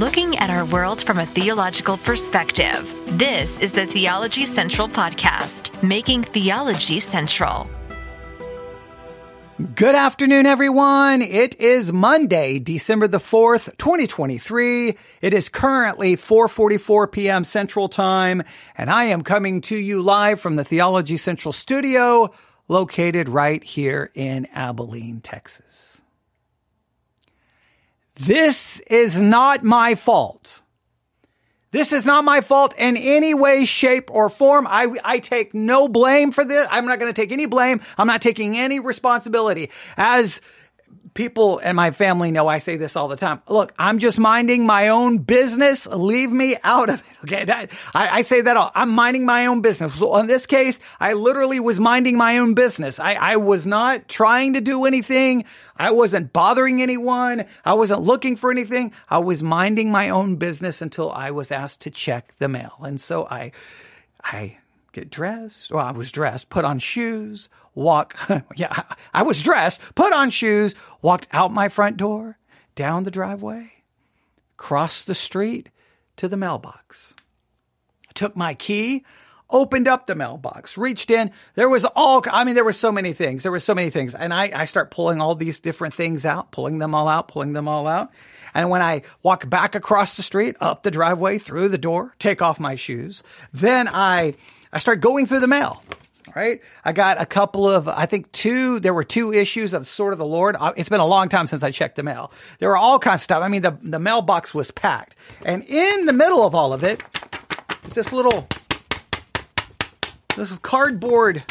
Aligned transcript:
looking 0.00 0.38
at 0.38 0.48
our 0.48 0.64
world 0.64 1.02
from 1.02 1.18
a 1.18 1.26
theological 1.26 1.98
perspective. 1.98 2.90
This 3.18 3.58
is 3.58 3.72
the 3.72 3.84
Theology 3.84 4.46
Central 4.46 4.88
Podcast, 4.88 5.82
making 5.82 6.22
theology 6.22 6.98
central. 7.00 7.68
Good 9.74 9.94
afternoon, 9.94 10.46
everyone. 10.46 11.20
It 11.20 11.60
is 11.60 11.92
Monday, 11.92 12.58
December 12.58 13.08
the 13.08 13.18
4th, 13.18 13.76
2023. 13.76 14.96
It 15.20 15.34
is 15.34 15.50
currently 15.50 16.16
4.44 16.16 17.12
p.m. 17.12 17.44
Central 17.44 17.90
Time, 17.90 18.42
and 18.78 18.88
I 18.88 19.04
am 19.04 19.20
coming 19.22 19.60
to 19.62 19.76
you 19.76 20.00
live 20.00 20.40
from 20.40 20.56
the 20.56 20.64
Theology 20.64 21.18
Central 21.18 21.52
studio 21.52 22.32
located 22.68 23.28
right 23.28 23.62
here 23.62 24.10
in 24.14 24.46
Abilene, 24.54 25.20
Texas. 25.20 25.89
This 28.20 28.80
is 28.80 29.18
not 29.18 29.64
my 29.64 29.94
fault. 29.94 30.62
This 31.72 31.92
is 31.92 32.04
not 32.04 32.24
my 32.24 32.40
fault 32.40 32.74
in 32.76 32.96
any 32.96 33.32
way, 33.32 33.64
shape, 33.64 34.10
or 34.10 34.28
form. 34.28 34.66
I, 34.68 34.88
I 35.04 35.18
take 35.20 35.54
no 35.54 35.88
blame 35.88 36.32
for 36.32 36.44
this. 36.44 36.66
I'm 36.70 36.84
not 36.84 36.98
going 36.98 37.12
to 37.12 37.18
take 37.18 37.32
any 37.32 37.46
blame. 37.46 37.80
I'm 37.96 38.08
not 38.08 38.20
taking 38.20 38.58
any 38.58 38.80
responsibility. 38.80 39.70
As 39.96 40.40
people 41.14 41.58
and 41.58 41.76
my 41.76 41.90
family 41.90 42.30
know 42.30 42.46
I 42.48 42.58
say 42.58 42.76
this 42.76 42.96
all 42.96 43.08
the 43.08 43.16
time. 43.16 43.42
Look, 43.48 43.72
I'm 43.78 43.98
just 43.98 44.18
minding 44.18 44.66
my 44.66 44.88
own 44.88 45.18
business. 45.18 45.86
Leave 45.86 46.30
me 46.30 46.56
out 46.62 46.88
of 46.88 47.00
it. 47.00 47.16
Okay. 47.24 47.44
That, 47.44 47.70
I, 47.94 48.18
I, 48.18 48.22
say 48.22 48.40
that 48.40 48.56
all. 48.56 48.70
I'm 48.74 48.90
minding 48.90 49.26
my 49.26 49.46
own 49.46 49.60
business. 49.60 49.94
So 49.94 50.16
in 50.18 50.26
this 50.26 50.46
case, 50.46 50.80
I 50.98 51.12
literally 51.12 51.60
was 51.60 51.80
minding 51.80 52.16
my 52.16 52.38
own 52.38 52.54
business. 52.54 52.98
I, 52.98 53.14
I 53.14 53.36
was 53.36 53.66
not 53.66 54.08
trying 54.08 54.54
to 54.54 54.60
do 54.60 54.84
anything. 54.84 55.44
I 55.76 55.90
wasn't 55.90 56.32
bothering 56.32 56.82
anyone. 56.82 57.44
I 57.64 57.74
wasn't 57.74 58.02
looking 58.02 58.36
for 58.36 58.50
anything. 58.50 58.92
I 59.08 59.18
was 59.18 59.42
minding 59.42 59.90
my 59.90 60.10
own 60.10 60.36
business 60.36 60.80
until 60.80 61.10
I 61.10 61.30
was 61.30 61.52
asked 61.52 61.82
to 61.82 61.90
check 61.90 62.34
the 62.38 62.48
mail. 62.48 62.74
And 62.80 63.00
so 63.00 63.26
I, 63.30 63.52
I 64.22 64.58
get 64.92 65.10
dressed. 65.10 65.70
Well, 65.70 65.84
I 65.84 65.92
was 65.92 66.10
dressed, 66.10 66.50
put 66.50 66.64
on 66.64 66.78
shoes, 66.78 67.48
walk. 67.74 68.16
yeah, 68.56 68.82
I 69.12 69.22
was 69.22 69.42
dressed, 69.42 69.80
put 69.94 70.12
on 70.12 70.30
shoes, 70.30 70.74
walked 71.02 71.28
out 71.32 71.52
my 71.52 71.68
front 71.68 71.96
door, 71.96 72.38
down 72.74 73.04
the 73.04 73.10
driveway, 73.10 73.70
crossed 74.56 75.06
the 75.06 75.14
street 75.14 75.70
to 76.16 76.28
the 76.28 76.36
mailbox. 76.36 77.14
Took 78.14 78.36
my 78.36 78.54
key, 78.54 79.04
opened 79.50 79.88
up 79.88 80.06
the 80.06 80.14
mailbox, 80.14 80.76
reached 80.76 81.10
in. 81.10 81.30
There 81.54 81.68
was 81.68 81.84
all, 81.84 82.22
I 82.30 82.44
mean, 82.44 82.54
there 82.54 82.64
were 82.64 82.72
so 82.72 82.92
many 82.92 83.12
things. 83.12 83.42
There 83.42 83.52
were 83.52 83.58
so 83.58 83.74
many 83.74 83.90
things. 83.90 84.14
And 84.14 84.32
I, 84.32 84.50
I 84.54 84.64
start 84.64 84.90
pulling 84.90 85.20
all 85.20 85.34
these 85.34 85.60
different 85.60 85.94
things 85.94 86.24
out, 86.24 86.52
pulling 86.52 86.78
them 86.78 86.94
all 86.94 87.08
out, 87.08 87.28
pulling 87.28 87.52
them 87.52 87.68
all 87.68 87.86
out. 87.86 88.10
And 88.54 88.70
when 88.70 88.82
I 88.82 89.02
walk 89.22 89.48
back 89.48 89.74
across 89.74 90.16
the 90.16 90.22
street, 90.22 90.56
up 90.60 90.82
the 90.82 90.90
driveway, 90.90 91.38
through 91.38 91.68
the 91.68 91.78
door, 91.78 92.14
take 92.18 92.42
off 92.42 92.58
my 92.58 92.76
shoes, 92.76 93.22
then 93.52 93.88
I, 93.88 94.34
I 94.72 94.78
start 94.78 95.00
going 95.00 95.26
through 95.26 95.40
the 95.40 95.46
mail. 95.46 95.82
Right. 96.34 96.60
I 96.84 96.92
got 96.92 97.20
a 97.20 97.26
couple 97.26 97.68
of, 97.68 97.88
I 97.88 98.06
think 98.06 98.30
two, 98.30 98.78
there 98.80 98.94
were 98.94 99.04
two 99.04 99.32
issues 99.32 99.72
of 99.74 99.86
Sword 99.86 100.12
of 100.12 100.18
the 100.18 100.26
Lord. 100.26 100.56
Uh, 100.58 100.72
it's 100.76 100.88
been 100.88 101.00
a 101.00 101.06
long 101.06 101.28
time 101.28 101.46
since 101.46 101.62
I 101.62 101.70
checked 101.70 101.96
the 101.96 102.02
mail. 102.02 102.30
There 102.58 102.68
were 102.68 102.76
all 102.76 102.98
kinds 102.98 103.20
of 103.20 103.24
stuff. 103.24 103.42
I 103.42 103.48
mean, 103.48 103.62
the, 103.62 103.76
the 103.82 103.98
mailbox 103.98 104.54
was 104.54 104.70
packed. 104.70 105.16
And 105.44 105.64
in 105.64 106.06
the 106.06 106.12
middle 106.12 106.44
of 106.44 106.54
all 106.54 106.72
of 106.72 106.84
it 106.84 107.02
is 107.84 107.94
this 107.94 108.12
little, 108.12 108.46
this 110.36 110.56
cardboard, 110.58 111.42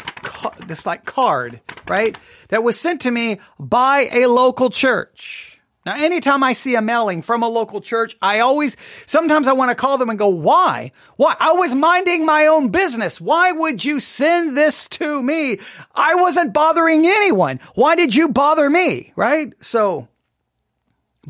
this 0.66 0.86
like 0.86 1.04
card, 1.04 1.60
right? 1.86 2.16
That 2.48 2.62
was 2.62 2.78
sent 2.78 3.02
to 3.02 3.10
me 3.10 3.38
by 3.58 4.08
a 4.12 4.26
local 4.26 4.70
church. 4.70 5.49
Now, 5.86 5.94
anytime 5.96 6.44
I 6.44 6.52
see 6.52 6.74
a 6.74 6.82
mailing 6.82 7.22
from 7.22 7.42
a 7.42 7.48
local 7.48 7.80
church, 7.80 8.14
I 8.20 8.40
always, 8.40 8.76
sometimes 9.06 9.46
I 9.46 9.54
want 9.54 9.70
to 9.70 9.74
call 9.74 9.96
them 9.96 10.10
and 10.10 10.18
go, 10.18 10.28
why? 10.28 10.92
Why? 11.16 11.34
I 11.40 11.52
was 11.52 11.74
minding 11.74 12.26
my 12.26 12.46
own 12.46 12.68
business. 12.68 13.18
Why 13.18 13.52
would 13.52 13.82
you 13.82 13.98
send 13.98 14.54
this 14.58 14.86
to 14.88 15.22
me? 15.22 15.58
I 15.94 16.16
wasn't 16.16 16.52
bothering 16.52 17.06
anyone. 17.06 17.60
Why 17.74 17.96
did 17.96 18.14
you 18.14 18.28
bother 18.28 18.68
me? 18.68 19.14
Right? 19.16 19.54
So 19.62 20.08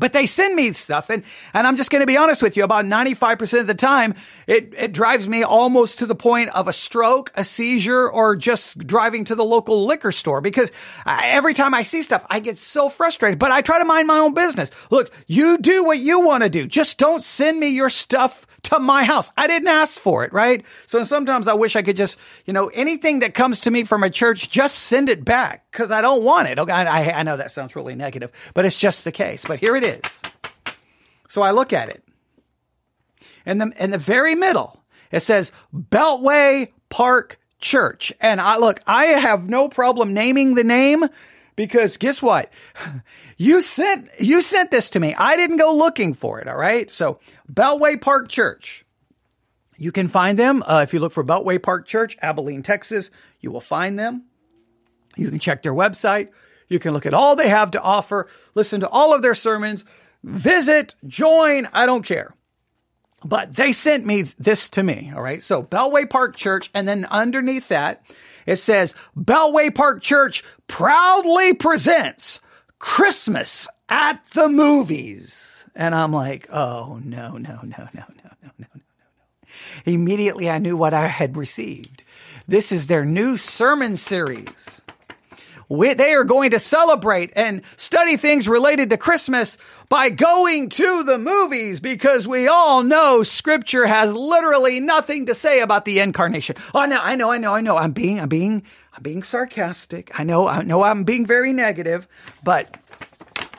but 0.01 0.13
they 0.13 0.25
send 0.25 0.55
me 0.55 0.73
stuff 0.73 1.11
and, 1.11 1.23
and 1.53 1.67
I'm 1.67 1.77
just 1.77 1.91
going 1.91 2.01
to 2.01 2.07
be 2.07 2.17
honest 2.17 2.41
with 2.41 2.57
you. 2.57 2.63
About 2.63 2.85
95% 2.85 3.59
of 3.59 3.67
the 3.67 3.75
time, 3.75 4.15
it, 4.47 4.73
it 4.75 4.91
drives 4.91 5.27
me 5.27 5.43
almost 5.43 5.99
to 5.99 6.07
the 6.07 6.15
point 6.15 6.49
of 6.49 6.67
a 6.67 6.73
stroke, 6.73 7.31
a 7.35 7.43
seizure, 7.43 8.09
or 8.09 8.35
just 8.35 8.79
driving 8.79 9.25
to 9.25 9.35
the 9.35 9.45
local 9.45 9.85
liquor 9.85 10.11
store 10.11 10.41
because 10.41 10.71
I, 11.05 11.29
every 11.29 11.53
time 11.53 11.75
I 11.75 11.83
see 11.83 12.01
stuff, 12.01 12.25
I 12.29 12.39
get 12.39 12.57
so 12.57 12.89
frustrated, 12.89 13.37
but 13.37 13.51
I 13.51 13.61
try 13.61 13.77
to 13.77 13.85
mind 13.85 14.07
my 14.07 14.17
own 14.17 14.33
business. 14.33 14.71
Look, 14.89 15.13
you 15.27 15.59
do 15.59 15.85
what 15.85 15.99
you 15.99 16.21
want 16.21 16.43
to 16.43 16.49
do. 16.49 16.67
Just 16.67 16.97
don't 16.97 17.21
send 17.21 17.59
me 17.59 17.67
your 17.67 17.91
stuff 17.91 18.47
to 18.63 18.79
my 18.79 19.03
house. 19.03 19.31
I 19.37 19.47
didn't 19.47 19.67
ask 19.67 19.99
for 19.99 20.23
it, 20.23 20.33
right? 20.33 20.65
So 20.87 21.03
sometimes 21.03 21.47
I 21.47 21.53
wish 21.53 21.75
I 21.75 21.81
could 21.81 21.97
just, 21.97 22.17
you 22.45 22.53
know, 22.53 22.67
anything 22.67 23.19
that 23.19 23.33
comes 23.33 23.61
to 23.61 23.71
me 23.71 23.83
from 23.83 24.03
a 24.03 24.09
church, 24.09 24.49
just 24.49 24.77
send 24.77 25.09
it 25.09 25.25
back 25.25 25.65
because 25.71 25.91
I 25.91 26.01
don't 26.01 26.23
want 26.23 26.47
it. 26.47 26.59
Okay, 26.59 26.71
I, 26.71 27.19
I 27.19 27.23
know 27.23 27.37
that 27.37 27.51
sounds 27.51 27.75
really 27.75 27.95
negative, 27.95 28.31
but 28.53 28.65
it's 28.65 28.77
just 28.77 29.03
the 29.03 29.11
case. 29.11 29.43
But 29.45 29.59
here 29.59 29.75
it 29.75 29.83
is. 29.83 30.21
So 31.27 31.41
I 31.41 31.51
look 31.51 31.73
at 31.73 31.89
it. 31.89 32.03
In 33.45 33.57
the, 33.57 33.71
in 33.79 33.91
the 33.91 33.97
very 33.97 34.35
middle, 34.35 34.83
it 35.11 35.21
says 35.21 35.51
Beltway 35.73 36.69
Park 36.89 37.39
Church. 37.59 38.13
And 38.19 38.39
I 38.39 38.57
look, 38.57 38.79
I 38.85 39.05
have 39.05 39.49
no 39.49 39.67
problem 39.67 40.13
naming 40.13 40.55
the 40.55 40.63
name 40.63 41.05
because 41.61 41.97
guess 41.97 42.23
what? 42.23 42.51
You 43.37 43.61
sent, 43.61 44.07
you 44.19 44.43
sent 44.43 44.69
this 44.69 44.91
to 44.91 44.99
me. 44.99 45.15
I 45.15 45.35
didn't 45.35 45.57
go 45.57 45.73
looking 45.73 46.13
for 46.13 46.39
it. 46.39 46.47
All 46.47 46.55
right. 46.55 46.91
So 46.91 47.19
Beltway 47.51 47.99
Park 47.99 48.27
Church. 48.27 48.85
You 49.77 49.91
can 49.91 50.09
find 50.09 50.37
them. 50.37 50.61
Uh, 50.61 50.81
if 50.83 50.93
you 50.93 50.99
look 50.99 51.11
for 51.11 51.23
Beltway 51.23 51.59
Park 51.59 51.87
Church, 51.87 52.15
Abilene, 52.21 52.61
Texas, 52.61 53.09
you 53.39 53.49
will 53.49 53.59
find 53.59 53.97
them. 53.97 54.25
You 55.15 55.31
can 55.31 55.39
check 55.39 55.63
their 55.63 55.73
website. 55.73 56.29
You 56.67 56.77
can 56.77 56.93
look 56.93 57.07
at 57.07 57.15
all 57.15 57.35
they 57.35 57.49
have 57.49 57.71
to 57.71 57.81
offer, 57.81 58.27
listen 58.53 58.81
to 58.81 58.89
all 58.89 59.15
of 59.15 59.23
their 59.23 59.33
sermons, 59.33 59.85
visit, 60.23 60.93
join. 61.07 61.67
I 61.73 61.87
don't 61.87 62.05
care. 62.05 62.35
But 63.25 63.55
they 63.55 63.71
sent 63.71 64.05
me 64.05 64.23
this 64.37 64.69
to 64.71 64.83
me. 64.83 65.11
All 65.15 65.21
right. 65.23 65.41
So 65.41 65.63
Beltway 65.63 66.07
Park 66.07 66.35
Church. 66.35 66.69
And 66.75 66.87
then 66.87 67.05
underneath 67.05 67.69
that, 67.69 68.03
it 68.45 68.57
says 68.57 68.95
Beltway 69.17 69.73
Park 69.73 70.01
Church 70.01 70.43
proudly 70.67 71.53
presents 71.53 72.39
Christmas 72.79 73.67
at 73.89 74.23
the 74.33 74.49
movies. 74.49 75.65
And 75.75 75.93
I'm 75.93 76.11
like, 76.11 76.47
oh, 76.51 76.99
no, 77.03 77.37
no, 77.37 77.59
no, 77.61 77.61
no, 77.63 77.87
no, 77.93 78.05
no, 78.23 78.31
no, 78.43 78.51
no, 78.57 78.67
no. 78.75 78.81
Immediately 79.85 80.49
I 80.49 80.57
knew 80.57 80.75
what 80.75 80.93
I 80.93 81.07
had 81.07 81.37
received. 81.37 82.03
This 82.47 82.71
is 82.71 82.87
their 82.87 83.05
new 83.05 83.37
sermon 83.37 83.97
series. 83.97 84.81
We, 85.71 85.93
they 85.93 86.11
are 86.15 86.25
going 86.25 86.51
to 86.51 86.59
celebrate 86.59 87.31
and 87.33 87.61
study 87.77 88.17
things 88.17 88.45
related 88.45 88.89
to 88.89 88.97
Christmas 88.97 89.57
by 89.87 90.09
going 90.09 90.67
to 90.67 91.03
the 91.03 91.17
movies 91.17 91.79
because 91.79 92.27
we 92.27 92.49
all 92.49 92.83
know 92.83 93.23
scripture 93.23 93.85
has 93.85 94.13
literally 94.13 94.81
nothing 94.81 95.27
to 95.27 95.33
say 95.33 95.61
about 95.61 95.85
the 95.85 95.99
incarnation. 95.99 96.57
Oh, 96.75 96.85
no, 96.87 96.99
I 97.01 97.15
know, 97.15 97.31
I 97.31 97.37
know, 97.37 97.55
I 97.55 97.61
know. 97.61 97.77
I'm 97.77 97.93
being, 97.93 98.19
I'm 98.19 98.27
being, 98.27 98.63
I'm 98.93 99.01
being 99.01 99.23
sarcastic. 99.23 100.19
I 100.19 100.25
know, 100.25 100.45
I 100.45 100.61
know 100.61 100.83
I'm 100.83 101.05
being 101.05 101.25
very 101.25 101.53
negative, 101.53 102.05
but 102.43 102.75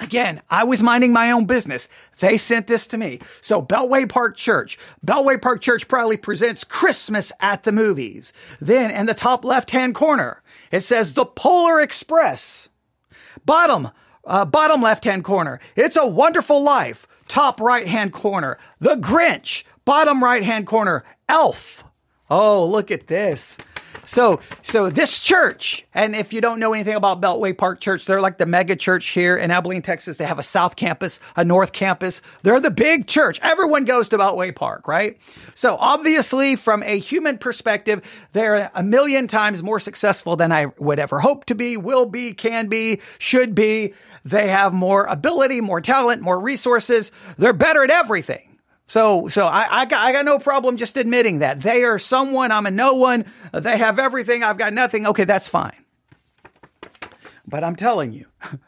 Again, 0.01 0.43
I 0.51 0.65
was 0.65 0.83
minding 0.83 1.13
my 1.13 1.31
own 1.31 1.45
business. 1.45 1.89
They 2.19 2.37
sent 2.37 2.67
this 2.67 2.89
to 2.89 2.99
me. 2.99 3.21
So 3.41 3.63
Beltway 3.63 4.09
Park 4.09 4.37
Church, 4.37 4.77
Beltway 5.07 5.41
Park 5.41 5.61
Church 5.61 5.87
proudly 5.87 6.17
presents 6.17 6.65
Christmas 6.65 7.33
at 7.39 7.63
the 7.63 7.71
movies. 7.71 8.33
Then 8.61 8.91
in 8.91 9.07
the 9.07 9.15
top 9.15 9.45
left 9.45 9.71
hand 9.71 9.95
corner, 9.95 10.42
it 10.73 10.81
says 10.81 11.15
the 11.15 11.25
Polar 11.25 11.81
Express. 11.81 12.69
Bottom, 13.45 13.91
uh, 14.25 14.45
bottom 14.45 14.83
left 14.83 15.05
hand 15.05 15.23
corner, 15.23 15.61
It's 15.77 15.97
a 15.97 16.07
Wonderful 16.07 16.63
Life. 16.65 17.07
Top 17.29 17.61
right 17.61 17.87
hand 17.87 18.13
corner, 18.13 18.59
The 18.81 18.97
Grinch. 18.97 19.63
Bottom 19.85 20.25
right 20.25 20.43
hand 20.43 20.67
corner, 20.67 21.05
Elf. 21.29 21.85
Oh, 22.31 22.65
look 22.65 22.91
at 22.91 23.07
this. 23.07 23.59
So, 24.07 24.41
so 24.63 24.91
this 24.91 25.21
church, 25.21 25.87
and 25.95 26.15
if 26.15 26.33
you 26.33 26.41
don't 26.41 26.59
know 26.59 26.73
anything 26.73 26.95
about 26.95 27.21
Beltway 27.21 27.57
Park 27.57 27.81
Church, 27.81 28.05
they're 28.05 28.21
like 28.21 28.39
the 28.39 28.47
mega 28.47 28.77
church 28.77 29.09
here 29.09 29.37
in 29.37 29.51
Abilene, 29.51 29.83
Texas. 29.83 30.17
They 30.17 30.25
have 30.25 30.39
a 30.39 30.43
south 30.43 30.77
campus, 30.77 31.21
a 31.37 31.45
north 31.45 31.73
campus. 31.73 32.23
They're 32.43 32.61
the 32.61 32.71
big 32.71 33.07
church. 33.07 33.41
Everyone 33.43 33.85
goes 33.85 34.09
to 34.11 34.19
Beltway 34.19 34.55
Park, 34.55 34.89
right? 34.89 35.19
So 35.55 35.77
obviously 35.77 36.57
from 36.57 36.83
a 36.83 36.99
human 36.99 37.39
perspective, 37.39 38.03
they're 38.33 38.71
a 38.75 38.83
million 38.83 39.27
times 39.29 39.63
more 39.63 39.81
successful 39.81 40.37
than 40.37 40.53
I 40.53 40.67
would 40.79 40.99
ever 40.99 41.21
hope 41.21 41.47
to 41.47 41.55
be, 41.55 41.77
will 41.77 42.07
be, 42.07 42.33
can 42.33 42.69
be, 42.69 43.01
should 43.19 43.55
be. 43.55 43.95
They 44.25 44.49
have 44.49 44.73
more 44.73 45.05
ability, 45.05 45.61
more 45.61 45.81
talent, 45.81 46.23
more 46.23 46.39
resources. 46.39 47.13
They're 47.39 47.53
better 47.53 47.83
at 47.83 47.91
everything. 47.91 48.52
So, 48.87 49.29
so 49.29 49.47
I, 49.47 49.83
I, 49.83 49.85
got, 49.87 50.05
I 50.05 50.13
got 50.13 50.25
no 50.25 50.39
problem 50.39 50.77
just 50.77 50.97
admitting 50.97 51.39
that 51.39 51.61
they 51.61 51.85
are 51.85 51.99
someone. 51.99 52.53
I'm 52.53 52.67
a 52.67 52.71
no 52.71 52.95
one. 52.95 53.25
They 53.53 53.79
have 53.79 53.99
everything. 53.99 54.43
I've 54.43 54.59
got 54.59 54.73
nothing. 54.73 55.07
Okay, 55.07 55.25
that's 55.25 55.49
fine. 55.49 55.77
But 57.47 57.65
I'm 57.65 57.77
telling 57.77 58.13
you, 58.13 58.27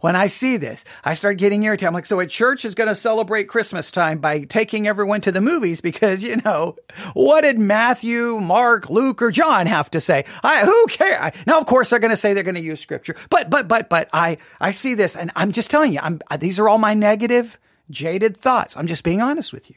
when 0.00 0.16
I 0.16 0.26
see 0.26 0.56
this, 0.56 0.84
I 1.04 1.14
start 1.14 1.38
getting 1.38 1.62
irritated. 1.62 1.88
I'm 1.88 1.94
like, 1.94 2.06
so 2.06 2.20
a 2.20 2.26
church 2.26 2.64
is 2.64 2.74
going 2.74 2.88
to 2.88 2.94
celebrate 2.94 3.44
Christmas 3.44 3.90
time 3.90 4.18
by 4.18 4.40
taking 4.40 4.86
everyone 4.86 5.20
to 5.22 5.32
the 5.32 5.40
movies 5.40 5.80
because, 5.80 6.22
you 6.22 6.36
know, 6.36 6.76
what 7.14 7.42
did 7.42 7.58
Matthew, 7.58 8.38
Mark, 8.40 8.90
Luke, 8.90 9.22
or 9.22 9.30
John 9.30 9.66
have 9.66 9.90
to 9.92 10.00
say? 10.00 10.24
I, 10.42 10.64
who 10.64 10.86
cares? 10.88 11.32
Now, 11.46 11.58
of 11.58 11.66
course, 11.66 11.90
they're 11.90 11.98
going 11.98 12.10
to 12.10 12.16
say 12.16 12.34
they're 12.34 12.42
going 12.42 12.54
to 12.54 12.60
use 12.60 12.80
scripture, 12.80 13.16
but, 13.30 13.50
but, 13.50 13.68
but, 13.68 13.88
but 13.88 14.08
I, 14.12 14.38
I 14.60 14.70
see 14.70 14.94
this 14.94 15.16
and 15.16 15.30
I'm 15.36 15.52
just 15.52 15.70
telling 15.70 15.92
you, 15.92 16.00
I'm, 16.02 16.20
these 16.38 16.58
are 16.58 16.68
all 16.68 16.78
my 16.78 16.94
negative, 16.94 17.58
jaded 17.90 18.36
thoughts. 18.36 18.76
I'm 18.76 18.86
just 18.86 19.04
being 19.04 19.20
honest 19.20 19.52
with 19.52 19.70
you. 19.70 19.76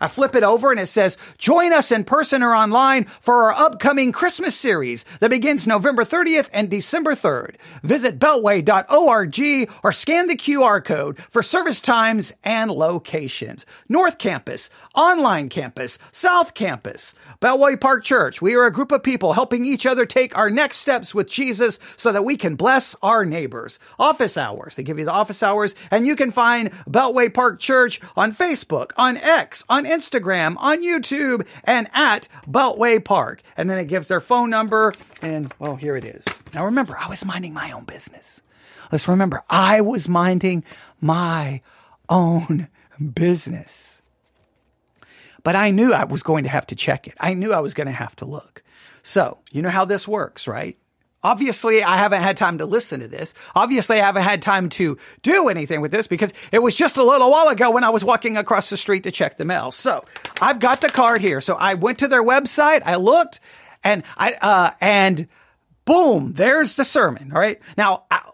I 0.00 0.08
flip 0.08 0.34
it 0.34 0.42
over 0.42 0.72
and 0.72 0.80
it 0.80 0.86
says, 0.86 1.16
join 1.38 1.72
us 1.72 1.92
in 1.92 2.02
person 2.02 2.42
or 2.42 2.52
online 2.52 3.04
for 3.04 3.44
our 3.44 3.52
upcoming 3.52 4.10
Christmas 4.10 4.56
series 4.56 5.04
that 5.20 5.30
begins 5.30 5.66
November 5.66 6.02
30th 6.04 6.50
and 6.52 6.68
December 6.68 7.12
3rd. 7.12 7.54
Visit 7.84 8.18
beltway.org 8.18 9.70
or 9.84 9.92
scan 9.92 10.26
the 10.26 10.36
QR 10.36 10.84
code 10.84 11.18
for 11.18 11.42
service 11.42 11.80
times 11.80 12.32
and 12.42 12.72
locations. 12.72 13.64
North 13.88 14.18
Campus, 14.18 14.70
Online 14.96 15.48
Campus, 15.48 15.98
South 16.10 16.54
Campus, 16.54 17.14
Beltway 17.42 17.78
Park 17.78 18.04
Church. 18.04 18.40
We 18.40 18.54
are 18.54 18.64
a 18.64 18.72
group 18.72 18.90
of 18.92 19.02
people 19.02 19.34
helping 19.34 19.66
each 19.66 19.84
other 19.84 20.06
take 20.06 20.36
our 20.38 20.48
next 20.48 20.78
steps 20.78 21.14
with 21.14 21.28
Jesus 21.28 21.78
so 21.96 22.12
that 22.12 22.24
we 22.24 22.38
can 22.38 22.54
bless 22.54 22.96
our 23.02 23.26
neighbors. 23.26 23.78
Office 23.98 24.38
hours. 24.38 24.76
They 24.76 24.82
give 24.82 24.98
you 24.98 25.04
the 25.04 25.12
office 25.12 25.42
hours 25.42 25.74
and 25.90 26.06
you 26.06 26.16
can 26.16 26.30
find 26.30 26.70
Beltway 26.88 27.34
Park 27.34 27.60
Church 27.60 28.00
on 28.16 28.32
Facebook, 28.32 28.92
on 28.96 29.16
X, 29.18 29.42
X, 29.52 29.64
on 29.68 29.84
Instagram, 29.84 30.54
on 30.58 30.82
YouTube, 30.82 31.46
and 31.64 31.90
at 31.92 32.28
Beltway 32.48 33.04
Park. 33.04 33.42
And 33.56 33.68
then 33.68 33.78
it 33.78 33.86
gives 33.86 34.06
their 34.06 34.20
phone 34.20 34.50
number. 34.50 34.92
And 35.20 35.52
well, 35.58 35.74
here 35.74 35.96
it 35.96 36.04
is. 36.04 36.24
Now 36.54 36.64
remember, 36.64 36.96
I 36.98 37.08
was 37.08 37.24
minding 37.24 37.52
my 37.52 37.72
own 37.72 37.84
business. 37.84 38.40
Let's 38.92 39.08
remember, 39.08 39.42
I 39.50 39.80
was 39.80 40.08
minding 40.08 40.64
my 41.00 41.60
own 42.08 42.68
business. 43.14 44.01
But 45.42 45.56
I 45.56 45.70
knew 45.70 45.92
I 45.92 46.04
was 46.04 46.22
going 46.22 46.44
to 46.44 46.50
have 46.50 46.66
to 46.68 46.74
check 46.74 47.06
it. 47.06 47.14
I 47.18 47.34
knew 47.34 47.52
I 47.52 47.60
was 47.60 47.74
going 47.74 47.86
to 47.86 47.92
have 47.92 48.14
to 48.16 48.24
look. 48.24 48.62
So, 49.02 49.38
you 49.50 49.62
know 49.62 49.70
how 49.70 49.84
this 49.84 50.06
works, 50.06 50.46
right? 50.46 50.78
Obviously, 51.24 51.84
I 51.84 51.98
haven't 51.98 52.22
had 52.22 52.36
time 52.36 52.58
to 52.58 52.66
listen 52.66 53.00
to 53.00 53.08
this. 53.08 53.32
Obviously, 53.54 54.00
I 54.00 54.06
haven't 54.06 54.24
had 54.24 54.42
time 54.42 54.68
to 54.70 54.98
do 55.22 55.48
anything 55.48 55.80
with 55.80 55.92
this 55.92 56.08
because 56.08 56.32
it 56.50 56.60
was 56.60 56.74
just 56.74 56.96
a 56.96 57.04
little 57.04 57.30
while 57.30 57.48
ago 57.48 57.70
when 57.70 57.84
I 57.84 57.90
was 57.90 58.04
walking 58.04 58.36
across 58.36 58.70
the 58.70 58.76
street 58.76 59.04
to 59.04 59.12
check 59.12 59.36
the 59.36 59.44
mail. 59.44 59.70
So 59.70 60.04
I've 60.40 60.58
got 60.58 60.80
the 60.80 60.88
card 60.88 61.20
here. 61.20 61.40
So 61.40 61.54
I 61.54 61.74
went 61.74 61.98
to 62.00 62.08
their 62.08 62.24
website. 62.24 62.82
I 62.84 62.96
looked 62.96 63.38
and 63.84 64.02
I, 64.16 64.32
uh, 64.34 64.70
and 64.80 65.28
boom, 65.84 66.32
there's 66.32 66.74
the 66.74 66.84
sermon. 66.84 67.30
All 67.32 67.40
right. 67.40 67.60
Now, 67.76 68.04
I, 68.10 68.28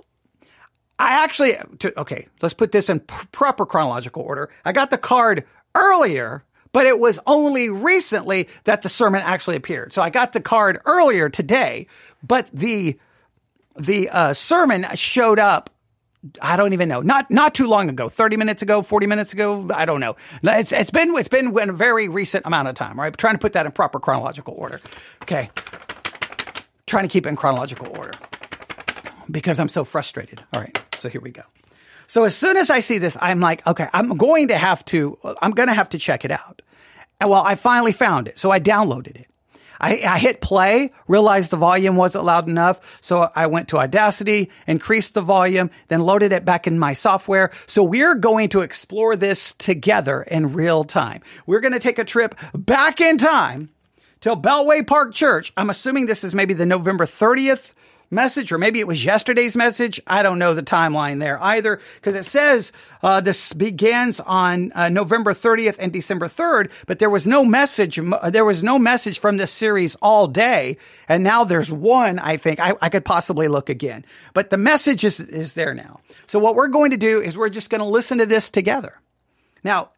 I 0.98 1.24
actually, 1.24 1.56
to, 1.80 2.00
okay, 2.00 2.26
let's 2.40 2.54
put 2.54 2.72
this 2.72 2.88
in 2.88 3.00
proper 3.00 3.66
chronological 3.66 4.22
order. 4.22 4.50
I 4.64 4.72
got 4.72 4.90
the 4.90 4.98
card 4.98 5.44
earlier 5.74 6.42
but 6.72 6.86
it 6.86 6.98
was 6.98 7.18
only 7.26 7.68
recently 7.70 8.48
that 8.64 8.82
the 8.82 8.88
sermon 8.88 9.22
actually 9.24 9.56
appeared. 9.56 9.92
So 9.92 10.02
I 10.02 10.10
got 10.10 10.32
the 10.32 10.40
card 10.40 10.80
earlier 10.84 11.28
today, 11.28 11.86
but 12.22 12.48
the 12.52 12.98
the 13.76 14.08
uh, 14.08 14.32
sermon 14.34 14.86
showed 14.94 15.38
up. 15.38 15.70
I 16.42 16.56
don't 16.56 16.72
even 16.72 16.88
know. 16.88 17.00
Not 17.00 17.30
not 17.30 17.54
too 17.54 17.68
long 17.68 17.88
ago. 17.88 18.08
Thirty 18.08 18.36
minutes 18.36 18.60
ago, 18.62 18.82
forty 18.82 19.06
minutes 19.06 19.32
ago. 19.32 19.68
I 19.72 19.84
don't 19.84 20.00
know. 20.00 20.16
It's 20.42 20.72
it's 20.72 20.90
been 20.90 21.16
it's 21.16 21.28
been 21.28 21.56
a 21.56 21.72
very 21.72 22.08
recent 22.08 22.44
amount 22.44 22.68
of 22.68 22.74
time. 22.74 22.98
Right, 22.98 23.16
trying 23.16 23.34
to 23.34 23.38
put 23.38 23.52
that 23.52 23.66
in 23.66 23.72
proper 23.72 24.00
chronological 24.00 24.54
order. 24.56 24.80
Okay, 25.22 25.50
trying 26.86 27.04
to 27.04 27.08
keep 27.08 27.24
it 27.24 27.28
in 27.28 27.36
chronological 27.36 27.88
order 27.96 28.12
because 29.30 29.60
I'm 29.60 29.68
so 29.68 29.84
frustrated. 29.84 30.42
All 30.52 30.60
right, 30.60 30.76
so 30.98 31.08
here 31.08 31.20
we 31.20 31.30
go. 31.30 31.42
So 32.08 32.24
as 32.24 32.34
soon 32.34 32.56
as 32.56 32.70
I 32.70 32.80
see 32.80 32.98
this, 32.98 33.16
I'm 33.20 33.38
like, 33.38 33.64
okay, 33.66 33.86
I'm 33.92 34.16
going 34.16 34.48
to 34.48 34.56
have 34.56 34.84
to, 34.86 35.18
I'm 35.40 35.52
going 35.52 35.68
to 35.68 35.74
have 35.74 35.90
to 35.90 35.98
check 35.98 36.24
it 36.24 36.30
out. 36.30 36.62
And 37.20 37.30
well, 37.30 37.44
I 37.44 37.54
finally 37.54 37.92
found 37.92 38.28
it. 38.28 38.38
So 38.38 38.50
I 38.50 38.58
downloaded 38.58 39.16
it. 39.16 39.26
I, 39.80 40.00
I, 40.04 40.18
hit 40.18 40.40
play, 40.40 40.92
realized 41.06 41.50
the 41.50 41.56
volume 41.56 41.94
wasn't 41.94 42.24
loud 42.24 42.48
enough. 42.48 42.98
So 43.00 43.30
I 43.36 43.46
went 43.46 43.68
to 43.68 43.78
Audacity, 43.78 44.50
increased 44.66 45.14
the 45.14 45.20
volume, 45.20 45.70
then 45.86 46.00
loaded 46.00 46.32
it 46.32 46.44
back 46.44 46.66
in 46.66 46.80
my 46.80 46.94
software. 46.94 47.52
So 47.66 47.84
we're 47.84 48.16
going 48.16 48.48
to 48.48 48.62
explore 48.62 49.14
this 49.14 49.54
together 49.54 50.22
in 50.22 50.52
real 50.52 50.82
time. 50.82 51.22
We're 51.46 51.60
going 51.60 51.74
to 51.74 51.78
take 51.78 52.00
a 52.00 52.04
trip 52.04 52.34
back 52.54 53.00
in 53.00 53.18
time 53.18 53.70
till 54.20 54.36
Beltway 54.36 54.84
Park 54.84 55.14
Church. 55.14 55.52
I'm 55.56 55.70
assuming 55.70 56.06
this 56.06 56.24
is 56.24 56.34
maybe 56.34 56.54
the 56.54 56.66
November 56.66 57.04
30th 57.04 57.74
message, 58.10 58.52
or 58.52 58.58
maybe 58.58 58.80
it 58.80 58.86
was 58.86 59.04
yesterday's 59.04 59.56
message. 59.56 60.00
I 60.06 60.22
don't 60.22 60.38
know 60.38 60.54
the 60.54 60.62
timeline 60.62 61.20
there 61.20 61.42
either, 61.42 61.80
because 61.96 62.14
it 62.14 62.24
says 62.24 62.72
uh, 63.02 63.20
this 63.20 63.52
begins 63.52 64.20
on 64.20 64.72
uh, 64.72 64.88
November 64.88 65.32
30th 65.32 65.76
and 65.78 65.92
December 65.92 66.26
3rd, 66.26 66.70
but 66.86 66.98
there 66.98 67.10
was 67.10 67.26
no 67.26 67.44
message. 67.44 68.00
There 68.30 68.44
was 68.44 68.62
no 68.62 68.78
message 68.78 69.18
from 69.18 69.36
this 69.36 69.52
series 69.52 69.94
all 69.96 70.26
day, 70.26 70.78
and 71.08 71.22
now 71.22 71.44
there's 71.44 71.70
one. 71.70 72.18
I 72.18 72.36
think 72.36 72.60
I, 72.60 72.74
I 72.80 72.88
could 72.88 73.04
possibly 73.04 73.48
look 73.48 73.68
again, 73.68 74.04
but 74.34 74.50
the 74.50 74.58
message 74.58 75.04
is 75.04 75.20
is 75.20 75.54
there 75.54 75.74
now. 75.74 76.00
So 76.26 76.38
what 76.38 76.54
we're 76.54 76.68
going 76.68 76.90
to 76.90 76.96
do 76.96 77.20
is 77.20 77.36
we're 77.36 77.48
just 77.48 77.70
going 77.70 77.80
to 77.80 77.86
listen 77.86 78.18
to 78.18 78.26
this 78.26 78.50
together. 78.50 79.00
Now, 79.64 79.90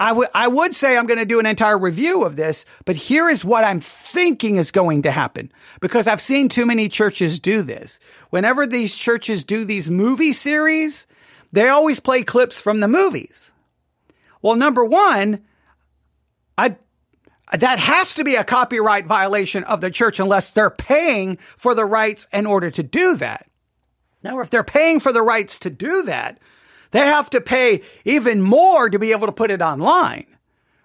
I 0.00 0.12
would 0.12 0.28
I 0.34 0.48
would 0.48 0.74
say 0.74 0.96
I'm 0.96 1.06
going 1.06 1.18
to 1.18 1.26
do 1.26 1.40
an 1.40 1.46
entire 1.46 1.78
review 1.78 2.24
of 2.24 2.34
this, 2.34 2.64
but 2.86 2.96
here 2.96 3.28
is 3.28 3.44
what 3.44 3.64
I'm 3.64 3.80
thinking 3.80 4.56
is 4.56 4.70
going 4.70 5.02
to 5.02 5.10
happen 5.10 5.52
because 5.80 6.06
I've 6.06 6.22
seen 6.22 6.48
too 6.48 6.64
many 6.64 6.88
churches 6.88 7.38
do 7.38 7.60
this. 7.60 8.00
Whenever 8.30 8.66
these 8.66 8.96
churches 8.96 9.44
do 9.44 9.66
these 9.66 9.90
movie 9.90 10.32
series, 10.32 11.06
they 11.52 11.68
always 11.68 12.00
play 12.00 12.22
clips 12.22 12.62
from 12.62 12.80
the 12.80 12.88
movies. 12.88 13.52
Well, 14.40 14.56
number 14.56 14.82
1, 14.86 15.44
I 16.56 16.76
that 17.52 17.78
has 17.78 18.14
to 18.14 18.24
be 18.24 18.36
a 18.36 18.44
copyright 18.44 19.04
violation 19.04 19.64
of 19.64 19.82
the 19.82 19.90
church 19.90 20.18
unless 20.18 20.50
they're 20.50 20.70
paying 20.70 21.36
for 21.36 21.74
the 21.74 21.84
rights 21.84 22.26
in 22.32 22.46
order 22.46 22.70
to 22.70 22.82
do 22.82 23.16
that. 23.16 23.46
Now, 24.22 24.40
if 24.40 24.48
they're 24.48 24.64
paying 24.64 24.98
for 24.98 25.12
the 25.12 25.22
rights 25.22 25.58
to 25.60 25.70
do 25.70 26.04
that, 26.04 26.38
they 26.90 27.06
have 27.06 27.30
to 27.30 27.40
pay 27.40 27.82
even 28.04 28.42
more 28.42 28.88
to 28.88 28.98
be 28.98 29.12
able 29.12 29.26
to 29.26 29.32
put 29.32 29.50
it 29.50 29.62
online. 29.62 30.26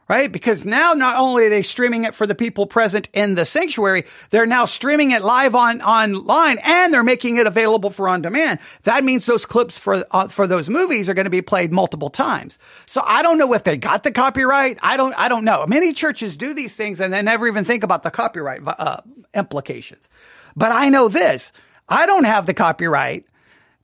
Right? 0.07 0.31
Because 0.31 0.63
now 0.63 0.94
not 0.94 1.18
only 1.18 1.48
are 1.48 1.50
they 1.50 1.63
streaming 1.63 2.04
it 2.04 2.13
for 2.13 2.28
the 2.28 2.36
people 2.36 2.68
present 2.68 3.10
in 3.12 3.34
the 3.34 3.44
sanctuary, 3.44 4.06
they're 4.30 4.46
now 4.46 4.66
streaming 4.66 5.10
it 5.10 5.24
live 5.24 5.56
on 5.56 5.81
online 5.81 6.60
and 6.63 6.94
they're 6.94 7.02
making 7.02 7.38
it 7.38 7.48
available 7.48 7.90
for 7.90 8.07
on 8.07 8.22
demand. 8.22 8.60
That 8.84 9.04
means 9.04 9.25
those 9.25 9.48
clips 9.48 9.80
for 9.80 10.06
uh, 10.12 10.28
for 10.28 10.46
those 10.46 10.69
movies 10.69 11.10
are 11.10 11.16
going 11.16 11.25
to 11.25 11.31
be 11.31 11.42
played 11.42 11.72
multiple 11.72 12.12
times. 12.12 12.60
So 12.86 13.02
I 13.04 13.24
don't 13.24 13.40
know 13.40 13.52
if 13.54 13.64
they 13.64 13.78
got 13.78 14.04
the 14.04 14.12
copyright. 14.12 14.78
I 14.83 14.95
don't 14.95 15.16
I 15.16 15.28
don't 15.28 15.44
know. 15.44 15.66
Many 15.66 15.92
churches 15.92 16.38
do 16.38 16.54
these 16.54 16.76
things 16.76 17.02
and 17.02 17.12
they 17.12 17.24
never 17.24 17.47
even 17.47 17.66
think 17.66 17.83
about 17.83 18.04
the 18.04 18.12
copyright 18.12 18.62
uh, 18.64 19.02
implications. 19.33 20.07
But 20.56 20.71
I 20.71 20.90
know 20.90 21.07
this. 21.09 21.52
I 21.90 22.06
don't 22.06 22.26
have 22.26 22.45
the 22.45 22.54
copyright 22.54 23.26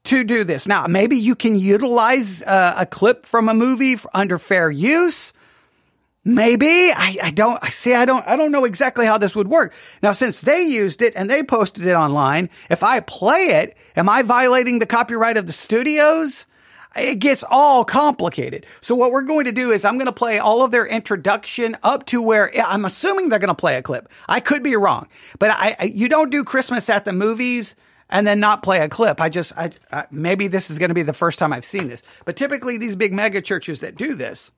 to 0.06 0.24
do 0.24 0.44
this. 0.44 0.68
Now, 0.68 0.88
maybe 0.88 1.16
you 1.16 1.36
can 1.36 1.56
utilize 1.56 2.42
uh, 2.42 2.76
a 2.78 2.86
clip 2.86 3.26
from 3.26 3.50
a 3.50 3.54
movie 3.54 3.98
under 4.14 4.38
fair 4.38 4.70
use. 4.72 5.34
Maybe 6.24 6.92
I, 6.92 7.18
I 7.24 7.32
don't 7.32 7.58
I 7.64 7.70
see 7.70 7.96
I 7.96 8.06
don't 8.06 8.26
I 8.28 8.36
don't 8.36 8.52
know 8.52 8.66
exactly 8.66 9.08
how 9.08 9.18
this 9.18 9.36
would 9.36 9.48
work. 9.48 9.74
Now 10.04 10.12
since 10.12 10.42
they 10.42 10.62
used 10.62 11.02
it 11.02 11.14
and 11.16 11.28
they 11.28 11.42
posted 11.42 11.88
it 11.88 11.94
online, 11.94 12.52
if 12.70 12.84
I 12.84 13.00
play 13.00 13.62
it, 13.62 13.76
am 13.96 14.08
I 14.08 14.22
violating 14.22 14.78
the 14.78 14.86
copyright 14.86 15.38
of 15.38 15.48
the 15.48 15.54
studios? 15.54 16.46
It 16.96 17.16
gets 17.20 17.44
all 17.50 17.86
complicated. 17.86 18.68
So 18.82 18.94
what 18.94 19.12
we're 19.12 19.24
going 19.24 19.46
to 19.46 19.52
do 19.52 19.72
is 19.72 19.84
I'm 19.84 19.96
going 19.96 20.08
to 20.08 20.12
play 20.12 20.38
all 20.38 20.62
of 20.62 20.70
their 20.70 20.86
introduction 20.86 21.76
up 21.82 22.06
to 22.08 22.22
where 22.22 22.52
I'm 22.68 22.86
assuming 22.86 23.30
they're 23.30 23.40
going 23.40 23.48
to 23.48 23.56
play 23.56 23.78
a 23.78 23.82
clip. 23.82 24.08
I 24.30 24.42
could 24.42 24.62
be 24.62 24.76
wrong, 24.76 25.08
but 25.40 25.50
I, 25.50 25.76
I 25.80 25.84
you 25.86 26.08
don't 26.08 26.30
do 26.30 26.44
Christmas 26.44 26.88
at 26.88 27.04
the 27.04 27.14
movies 27.14 27.76
and 28.12 28.28
then 28.28 28.40
not 28.40 28.62
play 28.62 28.80
a 28.80 28.90
clip. 28.90 29.22
I 29.22 29.30
just, 29.30 29.54
I, 29.58 29.72
I 29.92 30.06
maybe 30.12 30.48
this 30.48 30.70
is 30.70 30.78
going 30.78 30.90
to 30.90 30.96
be 30.96 31.04
the 31.04 31.14
first 31.14 31.40
time 31.40 31.54
I've 31.54 31.66
seen 31.66 31.88
this, 31.88 32.04
but 32.26 32.36
typically 32.36 32.78
these 32.78 32.96
big 32.96 33.14
mega 33.14 33.42
churches 33.42 33.80
that 33.80 33.96
do 33.96 34.14
this, 34.14 34.52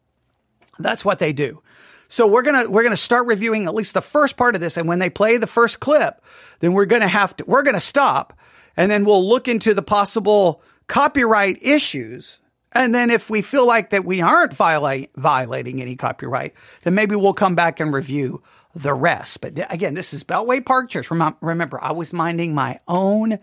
that's 0.80 1.06
what 1.06 1.20
they 1.20 1.32
do. 1.32 1.62
So 2.08 2.28
we're 2.28 2.42
gonna 2.44 2.70
we're 2.70 2.84
gonna 2.84 2.98
start 2.98 3.26
reviewing 3.28 3.66
at 3.66 3.74
least 3.74 3.94
the 3.94 4.02
first 4.02 4.38
part 4.38 4.56
of 4.56 4.62
this, 4.62 4.78
and 4.78 4.88
when 4.88 5.00
they 5.00 5.10
play 5.10 5.38
the 5.38 5.48
first 5.48 5.80
clip, 5.80 6.22
then 6.60 6.74
we're 6.74 6.86
gonna 6.86 7.08
have 7.08 7.36
to 7.38 7.46
we're 7.48 7.64
gonna 7.64 7.80
stop, 7.80 8.38
and 8.76 8.92
then 8.92 9.06
we'll 9.06 9.28
look 9.28 9.48
into 9.48 9.74
the 9.74 9.82
possible 9.82 10.62
copyright 10.88 11.58
issues. 11.62 12.40
And 12.72 12.94
then 12.94 13.12
if 13.12 13.30
we 13.30 13.42
feel 13.42 13.68
like 13.68 13.92
that 13.92 14.04
we 14.04 14.22
aren't 14.22 14.54
violate, 14.54 15.12
violating 15.16 15.82
any 15.82 15.96
copyright, 15.96 16.54
then 16.84 16.96
maybe 16.96 17.16
we'll 17.16 17.34
come 17.34 17.56
back 17.56 17.80
and 17.80 17.94
review 17.94 18.44
the 18.74 18.94
rest. 18.94 19.42
But 19.42 19.60
again, 19.72 19.94
this 19.94 20.14
is 20.14 20.24
Beltway 20.24 20.66
Park 20.66 20.90
Church. 20.90 21.10
Remember, 21.12 21.82
I 21.82 21.92
was 21.92 22.14
minding 22.14 22.56
my 22.56 22.80
own 22.88 23.40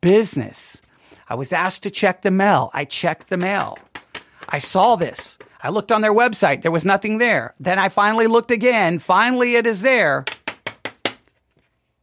business. 0.00 0.80
I 1.28 1.34
was 1.34 1.52
asked 1.52 1.84
to 1.84 1.90
check 1.90 2.22
the 2.22 2.30
mail. 2.30 2.70
I 2.74 2.84
checked 2.84 3.28
the 3.28 3.36
mail. 3.36 3.78
I 4.48 4.58
saw 4.58 4.96
this. 4.96 5.38
I 5.62 5.70
looked 5.70 5.92
on 5.92 6.00
their 6.00 6.14
website. 6.14 6.62
There 6.62 6.72
was 6.72 6.84
nothing 6.84 7.18
there. 7.18 7.54
Then 7.60 7.78
I 7.78 7.88
finally 7.88 8.26
looked 8.26 8.50
again. 8.50 8.98
Finally, 8.98 9.56
it 9.56 9.66
is 9.66 9.82
there. 9.82 10.24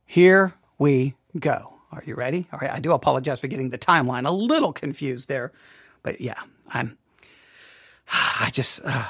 Here 0.06 0.54
we 0.78 1.16
go. 1.38 1.74
Are 1.92 2.04
you 2.06 2.16
ready? 2.16 2.48
All 2.54 2.60
right. 2.60 2.72
I 2.72 2.80
do 2.80 2.92
apologize 2.94 3.40
for 3.40 3.48
getting 3.48 3.70
the 3.70 3.78
timeline 3.78 4.28
a 4.28 4.32
little 4.32 4.74
confused 4.74 5.28
there, 5.28 5.52
but 6.04 6.22
yeah, 6.22 6.40
I'm. 6.70 6.98
I 8.12 8.50
just, 8.54 8.80
uh, 8.86 9.06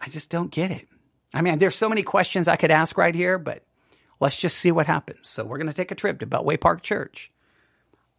I 0.00 0.08
just 0.08 0.30
don't 0.30 0.50
get 0.50 0.70
it. 0.70 0.86
I 1.32 1.42
mean, 1.42 1.58
there's 1.58 1.76
so 1.76 1.88
many 1.88 2.02
questions 2.02 2.48
I 2.48 2.56
could 2.56 2.70
ask 2.70 2.98
right 2.98 3.14
here, 3.14 3.38
but 3.38 3.62
let's 4.18 4.40
just 4.40 4.58
see 4.58 4.72
what 4.72 4.86
happens. 4.86 5.28
So 5.28 5.44
we're 5.44 5.58
going 5.58 5.68
to 5.68 5.72
take 5.72 5.90
a 5.90 5.96
trip 5.96 6.20
to 6.20 6.26
Beltway 6.26 6.60
Park 6.60 6.82
Church. 6.82 7.30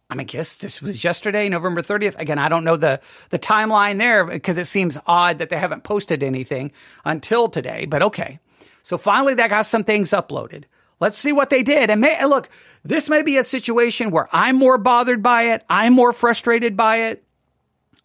I 0.08 0.14
mean, 0.14 0.26
guess 0.26 0.56
this 0.56 0.82
was 0.82 1.02
yesterday, 1.02 1.48
November 1.48 1.80
30th. 1.80 2.18
Again, 2.18 2.38
I 2.38 2.50
don't 2.50 2.64
know 2.64 2.76
the, 2.76 3.00
the 3.30 3.38
timeline 3.38 3.98
there 3.98 4.26
because 4.26 4.58
it 4.58 4.66
seems 4.66 4.98
odd 5.06 5.38
that 5.38 5.48
they 5.48 5.58
haven't 5.58 5.84
posted 5.84 6.22
anything 6.22 6.72
until 7.04 7.48
today, 7.48 7.86
but 7.86 8.02
okay. 8.02 8.38
So 8.82 8.98
finally, 8.98 9.34
they 9.34 9.48
got 9.48 9.64
some 9.64 9.84
things 9.84 10.10
uploaded. 10.10 10.64
Let's 11.00 11.16
see 11.18 11.32
what 11.32 11.50
they 11.50 11.62
did. 11.62 11.88
And 11.90 12.00
may, 12.00 12.22
look, 12.26 12.50
this 12.84 13.08
may 13.08 13.22
be 13.22 13.38
a 13.38 13.42
situation 13.42 14.10
where 14.10 14.28
I'm 14.32 14.56
more 14.56 14.78
bothered 14.78 15.22
by 15.22 15.54
it. 15.54 15.64
I'm 15.68 15.94
more 15.94 16.12
frustrated 16.12 16.76
by 16.76 17.08
it. 17.08 17.24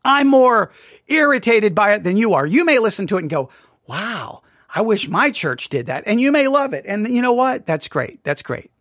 I'm 0.05 0.27
more 0.27 0.71
irritated 1.07 1.75
by 1.75 1.93
it 1.95 2.03
than 2.03 2.15
you 2.15 2.35
are. 2.35 2.45
You 2.45 2.63
may 2.63 2.79
listen 2.79 3.07
to 3.07 3.17
it 3.17 3.21
and 3.21 3.29
go, 3.29 3.49
wow, 3.85 4.43
I 4.73 4.81
wish 4.81 5.07
my 5.07 5.31
church 5.31 5.69
did 5.69 5.85
that. 5.87 6.03
And 6.05 6.19
you 6.19 6.31
may 6.31 6.47
love 6.47 6.73
it. 6.73 6.85
And 6.85 7.07
you 7.13 7.21
know 7.21 7.33
what? 7.33 7.65
That's 7.65 7.87
great. 7.87 8.23
That's 8.23 8.41
great. 8.41 8.71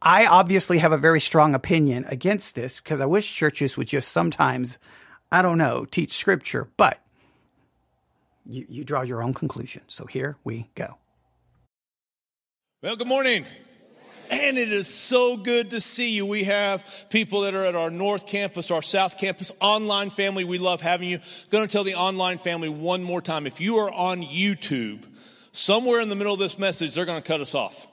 I 0.00 0.26
obviously 0.26 0.78
have 0.78 0.92
a 0.92 0.98
very 0.98 1.20
strong 1.20 1.54
opinion 1.54 2.04
against 2.08 2.54
this 2.56 2.80
because 2.80 3.00
I 3.00 3.06
wish 3.06 3.32
churches 3.32 3.76
would 3.76 3.86
just 3.86 4.10
sometimes, 4.10 4.78
I 5.30 5.42
don't 5.42 5.58
know, 5.58 5.84
teach 5.84 6.12
scripture, 6.12 6.68
but 6.76 6.98
you, 8.44 8.66
you 8.68 8.84
draw 8.84 9.02
your 9.02 9.22
own 9.22 9.32
conclusion. 9.32 9.82
So 9.86 10.06
here 10.06 10.36
we 10.42 10.68
go. 10.74 10.98
Well, 12.82 12.96
good 12.96 13.06
morning. 13.06 13.44
And 14.28 14.58
it 14.58 14.72
is 14.72 14.88
so 14.88 15.36
good 15.36 15.70
to 15.70 15.80
see 15.80 16.16
you. 16.16 16.26
We 16.26 16.44
have 16.44 17.06
people 17.10 17.42
that 17.42 17.54
are 17.54 17.64
at 17.64 17.76
our 17.76 17.90
North 17.90 18.26
Campus, 18.26 18.70
our 18.70 18.82
South 18.82 19.18
Campus, 19.18 19.52
online 19.60 20.10
family. 20.10 20.42
We 20.42 20.58
love 20.58 20.80
having 20.80 21.10
you. 21.10 21.20
Going 21.50 21.68
to 21.68 21.72
tell 21.72 21.84
the 21.84 21.94
online 21.94 22.38
family 22.38 22.70
one 22.70 23.04
more 23.04 23.20
time. 23.20 23.46
If 23.46 23.60
you 23.60 23.76
are 23.76 23.92
on 23.92 24.22
YouTube, 24.22 25.04
somewhere 25.52 26.00
in 26.00 26.08
the 26.08 26.16
middle 26.16 26.34
of 26.34 26.40
this 26.40 26.58
message, 26.58 26.94
they're 26.94 27.04
going 27.04 27.22
to 27.22 27.26
cut 27.26 27.40
us 27.40 27.54
off. 27.54 27.86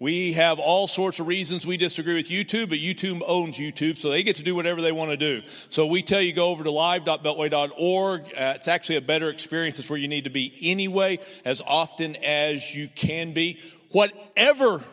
We 0.00 0.34
have 0.34 0.60
all 0.60 0.86
sorts 0.86 1.18
of 1.18 1.26
reasons 1.26 1.66
we 1.66 1.76
disagree 1.76 2.14
with 2.14 2.28
YouTube, 2.28 2.68
but 2.68 2.78
YouTube 2.78 3.20
owns 3.26 3.58
YouTube, 3.58 3.98
so 3.98 4.10
they 4.10 4.22
get 4.22 4.36
to 4.36 4.44
do 4.44 4.54
whatever 4.54 4.80
they 4.80 4.92
want 4.92 5.10
to 5.10 5.16
do. 5.16 5.42
So 5.70 5.88
we 5.88 6.02
tell 6.02 6.22
you 6.22 6.32
go 6.32 6.50
over 6.50 6.62
to 6.62 6.70
live.beltway.org. 6.70 8.20
Uh, 8.22 8.52
it's 8.54 8.68
actually 8.68 8.96
a 8.96 9.00
better 9.00 9.28
experience. 9.28 9.80
It's 9.80 9.90
where 9.90 9.98
you 9.98 10.06
need 10.06 10.24
to 10.24 10.30
be 10.30 10.56
anyway, 10.62 11.18
as 11.44 11.60
often 11.66 12.14
as 12.14 12.76
you 12.76 12.86
can 12.86 13.32
be. 13.32 13.58
Whatever 13.90 14.84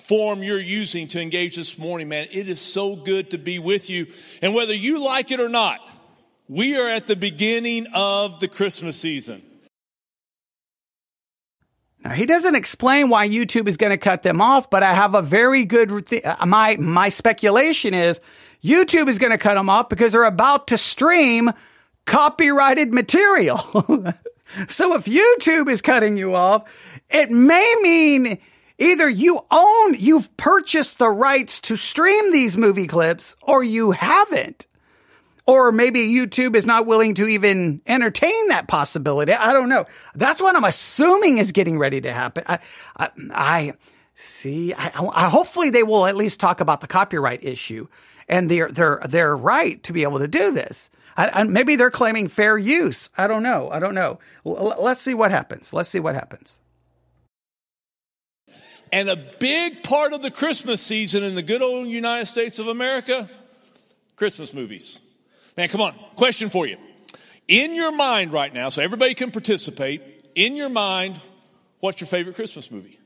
form 0.00 0.42
you're 0.42 0.60
using 0.60 1.08
to 1.08 1.22
engage 1.22 1.56
this 1.56 1.78
morning, 1.78 2.10
man, 2.10 2.28
it 2.30 2.46
is 2.46 2.60
so 2.60 2.96
good 2.96 3.30
to 3.30 3.38
be 3.38 3.58
with 3.58 3.88
you. 3.88 4.08
And 4.42 4.54
whether 4.54 4.74
you 4.74 5.02
like 5.02 5.30
it 5.30 5.40
or 5.40 5.48
not, 5.48 5.80
we 6.48 6.76
are 6.76 6.88
at 6.88 7.06
the 7.06 7.16
beginning 7.16 7.86
of 7.94 8.40
the 8.40 8.48
Christmas 8.48 8.98
season. 8.98 9.40
Now, 12.04 12.12
he 12.12 12.24
doesn't 12.24 12.54
explain 12.54 13.10
why 13.10 13.28
YouTube 13.28 13.68
is 13.68 13.76
going 13.76 13.90
to 13.90 13.98
cut 13.98 14.22
them 14.22 14.40
off, 14.40 14.70
but 14.70 14.82
I 14.82 14.94
have 14.94 15.14
a 15.14 15.22
very 15.22 15.64
good, 15.64 16.06
th- 16.06 16.24
uh, 16.24 16.46
my, 16.46 16.76
my 16.76 17.10
speculation 17.10 17.92
is 17.92 18.20
YouTube 18.64 19.08
is 19.08 19.18
going 19.18 19.32
to 19.32 19.38
cut 19.38 19.54
them 19.54 19.68
off 19.68 19.88
because 19.88 20.12
they're 20.12 20.24
about 20.24 20.68
to 20.68 20.78
stream 20.78 21.50
copyrighted 22.06 22.92
material. 22.92 23.58
so 24.68 24.94
if 24.94 25.04
YouTube 25.04 25.70
is 25.70 25.82
cutting 25.82 26.16
you 26.16 26.34
off, 26.34 26.74
it 27.10 27.30
may 27.30 27.76
mean 27.82 28.38
either 28.78 29.08
you 29.08 29.40
own, 29.50 29.94
you've 29.94 30.34
purchased 30.38 30.98
the 30.98 31.10
rights 31.10 31.60
to 31.62 31.76
stream 31.76 32.32
these 32.32 32.56
movie 32.56 32.86
clips 32.86 33.36
or 33.42 33.62
you 33.62 33.90
haven't. 33.90 34.66
Or 35.50 35.72
maybe 35.72 36.12
YouTube 36.12 36.54
is 36.54 36.64
not 36.64 36.86
willing 36.86 37.14
to 37.14 37.26
even 37.26 37.80
entertain 37.84 38.48
that 38.50 38.68
possibility. 38.68 39.32
I 39.32 39.52
don't 39.52 39.68
know. 39.68 39.84
That's 40.14 40.40
what 40.40 40.54
I'm 40.54 40.62
assuming 40.62 41.38
is 41.38 41.50
getting 41.50 41.76
ready 41.76 42.00
to 42.02 42.12
happen. 42.12 42.44
I, 42.46 42.60
I, 42.96 43.10
I 43.32 43.72
see. 44.14 44.72
I, 44.72 44.92
I, 45.12 45.28
hopefully 45.28 45.70
they 45.70 45.82
will 45.82 46.06
at 46.06 46.14
least 46.14 46.38
talk 46.38 46.60
about 46.60 46.80
the 46.80 46.86
copyright 46.86 47.42
issue 47.42 47.88
and 48.28 48.48
their 48.48 48.68
their 48.68 49.02
their 49.08 49.36
right 49.36 49.82
to 49.82 49.92
be 49.92 50.04
able 50.04 50.20
to 50.20 50.28
do 50.28 50.52
this. 50.52 50.88
I, 51.16 51.42
maybe 51.42 51.74
they're 51.74 51.90
claiming 51.90 52.28
fair 52.28 52.56
use. 52.56 53.10
I 53.18 53.26
don't 53.26 53.42
know. 53.42 53.70
I 53.72 53.80
don't 53.80 53.96
know. 53.96 54.20
L- 54.46 54.76
let's 54.78 55.02
see 55.02 55.14
what 55.14 55.32
happens. 55.32 55.72
Let's 55.72 55.88
see 55.88 55.98
what 55.98 56.14
happens. 56.14 56.60
And 58.92 59.08
a 59.10 59.16
big 59.16 59.82
part 59.82 60.12
of 60.12 60.22
the 60.22 60.30
Christmas 60.30 60.80
season 60.80 61.24
in 61.24 61.34
the 61.34 61.42
good 61.42 61.60
old 61.60 61.88
United 61.88 62.26
States 62.26 62.60
of 62.60 62.68
America, 62.68 63.28
Christmas 64.14 64.54
movies. 64.54 65.00
Man, 65.56 65.68
come 65.68 65.80
on. 65.80 65.92
Question 66.16 66.50
for 66.50 66.66
you. 66.66 66.76
In 67.48 67.74
your 67.74 67.94
mind 67.94 68.32
right 68.32 68.52
now, 68.52 68.68
so 68.68 68.82
everybody 68.82 69.14
can 69.14 69.30
participate, 69.30 70.02
in 70.34 70.54
your 70.56 70.68
mind, 70.68 71.20
what's 71.80 72.00
your 72.00 72.08
favorite 72.08 72.36
Christmas 72.36 72.70
movie? 72.70 72.98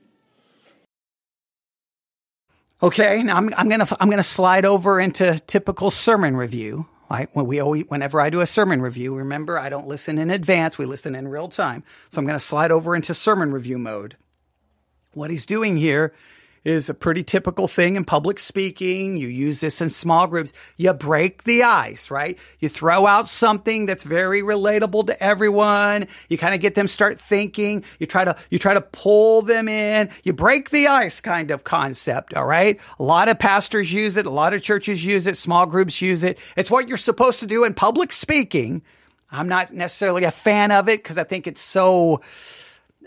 Okay, 2.83 3.23
now 3.23 3.37
I'm, 3.37 3.51
I'm 3.57 3.69
gonna 3.69 3.87
I'm 3.99 4.09
gonna 4.09 4.21
slide 4.21 4.65
over 4.65 4.99
into 4.99 5.39
typical 5.47 5.89
sermon 5.89 6.35
review. 6.37 6.87
Right 7.09 7.29
when 7.33 7.45
we 7.47 7.59
always, 7.59 7.85
whenever 7.87 8.19
I 8.19 8.29
do 8.29 8.41
a 8.41 8.45
sermon 8.45 8.81
review, 8.81 9.15
remember 9.15 9.57
I 9.57 9.69
don't 9.69 9.87
listen 9.87 10.17
in 10.17 10.29
advance; 10.29 10.77
we 10.77 10.85
listen 10.85 11.15
in 11.15 11.27
real 11.27 11.47
time. 11.47 11.83
So 12.09 12.19
I'm 12.19 12.27
gonna 12.27 12.39
slide 12.39 12.71
over 12.71 12.95
into 12.95 13.13
sermon 13.13 13.51
review 13.51 13.79
mode. 13.79 14.17
What 15.13 15.31
he's 15.31 15.45
doing 15.45 15.77
here 15.77 16.13
is 16.65 16.89
a 16.89 16.93
pretty 16.93 17.23
typical 17.23 17.67
thing 17.67 17.95
in 17.95 18.03
public 18.03 18.39
speaking. 18.39 19.15
You 19.15 19.27
use 19.27 19.59
this 19.61 19.79
in 19.79 19.91
small 19.91 20.25
groups. 20.25 20.51
You 20.77 20.91
break 20.93 21.43
the 21.43 21.63
ice, 21.63 22.09
right? 22.09 22.37
You 22.59 22.67
throw 22.67 23.05
out 23.05 23.29
something 23.29 23.85
that's 23.85 24.03
very 24.03 24.41
relatable 24.41 25.07
to 25.07 25.23
everyone. 25.23 26.07
You 26.27 26.39
kind 26.39 26.55
of 26.55 26.59
get 26.59 26.73
them 26.73 26.87
start 26.87 27.21
thinking. 27.21 27.85
You 27.99 28.07
try 28.07 28.25
to, 28.25 28.35
you 28.49 28.57
try 28.57 28.73
to 28.73 28.81
pull 28.81 29.43
them 29.43 29.69
in. 29.69 30.09
You 30.23 30.33
break 30.33 30.71
the 30.71 30.87
ice 30.87 31.21
kind 31.21 31.51
of 31.51 31.63
concept. 31.63 32.33
All 32.33 32.45
right. 32.45 32.81
A 32.99 33.03
lot 33.03 33.29
of 33.29 33.37
pastors 33.37 33.93
use 33.93 34.17
it. 34.17 34.25
A 34.25 34.31
lot 34.31 34.53
of 34.53 34.63
churches 34.63 35.05
use 35.05 35.27
it. 35.27 35.37
Small 35.37 35.67
groups 35.67 36.01
use 36.01 36.23
it. 36.23 36.39
It's 36.57 36.71
what 36.71 36.89
you're 36.89 36.97
supposed 36.97 37.39
to 37.41 37.45
do 37.45 37.63
in 37.63 37.75
public 37.75 38.11
speaking. 38.11 38.81
I'm 39.31 39.47
not 39.47 39.71
necessarily 39.71 40.23
a 40.23 40.31
fan 40.31 40.71
of 40.71 40.89
it 40.89 41.03
because 41.03 41.19
I 41.19 41.23
think 41.25 41.45
it's 41.45 41.61
so, 41.61 42.21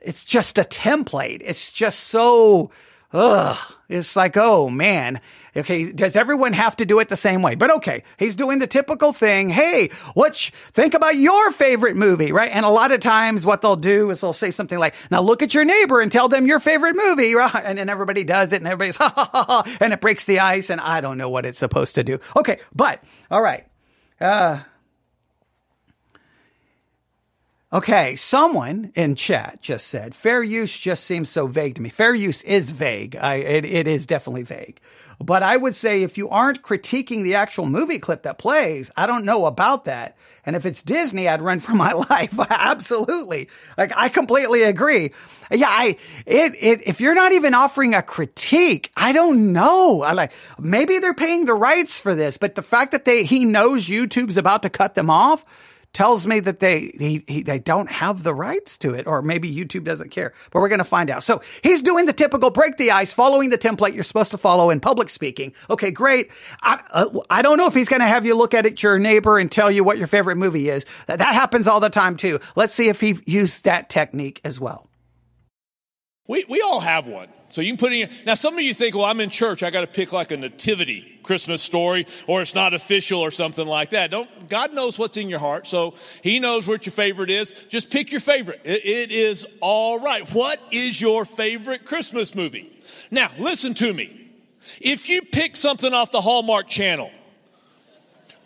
it's 0.00 0.24
just 0.24 0.58
a 0.58 0.62
template. 0.62 1.42
It's 1.44 1.72
just 1.72 2.00
so, 2.00 2.70
ugh, 3.12 3.56
it's 3.88 4.16
like, 4.16 4.36
oh 4.36 4.68
man. 4.68 5.20
Okay. 5.56 5.90
Does 5.90 6.14
everyone 6.14 6.52
have 6.52 6.76
to 6.76 6.86
do 6.86 7.00
it 7.00 7.08
the 7.08 7.16
same 7.16 7.42
way? 7.42 7.56
But 7.56 7.70
okay. 7.76 8.04
He's 8.16 8.36
doing 8.36 8.60
the 8.60 8.66
typical 8.66 9.12
thing. 9.12 9.48
Hey, 9.48 9.90
what's, 10.14 10.50
think 10.72 10.94
about 10.94 11.16
your 11.16 11.50
favorite 11.52 11.96
movie, 11.96 12.30
right? 12.30 12.50
And 12.52 12.64
a 12.64 12.68
lot 12.68 12.92
of 12.92 13.00
times 13.00 13.44
what 13.44 13.62
they'll 13.62 13.76
do 13.76 14.10
is 14.10 14.20
they'll 14.20 14.32
say 14.32 14.50
something 14.52 14.78
like, 14.78 14.94
now 15.10 15.20
look 15.20 15.42
at 15.42 15.54
your 15.54 15.64
neighbor 15.64 16.00
and 16.00 16.12
tell 16.12 16.28
them 16.28 16.46
your 16.46 16.60
favorite 16.60 16.94
movie, 16.96 17.34
right? 17.34 17.62
And 17.64 17.78
then 17.78 17.88
everybody 17.88 18.24
does 18.24 18.52
it 18.52 18.56
and 18.56 18.68
everybody's 18.68 18.96
ha 18.98 19.12
ha 19.14 19.28
ha 19.32 19.44
ha 19.44 19.76
and 19.80 19.92
it 19.92 20.00
breaks 20.00 20.24
the 20.24 20.38
ice 20.40 20.70
and 20.70 20.80
I 20.80 21.00
don't 21.00 21.18
know 21.18 21.28
what 21.28 21.44
it's 21.44 21.58
supposed 21.58 21.96
to 21.96 22.04
do. 22.04 22.20
Okay. 22.36 22.60
But 22.74 23.02
all 23.30 23.42
right. 23.42 23.66
Uh, 24.20 24.60
Okay, 27.70 28.16
someone 28.16 28.92
in 28.94 29.14
chat 29.14 29.58
just 29.60 29.88
said 29.88 30.14
fair 30.14 30.42
use 30.42 30.76
just 30.78 31.04
seems 31.04 31.28
so 31.28 31.46
vague 31.46 31.74
to 31.74 31.82
me. 31.82 31.90
Fair 31.90 32.14
use 32.14 32.40
is 32.42 32.70
vague. 32.70 33.14
I, 33.14 33.34
it, 33.34 33.66
it 33.66 33.86
is 33.86 34.06
definitely 34.06 34.44
vague. 34.44 34.80
But 35.20 35.42
I 35.42 35.56
would 35.56 35.74
say 35.74 36.02
if 36.02 36.16
you 36.16 36.30
aren't 36.30 36.62
critiquing 36.62 37.24
the 37.24 37.34
actual 37.34 37.66
movie 37.66 37.98
clip 37.98 38.22
that 38.22 38.38
plays, 38.38 38.90
I 38.96 39.06
don't 39.06 39.26
know 39.26 39.44
about 39.44 39.84
that. 39.84 40.16
And 40.46 40.56
if 40.56 40.64
it's 40.64 40.82
Disney, 40.82 41.28
I'd 41.28 41.42
run 41.42 41.60
for 41.60 41.72
my 41.72 41.92
life. 42.10 42.38
Absolutely. 42.38 43.50
Like 43.76 43.92
I 43.94 44.08
completely 44.08 44.62
agree. 44.62 45.12
Yeah, 45.50 45.68
I 45.68 45.98
it, 46.24 46.54
it 46.58 46.88
if 46.88 47.02
you're 47.02 47.14
not 47.14 47.32
even 47.32 47.52
offering 47.52 47.94
a 47.94 48.00
critique, 48.00 48.90
I 48.96 49.12
don't 49.12 49.52
know. 49.52 50.00
I 50.00 50.12
like 50.12 50.32
maybe 50.58 51.00
they're 51.00 51.12
paying 51.12 51.44
the 51.44 51.54
rights 51.54 52.00
for 52.00 52.14
this, 52.14 52.38
but 52.38 52.54
the 52.54 52.62
fact 52.62 52.92
that 52.92 53.04
they 53.04 53.24
he 53.24 53.44
knows 53.44 53.88
YouTube's 53.88 54.38
about 54.38 54.62
to 54.62 54.70
cut 54.70 54.94
them 54.94 55.10
off 55.10 55.44
tells 55.92 56.26
me 56.26 56.40
that 56.40 56.60
they 56.60 56.90
he, 56.98 57.24
he, 57.26 57.42
they 57.42 57.58
don't 57.58 57.90
have 57.90 58.22
the 58.22 58.34
rights 58.34 58.78
to 58.78 58.94
it, 58.94 59.06
or 59.06 59.22
maybe 59.22 59.52
YouTube 59.52 59.84
doesn't 59.84 60.10
care. 60.10 60.32
But 60.52 60.60
we're 60.60 60.68
going 60.68 60.78
to 60.78 60.84
find 60.84 61.10
out. 61.10 61.22
So 61.22 61.40
he's 61.62 61.82
doing 61.82 62.06
the 62.06 62.12
typical 62.12 62.50
break 62.50 62.76
the 62.76 62.90
ice, 62.90 63.12
following 63.12 63.50
the 63.50 63.58
template 63.58 63.94
you're 63.94 64.04
supposed 64.04 64.30
to 64.32 64.38
follow 64.38 64.70
in 64.70 64.80
public 64.80 65.10
speaking. 65.10 65.54
Okay, 65.68 65.90
great. 65.90 66.30
I, 66.62 66.80
uh, 66.90 67.20
I 67.30 67.42
don't 67.42 67.56
know 67.56 67.66
if 67.66 67.74
he's 67.74 67.88
going 67.88 68.00
to 68.00 68.06
have 68.06 68.24
you 68.24 68.34
look 68.34 68.54
at 68.54 68.66
it 68.66 68.82
your 68.82 68.98
neighbor 68.98 69.38
and 69.38 69.50
tell 69.50 69.70
you 69.70 69.84
what 69.84 69.98
your 69.98 70.06
favorite 70.06 70.36
movie 70.36 70.68
is. 70.68 70.84
That, 71.06 71.18
that 71.18 71.34
happens 71.34 71.66
all 71.66 71.80
the 71.80 71.90
time 71.90 72.16
too. 72.16 72.40
Let's 72.56 72.74
see 72.74 72.88
if 72.88 73.00
he 73.00 73.18
used 73.26 73.64
that 73.64 73.88
technique 73.88 74.40
as 74.44 74.60
well. 74.60 74.87
We, 76.28 76.44
we 76.48 76.60
all 76.60 76.80
have 76.80 77.06
one. 77.06 77.28
So 77.48 77.62
you 77.62 77.70
can 77.70 77.78
put 77.78 77.92
in, 77.94 78.10
now 78.26 78.34
some 78.34 78.54
of 78.54 78.60
you 78.60 78.74
think, 78.74 78.94
well, 78.94 79.06
I'm 79.06 79.20
in 79.20 79.30
church, 79.30 79.62
I 79.62 79.70
got 79.70 79.80
to 79.80 79.86
pick 79.86 80.12
like 80.12 80.30
a 80.30 80.36
nativity 80.36 81.18
Christmas 81.22 81.62
story, 81.62 82.06
or 82.26 82.42
it's 82.42 82.54
not 82.54 82.74
official 82.74 83.20
or 83.20 83.30
something 83.30 83.66
like 83.66 83.90
that. 83.90 84.10
Don't, 84.10 84.48
God 84.48 84.74
knows 84.74 84.98
what's 84.98 85.16
in 85.16 85.30
your 85.30 85.38
heart, 85.38 85.66
so 85.66 85.94
He 86.22 86.38
knows 86.38 86.68
what 86.68 86.84
your 86.84 86.92
favorite 86.92 87.30
is. 87.30 87.52
Just 87.70 87.90
pick 87.90 88.12
your 88.12 88.20
favorite. 88.20 88.60
it, 88.64 88.84
it 88.84 89.10
is 89.10 89.46
all 89.60 89.98
right. 89.98 90.22
What 90.34 90.60
is 90.70 91.00
your 91.00 91.24
favorite 91.24 91.86
Christmas 91.86 92.34
movie? 92.34 92.70
Now, 93.10 93.30
listen 93.38 93.72
to 93.74 93.92
me. 93.92 94.30
If 94.80 95.08
you 95.08 95.22
pick 95.22 95.56
something 95.56 95.94
off 95.94 96.12
the 96.12 96.20
Hallmark 96.20 96.68
channel, 96.68 97.10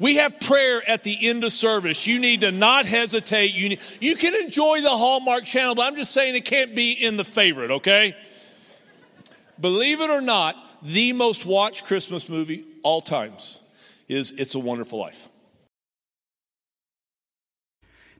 we 0.02 0.16
have 0.16 0.40
prayer 0.40 0.82
at 0.86 1.04
the 1.04 1.28
end 1.28 1.44
of 1.44 1.52
service. 1.52 2.08
You 2.08 2.18
need 2.18 2.40
to 2.40 2.50
not 2.50 2.86
hesitate. 2.86 3.54
You, 3.54 3.70
need, 3.70 3.80
you 4.00 4.16
can 4.16 4.34
enjoy 4.34 4.80
the 4.80 4.90
Hallmark 4.90 5.44
channel, 5.44 5.76
but 5.76 5.86
I'm 5.86 5.94
just 5.94 6.10
saying 6.10 6.34
it 6.34 6.44
can't 6.44 6.74
be 6.74 6.92
in 6.92 7.16
the 7.16 7.24
favorite, 7.24 7.70
okay? 7.70 8.16
Believe 9.60 10.00
it 10.00 10.10
or 10.10 10.20
not, 10.20 10.56
the 10.82 11.12
most 11.12 11.46
watched 11.46 11.86
Christmas 11.86 12.28
movie 12.28 12.66
all 12.82 13.00
times 13.00 13.60
is 14.08 14.32
It's 14.32 14.56
a 14.56 14.58
Wonderful 14.58 14.98
Life. 14.98 15.28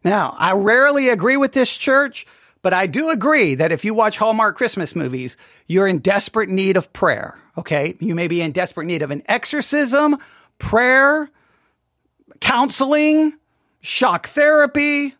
Now, 0.05 0.37
I 0.39 0.53
rarely 0.53 1.09
agree 1.09 1.37
with 1.37 1.53
this 1.53 1.77
church, 1.77 2.27
but 2.63 2.73
I 2.73 2.87
do 2.87 3.11
agree 3.11 3.57
that 3.57 3.73
if 3.73 3.85
you 3.85 3.93
watch 3.93 4.19
Hallmark 4.19 4.57
Christmas 4.57 4.95
movies, 4.95 5.37
you're 5.67 5.89
in 5.89 5.99
desperate 5.99 6.49
need 6.49 6.77
of 6.77 6.93
prayer. 6.93 7.37
Okay. 7.59 7.97
You 7.99 8.15
may 8.15 8.29
be 8.29 8.41
in 8.41 8.53
desperate 8.53 8.87
need 8.87 9.03
of 9.03 9.11
an 9.11 9.25
exorcism, 9.27 10.19
prayer, 10.59 11.29
counseling, 12.43 13.39
shock 13.81 14.27
therapy, 14.27 15.15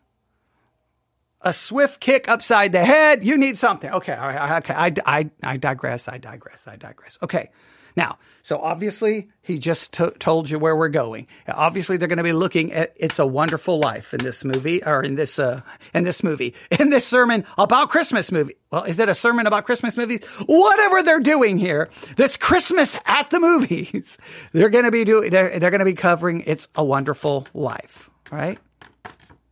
a 1.41 1.53
swift 1.53 1.99
kick 1.99 2.27
upside 2.27 2.71
the 2.71 2.85
head. 2.85 3.25
You 3.25 3.37
need 3.37 3.57
something. 3.57 3.89
Okay. 3.91 4.13
All 4.13 4.27
right. 4.27 4.57
Okay. 4.57 4.73
I, 4.73 4.93
I, 5.05 5.29
I 5.41 5.57
digress. 5.57 6.07
I 6.07 6.17
digress. 6.17 6.67
I 6.67 6.75
digress. 6.75 7.17
Okay. 7.23 7.49
Now, 7.95 8.17
so 8.41 8.57
obviously 8.59 9.29
he 9.41 9.57
just 9.57 9.93
t- 9.93 10.09
told 10.19 10.49
you 10.49 10.59
where 10.59 10.75
we're 10.75 10.89
going. 10.89 11.27
Obviously 11.47 11.97
they're 11.97 12.07
going 12.07 12.17
to 12.17 12.23
be 12.23 12.33
looking 12.33 12.73
at 12.73 12.93
"It's 12.97 13.19
a 13.19 13.25
Wonderful 13.25 13.79
Life" 13.79 14.13
in 14.13 14.23
this 14.23 14.43
movie, 14.43 14.83
or 14.83 15.01
in 15.01 15.15
this 15.15 15.39
uh, 15.39 15.61
in 15.93 16.03
this 16.03 16.23
movie, 16.23 16.53
in 16.79 16.89
this 16.89 17.07
sermon 17.07 17.45
about 17.57 17.89
Christmas 17.89 18.31
movie. 18.31 18.55
Well, 18.71 18.83
is 18.83 18.99
it 18.99 19.09
a 19.09 19.15
sermon 19.15 19.47
about 19.47 19.65
Christmas 19.65 19.95
movies? 19.95 20.23
Whatever 20.45 21.03
they're 21.03 21.19
doing 21.19 21.57
here, 21.57 21.89
this 22.17 22.35
Christmas 22.35 22.97
at 23.05 23.29
the 23.29 23.39
movies, 23.39 24.17
they're 24.51 24.69
going 24.69 24.85
to 24.85 24.91
be 24.91 25.03
doing. 25.03 25.29
They're, 25.29 25.59
they're 25.59 25.71
going 25.71 25.79
to 25.79 25.85
be 25.85 25.93
covering 25.93 26.43
"It's 26.45 26.67
a 26.75 26.83
Wonderful 26.83 27.47
Life." 27.53 28.09
All 28.31 28.37
right, 28.37 28.57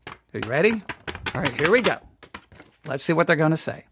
are 0.03 0.39
you 0.43 0.49
ready? 0.49 0.83
All 1.33 1.41
right, 1.41 1.53
here 1.53 1.71
we 1.71 1.81
go. 1.81 1.97
Let's 2.85 3.03
see 3.03 3.13
what 3.13 3.27
they're 3.27 3.35
going 3.35 3.51
to 3.51 3.57
say. 3.57 3.85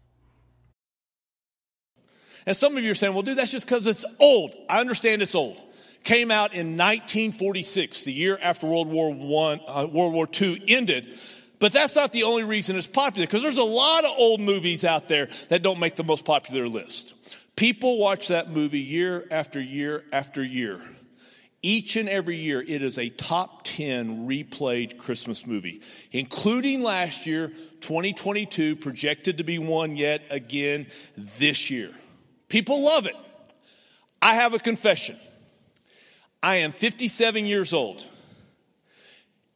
And 2.46 2.56
some 2.56 2.76
of 2.76 2.82
you 2.82 2.90
are 2.90 2.94
saying, 2.94 3.14
well, 3.14 3.22
dude, 3.22 3.36
that's 3.36 3.52
just 3.52 3.66
because 3.66 3.86
it's 3.86 4.04
old. 4.18 4.52
I 4.68 4.80
understand 4.80 5.22
it's 5.22 5.34
old. 5.34 5.62
Came 6.04 6.30
out 6.30 6.54
in 6.54 6.78
1946, 6.78 8.04
the 8.04 8.12
year 8.12 8.38
after 8.40 8.66
World 8.66 8.88
War 8.88 9.12
One, 9.12 9.60
uh, 9.66 9.86
World 9.90 10.14
War 10.14 10.26
II 10.40 10.62
ended. 10.68 11.18
But 11.58 11.72
that's 11.72 11.94
not 11.94 12.12
the 12.12 12.22
only 12.22 12.44
reason 12.44 12.76
it's 12.76 12.86
popular, 12.86 13.26
because 13.26 13.42
there's 13.42 13.58
a 13.58 13.62
lot 13.62 14.04
of 14.04 14.12
old 14.16 14.40
movies 14.40 14.84
out 14.84 15.08
there 15.08 15.28
that 15.50 15.62
don't 15.62 15.78
make 15.78 15.96
the 15.96 16.04
most 16.04 16.24
popular 16.24 16.66
list. 16.68 17.12
People 17.54 17.98
watch 17.98 18.28
that 18.28 18.50
movie 18.50 18.80
year 18.80 19.26
after 19.30 19.60
year 19.60 20.02
after 20.10 20.42
year. 20.42 20.82
Each 21.60 21.96
and 21.96 22.08
every 22.08 22.36
year, 22.36 22.64
it 22.66 22.80
is 22.80 22.98
a 22.98 23.10
top 23.10 23.64
10 23.64 24.26
replayed 24.26 24.96
Christmas 24.96 25.46
movie, 25.46 25.82
including 26.10 26.82
last 26.82 27.26
year, 27.26 27.48
2022, 27.80 28.76
projected 28.76 29.36
to 29.36 29.44
be 29.44 29.58
one 29.58 29.98
yet 29.98 30.22
again 30.30 30.86
this 31.18 31.70
year. 31.70 31.90
People 32.50 32.84
love 32.84 33.06
it. 33.06 33.16
I 34.20 34.34
have 34.34 34.52
a 34.52 34.58
confession. 34.58 35.16
I 36.42 36.56
am 36.56 36.72
57 36.72 37.46
years 37.46 37.72
old, 37.72 38.04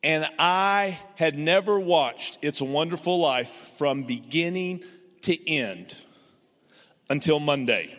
and 0.02 0.26
I 0.38 0.98
had 1.16 1.36
never 1.36 1.78
watched 1.78 2.38
It's 2.40 2.60
a 2.60 2.64
Wonderful 2.64 3.18
Life 3.18 3.50
from 3.78 4.04
beginning 4.04 4.84
to 5.22 5.50
end 5.50 6.00
until 7.10 7.40
Monday. 7.40 7.94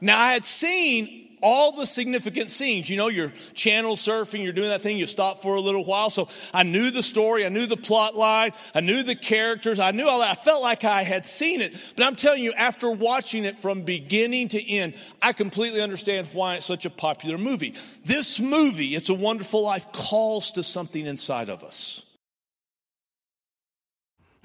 now, 0.00 0.18
I 0.18 0.32
had 0.32 0.44
seen 0.44 1.21
all 1.42 1.72
the 1.72 1.86
significant 1.86 2.50
scenes. 2.50 2.88
You 2.88 2.96
know, 2.96 3.08
you're 3.08 3.32
channel 3.54 3.96
surfing, 3.96 4.42
you're 4.42 4.52
doing 4.52 4.68
that 4.68 4.80
thing, 4.80 4.96
you 4.96 5.06
stop 5.06 5.42
for 5.42 5.54
a 5.56 5.60
little 5.60 5.84
while. 5.84 6.10
So 6.10 6.28
I 6.54 6.62
knew 6.62 6.90
the 6.90 7.02
story, 7.02 7.44
I 7.44 7.48
knew 7.48 7.66
the 7.66 7.76
plot 7.76 8.14
line, 8.16 8.52
I 8.74 8.80
knew 8.80 9.02
the 9.02 9.14
characters, 9.14 9.78
I 9.78 9.90
knew 9.90 10.08
all 10.08 10.20
that. 10.20 10.30
I 10.30 10.34
felt 10.34 10.62
like 10.62 10.84
I 10.84 11.02
had 11.02 11.26
seen 11.26 11.60
it. 11.60 11.92
But 11.96 12.06
I'm 12.06 12.16
telling 12.16 12.42
you, 12.42 12.52
after 12.52 12.90
watching 12.90 13.44
it 13.44 13.56
from 13.56 13.82
beginning 13.82 14.48
to 14.48 14.70
end, 14.70 14.94
I 15.20 15.32
completely 15.32 15.80
understand 15.80 16.28
why 16.32 16.56
it's 16.56 16.66
such 16.66 16.86
a 16.86 16.90
popular 16.90 17.38
movie. 17.38 17.74
This 18.04 18.40
movie, 18.40 18.94
It's 18.94 19.08
a 19.08 19.14
Wonderful 19.14 19.62
Life, 19.62 19.92
calls 19.92 20.52
to 20.52 20.62
something 20.62 21.04
inside 21.04 21.48
of 21.48 21.62
us. 21.62 22.04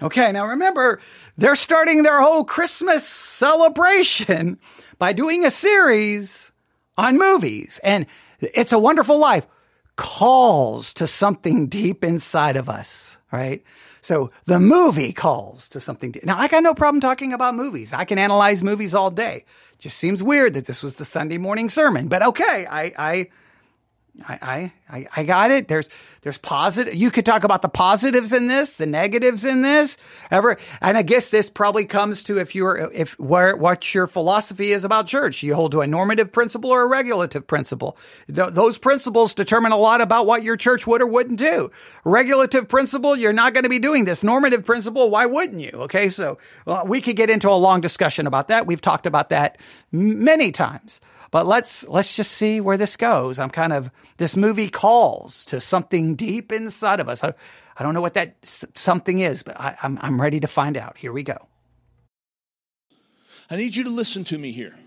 Okay, 0.01 0.31
now 0.31 0.45
remember, 0.47 0.99
they're 1.37 1.55
starting 1.55 2.03
their 2.03 2.21
whole 2.21 2.43
Christmas 2.43 3.07
celebration 3.07 4.59
by 4.99 5.11
doing 5.13 5.43
a 5.43 5.49
series 5.49 6.51
on 6.97 7.17
movies. 7.17 7.79
And 7.83 8.05
It's 8.39 8.71
a 8.71 8.79
Wonderful 8.79 9.19
Life 9.19 9.47
calls 9.95 10.93
to 10.95 11.07
something 11.07 11.67
deep 11.67 12.03
inside 12.03 12.55
of 12.55 12.69
us, 12.69 13.17
right? 13.31 13.63
So 14.01 14.31
the 14.45 14.59
movie 14.59 15.11
calls 15.11 15.69
to 15.69 15.79
something 15.79 16.11
deep. 16.11 16.23
Now, 16.23 16.37
I 16.37 16.47
got 16.47 16.63
no 16.63 16.73
problem 16.73 17.01
talking 17.01 17.33
about 17.33 17.55
movies. 17.55 17.93
I 17.93 18.05
can 18.05 18.19
analyze 18.19 18.63
movies 18.63 18.93
all 18.93 19.11
day. 19.11 19.45
Just 19.79 19.97
seems 19.97 20.23
weird 20.23 20.53
that 20.53 20.65
this 20.65 20.81
was 20.81 20.95
the 20.95 21.05
Sunday 21.05 21.37
morning 21.37 21.69
sermon, 21.69 22.07
but 22.07 22.23
okay. 22.23 22.65
I, 22.69 22.93
I, 22.97 23.29
I, 24.27 24.71
I, 24.89 25.07
I 25.15 25.23
got 25.23 25.51
it. 25.51 25.67
There's, 25.67 25.89
there's 26.21 26.37
positive. 26.37 26.95
You 26.95 27.11
could 27.11 27.25
talk 27.25 27.43
about 27.43 27.61
the 27.61 27.69
positives 27.69 28.33
in 28.33 28.47
this, 28.47 28.77
the 28.77 28.85
negatives 28.85 29.45
in 29.45 29.61
this, 29.61 29.97
ever. 30.31 30.57
And 30.81 30.97
I 30.97 31.03
guess 31.03 31.29
this 31.29 31.49
probably 31.49 31.85
comes 31.85 32.23
to 32.23 32.39
if 32.39 32.55
you're, 32.55 32.89
if 32.91 33.19
where, 33.19 33.55
what 33.55 33.93
your 33.93 34.07
philosophy 34.07 34.71
is 34.71 34.83
about 34.83 35.07
church. 35.07 35.43
You 35.43 35.55
hold 35.55 35.71
to 35.73 35.81
a 35.81 35.87
normative 35.87 36.31
principle 36.31 36.71
or 36.71 36.83
a 36.83 36.87
regulative 36.87 37.45
principle. 37.45 37.97
Th- 38.33 38.49
those 38.49 38.77
principles 38.77 39.33
determine 39.33 39.71
a 39.71 39.77
lot 39.77 40.01
about 40.01 40.25
what 40.25 40.43
your 40.43 40.57
church 40.57 40.87
would 40.87 41.01
or 41.01 41.07
wouldn't 41.07 41.39
do. 41.39 41.69
Regulative 42.03 42.67
principle, 42.67 43.15
you're 43.15 43.33
not 43.33 43.53
going 43.53 43.63
to 43.63 43.69
be 43.69 43.79
doing 43.79 44.05
this. 44.05 44.23
Normative 44.23 44.65
principle, 44.65 45.09
why 45.09 45.25
wouldn't 45.25 45.61
you? 45.61 45.71
Okay. 45.73 46.09
So 46.09 46.39
well, 46.65 46.85
we 46.87 47.01
could 47.01 47.15
get 47.15 47.29
into 47.29 47.49
a 47.49 47.51
long 47.51 47.81
discussion 47.81 48.25
about 48.25 48.47
that. 48.47 48.65
We've 48.65 48.81
talked 48.81 49.05
about 49.05 49.29
that 49.29 49.57
many 49.91 50.51
times. 50.51 51.01
But 51.37 51.45
let's 51.45 51.87
let's 51.87 52.15
just 52.15 52.31
see 52.31 52.59
where 52.61 52.77
this 52.77 52.97
goes. 52.97 53.37
I'm 53.37 53.51
kind 53.51 53.71
of 53.71 53.91
this 54.17 54.35
movie 54.35 54.69
calls 54.69 55.45
to 55.45 55.61
something 55.61 56.15
deep 56.15 56.51
inside 56.51 56.99
of 56.99 57.09
us. 57.09 57.23
I, 57.23 57.35
I 57.77 57.83
don't 57.83 57.93
know 57.93 58.01
what 58.01 58.15
that 58.15 58.37
something 58.41 59.19
is, 59.19 59.43
but 59.43 59.55
I, 59.59 59.77
I'm 59.83 59.99
I'm 60.01 60.19
ready 60.19 60.39
to 60.39 60.47
find 60.47 60.75
out. 60.75 60.97
Here 60.97 61.13
we 61.13 61.21
go. 61.21 61.37
I 63.51 63.55
need 63.55 63.75
you 63.75 63.83
to 63.83 63.91
listen 63.91 64.23
to 64.23 64.37
me 64.39 64.51
here. 64.51 64.79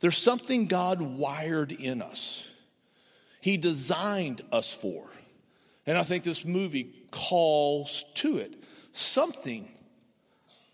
There's 0.00 0.16
something 0.16 0.64
God 0.64 1.02
wired 1.02 1.72
in 1.72 2.00
us. 2.00 2.50
He 3.42 3.58
designed 3.58 4.40
us 4.50 4.72
for. 4.72 5.12
And 5.86 5.98
I 5.98 6.04
think 6.04 6.24
this 6.24 6.42
movie 6.46 6.90
calls 7.10 8.06
to 8.14 8.38
it 8.38 8.56
something 8.92 9.70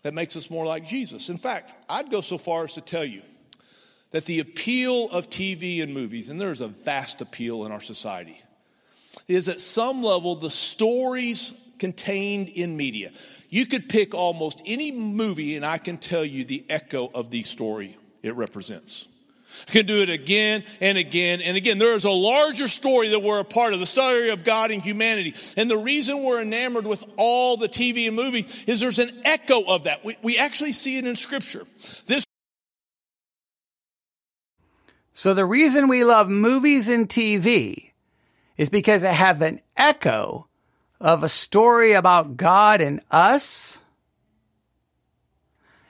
that 0.03 0.13
makes 0.13 0.37
us 0.37 0.49
more 0.49 0.65
like 0.65 0.85
Jesus. 0.85 1.27
In 1.27 1.37
fact, 1.37 1.73
I'd 1.89 2.09
go 2.09 2.21
so 2.21 2.37
far 2.37 2.63
as 2.63 2.75
to 2.75 2.81
tell 2.81 3.03
you 3.03 3.23
that 4.11 4.25
the 4.25 4.39
appeal 4.39 5.09
of 5.09 5.29
TV 5.29 5.81
and 5.83 5.93
movies, 5.93 6.29
and 6.29 6.39
there's 6.39 6.61
a 6.61 6.67
vast 6.67 7.21
appeal 7.21 7.65
in 7.65 7.71
our 7.71 7.81
society, 7.81 8.41
is 9.27 9.49
at 9.49 9.59
some 9.59 10.03
level 10.03 10.35
the 10.35 10.49
stories 10.49 11.53
contained 11.79 12.49
in 12.49 12.77
media. 12.77 13.11
You 13.49 13.65
could 13.65 13.89
pick 13.89 14.13
almost 14.13 14.61
any 14.65 14.91
movie, 14.91 15.55
and 15.55 15.65
I 15.65 15.77
can 15.77 15.97
tell 15.97 16.25
you 16.25 16.43
the 16.43 16.65
echo 16.69 17.09
of 17.13 17.29
the 17.29 17.43
story 17.43 17.97
it 18.23 18.35
represents. 18.35 19.07
I 19.67 19.71
can 19.71 19.85
do 19.85 20.01
it 20.01 20.09
again 20.09 20.63
and 20.81 20.97
again 20.97 21.41
and 21.41 21.55
again. 21.55 21.77
There 21.77 21.95
is 21.95 22.03
a 22.03 22.11
larger 22.11 22.67
story 22.67 23.09
that 23.09 23.23
we're 23.23 23.39
a 23.39 23.45
part 23.45 23.73
of, 23.73 23.79
the 23.79 23.85
story 23.85 24.29
of 24.29 24.43
God 24.43 24.71
and 24.71 24.81
humanity. 24.81 25.35
And 25.55 25.71
the 25.71 25.77
reason 25.77 26.23
we're 26.23 26.41
enamored 26.41 26.85
with 26.85 27.03
all 27.15 27.55
the 27.55 27.69
TV 27.69 28.07
and 28.07 28.15
movies 28.15 28.65
is 28.67 28.81
there's 28.81 28.99
an 28.99 29.21
echo 29.23 29.63
of 29.63 29.85
that. 29.85 30.03
We, 30.03 30.17
we 30.21 30.37
actually 30.37 30.73
see 30.73 30.97
it 30.97 31.07
in 31.07 31.15
Scripture. 31.15 31.65
This 32.05 32.26
so 35.17 35.33
the 35.33 35.47
reason 35.47 35.87
we 35.87 36.03
love 36.03 36.29
movies 36.29 36.87
and 36.87 37.09
TV 37.09 37.93
is 38.55 38.69
because 38.69 39.01
they 39.01 39.15
have 39.15 39.41
an 39.41 39.61
echo 39.75 40.47
of 41.01 41.23
a 41.23 41.27
story 41.27 41.93
about 41.93 42.37
God 42.37 42.81
and 42.81 43.01
us. 43.09 43.81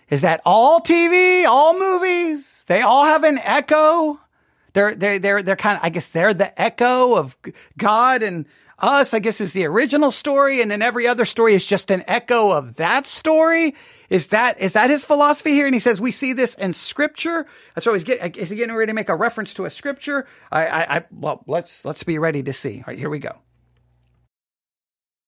Is 0.08 0.22
that 0.22 0.40
all 0.46 0.80
TV, 0.80 1.44
all 1.46 1.78
movies? 1.78 2.64
They 2.70 2.80
all 2.80 3.04
have 3.04 3.26
an 3.26 3.38
echo. 3.40 4.18
They're, 4.72 4.96
they're, 4.96 5.20
they're, 5.20 5.44
they're 5.44 5.58
kind 5.58 5.78
of, 5.78 5.84
I 5.84 5.90
guess 5.90 6.08
they're 6.08 6.34
the 6.34 6.58
echo 6.60 7.18
of 7.18 7.36
God 7.78 8.24
and 8.24 8.46
us, 8.80 9.14
I 9.14 9.20
guess 9.20 9.42
is 9.42 9.52
the 9.52 9.66
original 9.66 10.12
story. 10.12 10.62
And 10.62 10.72
then 10.72 10.82
every 10.82 11.06
other 11.06 11.26
story 11.26 11.54
is 11.54 11.66
just 11.66 11.92
an 11.92 12.06
echo 12.08 12.52
of 12.52 12.78
that 12.78 13.06
story. 13.06 13.76
Is 14.10 14.28
that 14.28 14.60
is 14.60 14.74
that 14.74 14.90
his 14.90 15.04
philosophy 15.06 15.52
here? 15.52 15.66
And 15.66 15.76
he 15.76 15.80
says 15.80 16.00
we 16.00 16.12
see 16.12 16.34
this 16.34 16.54
in 16.56 16.74
scripture. 16.74 17.46
That's 17.76 17.86
what 17.86 17.94
he's 17.94 18.04
getting. 18.04 18.34
Is 18.36 18.50
he 18.50 18.56
getting 18.56 18.76
ready 18.76 18.90
to 18.90 18.94
make 18.94 19.10
a 19.10 19.16
reference 19.16 19.54
to 19.56 19.66
a 19.66 19.70
scripture? 19.70 20.26
I, 20.52 20.68
I, 20.68 20.98
I 20.98 21.06
well, 21.12 21.44
let's 21.48 21.84
let's 21.84 22.04
be 22.04 22.18
ready 22.18 22.42
to 22.44 22.54
see. 22.54 22.78
All 22.80 22.86
right, 22.88 22.98
here 22.98 23.10
we 23.10 23.20
go. 23.20 23.38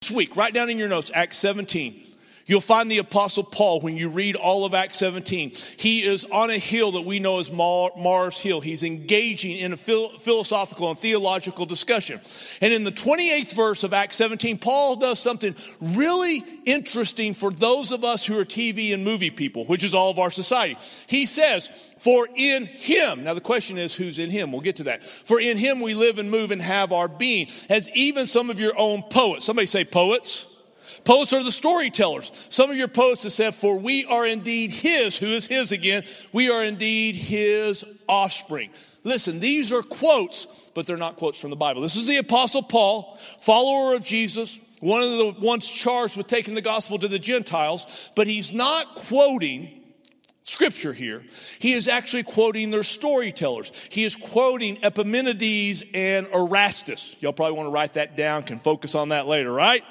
This 0.02 0.12
week, 0.12 0.36
write 0.36 0.54
down 0.54 0.70
in 0.70 0.78
your 0.78 0.88
notes 0.88 1.12
Acts 1.13 1.38
17. 1.38 2.09
You'll 2.49 2.62
find 2.62 2.89
the 2.89 2.97
apostle 2.97 3.43
Paul 3.43 3.79
when 3.79 3.95
you 3.95 4.09
read 4.09 4.35
all 4.35 4.65
of 4.65 4.73
Acts 4.73 4.97
17. 4.97 5.51
He 5.77 6.01
is 6.01 6.25
on 6.25 6.49
a 6.49 6.57
hill 6.57 6.93
that 6.93 7.05
we 7.05 7.19
know 7.19 7.39
as 7.39 7.51
Mars 7.51 8.39
Hill. 8.39 8.59
He's 8.59 8.81
engaging 8.81 9.55
in 9.55 9.71
a 9.71 9.77
philosophical 9.77 10.89
and 10.89 10.97
theological 10.97 11.67
discussion. 11.67 12.19
And 12.59 12.73
in 12.73 12.85
the 12.85 12.91
28th 12.91 13.53
verse 13.55 13.83
of 13.83 13.93
Acts 13.93 14.15
17, 14.15 14.57
Paul 14.57 14.95
does 14.95 15.19
something 15.19 15.55
really 15.79 16.43
interesting 16.65 17.35
for 17.35 17.51
those 17.51 17.91
of 17.91 18.03
us 18.03 18.25
who 18.25 18.39
are 18.39 18.45
TV 18.45 18.95
and 18.95 19.03
movie 19.03 19.29
people, 19.29 19.65
which 19.65 19.83
is 19.83 19.93
all 19.93 20.09
of 20.09 20.17
our 20.17 20.31
society. 20.31 20.75
He 21.05 21.27
says, 21.27 21.69
for 21.99 22.27
in 22.33 22.65
him, 22.65 23.25
now 23.25 23.35
the 23.35 23.41
question 23.41 23.77
is 23.77 23.93
who's 23.93 24.17
in 24.17 24.31
him? 24.31 24.51
We'll 24.51 24.62
get 24.62 24.77
to 24.77 24.85
that. 24.85 25.03
For 25.03 25.39
in 25.39 25.55
him 25.55 25.81
we 25.81 25.93
live 25.93 26.17
and 26.17 26.31
move 26.31 26.49
and 26.49 26.63
have 26.63 26.93
our 26.93 27.07
being. 27.07 27.47
As 27.69 27.91
even 27.91 28.25
some 28.25 28.49
of 28.49 28.59
your 28.59 28.73
own 28.75 29.03
poets, 29.03 29.45
somebody 29.45 29.67
say 29.67 29.85
poets. 29.85 30.47
Poets 31.04 31.34
are 31.34 31.43
the 31.43 31.52
storytellers. 31.52 32.32
Some 32.49 32.69
of 32.69 32.78
your 32.78 32.88
poets 32.88 33.23
have 33.23 33.32
said, 33.32 33.56
For 33.56 33.78
we 33.78 34.06
are 34.06 34.25
indeed 34.25 34.71
his, 34.71 35.17
who 35.17 35.28
is 35.28 35.47
his 35.47 35.71
again, 35.71 36.04
we 36.34 36.49
are 36.49 36.63
indeed 36.63 37.15
his 37.15 37.86
offspring. 38.08 38.71
Listen, 39.04 39.39
these 39.39 39.71
are 39.71 39.82
quotes, 39.82 40.45
but 40.73 40.86
they're 40.86 40.97
not 40.97 41.15
quotes 41.15 41.39
from 41.39 41.49
the 41.49 41.56
Bible. 41.56 41.82
This 41.82 41.95
is 41.95 42.08
the 42.08 42.17
Apostle 42.17 42.63
Paul, 42.63 43.17
follower 43.39 43.95
of 43.95 44.04
Jesus, 44.04 44.60
one 44.82 45.02
of 45.02 45.10
the 45.10 45.36
ones 45.41 45.69
charged 45.69 46.17
with 46.17 46.28
taking 46.28 46.54
the 46.54 46.62
gospel 46.62 46.99
to 46.99 47.08
the 47.08 47.19
Gentiles, 47.19 48.12
but 48.15 48.28
he's 48.28 48.52
not 48.52 48.95
quoting 48.95 49.80
scripture 50.43 50.93
here. 50.93 51.23
He 51.60 51.73
is 51.73 51.88
actually 51.88 52.23
quoting 52.23 52.71
their 52.71 52.84
storytellers. 52.84 53.71
He 53.89 54.04
is 54.04 54.15
quoting 54.15 54.84
Epimenides 54.84 55.84
and 55.93 56.28
Erastus. 56.34 57.15
Y'all 57.19 57.34
probably 57.34 57.56
want 57.56 57.67
to 57.67 57.71
write 57.71 57.93
that 57.93 58.17
down, 58.17 58.43
can 58.43 58.60
focus 58.60 58.95
on 58.95 59.10
that 59.10 59.28
later, 59.28 59.52
right? 59.52 59.84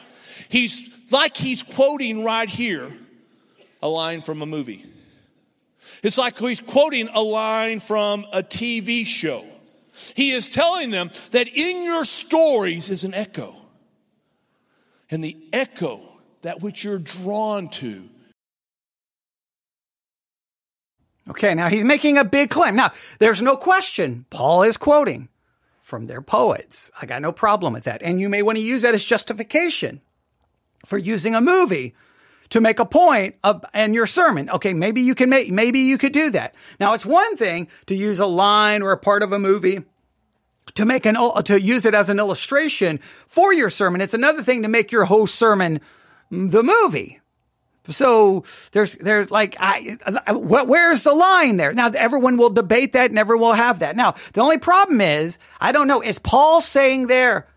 He's 0.49 0.91
like 1.11 1.37
he's 1.37 1.63
quoting 1.63 2.25
right 2.25 2.49
here 2.49 2.91
a 3.83 3.89
line 3.89 4.21
from 4.21 4.43
a 4.43 4.47
movie. 4.47 4.85
It's 6.03 6.19
like 6.19 6.39
he's 6.39 6.61
quoting 6.61 7.09
a 7.13 7.23
line 7.23 7.81
from 7.81 8.27
a 8.33 8.43
TV 8.43 9.07
show. 9.07 9.45
He 10.15 10.31
is 10.31 10.49
telling 10.49 10.91
them 10.91 11.11
that 11.33 11.49
in 11.49 11.85
your 11.85 12.05
stories 12.05 12.89
is 12.89 13.05
an 13.05 13.15
echo. 13.15 13.55
And 15.11 15.25
the 15.25 15.37
echo, 15.53 16.01
that 16.43 16.61
which 16.61 16.85
you're 16.85 16.99
drawn 16.99 17.69
to. 17.69 18.09
Okay, 21.31 21.55
now 21.55 21.69
he's 21.69 21.85
making 21.85 22.17
a 22.17 22.25
big 22.25 22.51
claim. 22.51 22.77
Now, 22.77 22.91
there's 23.19 23.43
no 23.43 23.57
question 23.57 24.25
Paul 24.31 24.63
is 24.63 24.77
quoting 24.77 25.29
from 25.83 26.07
their 26.07 26.23
poets. 26.23 26.91
I 27.01 27.07
got 27.07 27.23
no 27.23 27.33
problem 27.33 27.73
with 27.73 27.85
that. 27.85 28.03
And 28.03 28.21
you 28.21 28.29
may 28.29 28.43
want 28.43 28.57
to 28.57 28.63
use 28.63 28.83
that 28.83 28.95
as 28.95 29.05
justification 29.05 30.01
for 30.85 30.99
using 30.99 31.35
a 31.35 31.41
movie 31.41 31.95
to 32.51 32.61
make 32.61 32.79
a 32.79 32.87
point 32.87 33.35
of, 33.45 33.65
in 33.75 33.95
your 33.95 34.07
sermon. 34.07 34.49
Okay, 34.51 34.73
maybe 34.75 35.03
you 35.03 35.15
can 35.15 35.29
make, 35.29 35.51
maybe 35.51 35.81
you 35.81 35.99
could 35.99 36.13
do 36.13 36.31
that. 36.31 36.55
Now, 36.81 36.95
it's 36.95 37.07
one 37.07 37.37
thing 37.37 37.69
to 37.87 37.95
use 37.95 38.21
a 38.21 38.27
line 38.27 38.83
or 38.83 38.93
a 38.93 38.99
part 38.99 39.23
of 39.23 39.33
a 39.33 39.39
movie 39.39 39.85
to 40.75 40.85
make 40.85 41.07
an, 41.07 41.17
to 41.45 41.61
use 41.61 41.85
it 41.85 41.95
as 41.95 42.09
an 42.09 42.19
illustration 42.19 43.01
for 43.27 43.53
your 43.53 43.71
sermon. 43.71 44.01
It's 44.01 44.15
another 44.15 44.43
thing 44.43 44.63
to 44.63 44.69
make 44.69 44.93
your 44.93 45.05
whole 45.05 45.27
sermon 45.27 45.81
the 46.31 46.63
movie. 46.63 47.21
So 47.91 48.45
there's, 48.73 48.97
there's 48.97 49.31
like, 49.31 49.57
I, 49.59 49.97
I, 50.27 50.33
where's 50.33 51.05
the 51.05 51.15
line 51.15 51.57
there? 51.57 51.73
Now 51.73 51.89
everyone 51.89 52.37
will 52.37 52.51
debate 52.51 52.93
that, 52.93 53.13
never 53.13 53.37
will 53.37 53.55
have 53.55 53.79
that. 53.79 53.97
Now, 53.97 54.15
the 54.35 54.43
only 54.43 54.59
problem 54.59 55.01
is, 55.01 55.39
I 55.61 55.73
don't 55.73 55.89
know, 55.89 56.03
is 56.03 56.19
Paul 56.19 56.61
saying 56.61 57.07
there, 57.07 57.48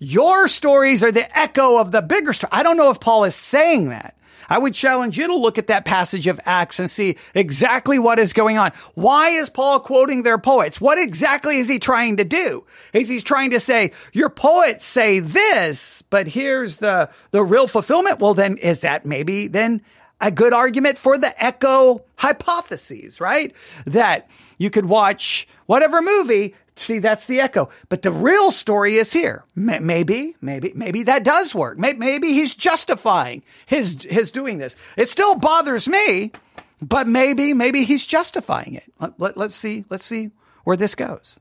your 0.00 0.48
stories 0.48 1.04
are 1.04 1.12
the 1.12 1.38
echo 1.38 1.78
of 1.78 1.92
the 1.92 2.02
bigger 2.02 2.32
story. 2.32 2.50
I 2.52 2.64
don't 2.64 2.76
know 2.76 2.90
if 2.90 2.98
Paul 2.98 3.24
is 3.24 3.36
saying 3.36 3.90
that. 3.90 4.16
I 4.48 4.58
would 4.58 4.74
challenge 4.74 5.16
you 5.16 5.28
to 5.28 5.36
look 5.36 5.58
at 5.58 5.68
that 5.68 5.84
passage 5.84 6.26
of 6.26 6.40
Acts 6.44 6.80
and 6.80 6.90
see 6.90 7.18
exactly 7.34 8.00
what 8.00 8.18
is 8.18 8.32
going 8.32 8.58
on. 8.58 8.72
Why 8.94 9.28
is 9.28 9.48
Paul 9.48 9.78
quoting 9.78 10.22
their 10.22 10.38
poets? 10.38 10.80
What 10.80 10.98
exactly 10.98 11.58
is 11.58 11.68
he 11.68 11.78
trying 11.78 12.16
to 12.16 12.24
do? 12.24 12.66
Is 12.92 13.08
he 13.08 13.20
trying 13.20 13.52
to 13.52 13.60
say, 13.60 13.92
your 14.12 14.28
poets 14.28 14.84
say 14.84 15.20
this, 15.20 16.02
but 16.10 16.26
here's 16.26 16.78
the, 16.78 17.10
the 17.30 17.44
real 17.44 17.68
fulfillment? 17.68 18.18
Well, 18.18 18.34
then 18.34 18.56
is 18.56 18.80
that 18.80 19.06
maybe 19.06 19.46
then 19.46 19.82
a 20.20 20.32
good 20.32 20.52
argument 20.52 20.98
for 20.98 21.16
the 21.16 21.42
echo 21.42 22.04
hypotheses, 22.16 23.20
right? 23.20 23.54
That 23.86 24.28
you 24.58 24.68
could 24.68 24.86
watch 24.86 25.46
whatever 25.66 26.02
movie 26.02 26.56
See, 26.80 26.98
that's 26.98 27.26
the 27.26 27.40
echo. 27.40 27.68
But 27.90 28.00
the 28.00 28.10
real 28.10 28.50
story 28.50 28.96
is 28.96 29.12
here. 29.12 29.44
Maybe, 29.54 30.34
maybe, 30.40 30.72
maybe 30.74 31.02
that 31.02 31.24
does 31.24 31.54
work. 31.54 31.76
Maybe 31.76 32.32
he's 32.32 32.54
justifying 32.54 33.42
his, 33.66 34.06
his 34.08 34.32
doing 34.32 34.56
this. 34.56 34.76
It 34.96 35.10
still 35.10 35.34
bothers 35.36 35.86
me, 35.86 36.32
but 36.80 37.06
maybe, 37.06 37.52
maybe 37.52 37.84
he's 37.84 38.06
justifying 38.06 38.74
it. 38.76 38.84
Let, 38.98 39.20
let, 39.20 39.36
let's 39.36 39.54
see, 39.54 39.84
let's 39.90 40.06
see 40.06 40.30
where 40.64 40.76
this 40.78 40.94
goes. 40.94 41.38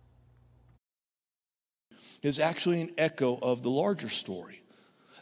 Is 2.21 2.41
actually 2.41 2.81
an 2.81 2.91
echo 2.97 3.39
of 3.41 3.63
the 3.63 3.69
larger 3.69 4.09
story. 4.09 4.61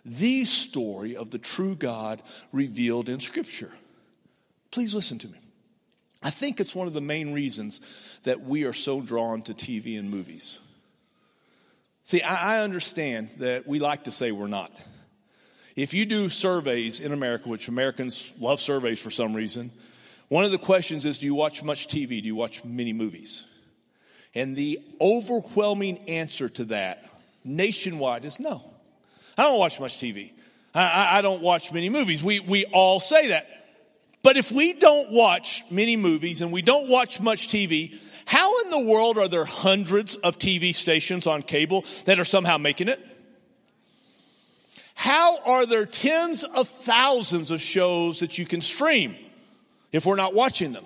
The 0.03 0.45
story 0.45 1.15
of 1.15 1.29
the 1.29 1.37
true 1.37 1.75
God 1.75 2.23
revealed 2.51 3.07
in 3.07 3.19
Scripture. 3.19 3.71
Please 4.71 4.95
listen 4.95 5.19
to 5.19 5.27
me. 5.27 5.37
I 6.27 6.29
think 6.29 6.59
it's 6.59 6.75
one 6.75 6.87
of 6.87 6.93
the 6.93 6.99
main 6.99 7.31
reasons 7.31 7.79
that 8.23 8.41
we 8.41 8.65
are 8.65 8.73
so 8.73 8.99
drawn 8.99 9.43
to 9.43 9.53
TV 9.53 9.97
and 9.97 10.11
movies. 10.11 10.59
See, 12.03 12.21
I, 12.21 12.57
I 12.57 12.63
understand 12.63 13.29
that 13.37 13.65
we 13.65 13.79
like 13.79 14.03
to 14.03 14.11
say 14.11 14.33
we're 14.33 14.47
not. 14.47 14.73
If 15.77 15.93
you 15.93 16.05
do 16.05 16.27
surveys 16.27 16.99
in 16.99 17.13
America, 17.13 17.47
which 17.47 17.69
Americans 17.69 18.29
love 18.41 18.59
surveys 18.59 19.01
for 19.01 19.09
some 19.09 19.33
reason, 19.33 19.71
one 20.27 20.43
of 20.43 20.51
the 20.51 20.57
questions 20.57 21.05
is 21.05 21.19
Do 21.19 21.25
you 21.27 21.33
watch 21.33 21.63
much 21.63 21.87
TV? 21.87 22.21
Do 22.21 22.27
you 22.27 22.35
watch 22.35 22.65
many 22.65 22.91
movies? 22.91 23.47
And 24.35 24.53
the 24.53 24.81
overwhelming 24.99 26.09
answer 26.09 26.49
to 26.49 26.65
that 26.65 27.09
nationwide 27.45 28.25
is 28.25 28.37
no. 28.37 28.69
I 29.37 29.43
don't 29.43 29.59
watch 29.59 29.79
much 29.79 29.97
TV. 29.97 30.33
I, 30.75 30.81
I, 30.83 31.17
I 31.19 31.21
don't 31.21 31.41
watch 31.41 31.71
many 31.71 31.87
movies. 31.89 32.21
We, 32.21 32.41
we 32.41 32.65
all 32.65 32.99
say 32.99 33.29
that. 33.29 33.56
But 34.27 34.35
if 34.35 34.51
we 34.51 34.73
don't 34.73 35.09
watch 35.09 35.63
many 35.71 35.95
movies 35.95 36.41
and 36.41 36.51
we 36.51 36.61
don't 36.61 36.89
watch 36.89 37.21
much 37.21 37.47
TV, 37.47 37.97
how 38.25 38.59
in 38.59 38.71
the 38.71 38.81
world 38.81 39.17
are 39.17 39.29
there 39.29 39.45
hundreds 39.45 40.15
of 40.15 40.37
TV 40.37 40.75
stations 40.75 41.27
on 41.27 41.43
cable 41.43 41.85
that 42.03 42.19
are 42.19 42.25
somehow 42.25 42.57
making 42.57 42.89
it? 42.89 42.99
How 44.95 45.37
are 45.45 45.65
there 45.65 45.85
tens 45.85 46.43
of 46.43 46.67
thousands 46.67 47.51
of 47.51 47.61
shows 47.61 48.19
that 48.19 48.37
you 48.37 48.45
can 48.45 48.59
stream 48.59 49.15
if 49.93 50.05
we're 50.05 50.17
not 50.17 50.33
watching 50.33 50.73
them? 50.73 50.83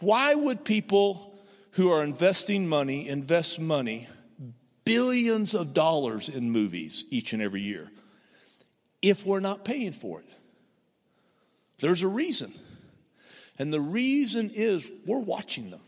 Why 0.00 0.34
would 0.34 0.64
people 0.64 1.38
who 1.72 1.90
are 1.90 2.02
investing 2.02 2.66
money 2.66 3.06
invest 3.06 3.60
money, 3.60 4.08
billions 4.86 5.54
of 5.54 5.74
dollars 5.74 6.30
in 6.30 6.50
movies 6.50 7.04
each 7.10 7.34
and 7.34 7.42
every 7.42 7.60
year, 7.60 7.92
if 9.02 9.26
we're 9.26 9.40
not 9.40 9.62
paying 9.62 9.92
for 9.92 10.20
it? 10.20 10.26
There's 11.78 12.02
a 12.02 12.08
reason. 12.08 12.52
And 13.58 13.72
the 13.72 13.80
reason 13.80 14.50
is 14.52 14.90
we're 15.06 15.18
watching 15.18 15.70
them, 15.70 15.80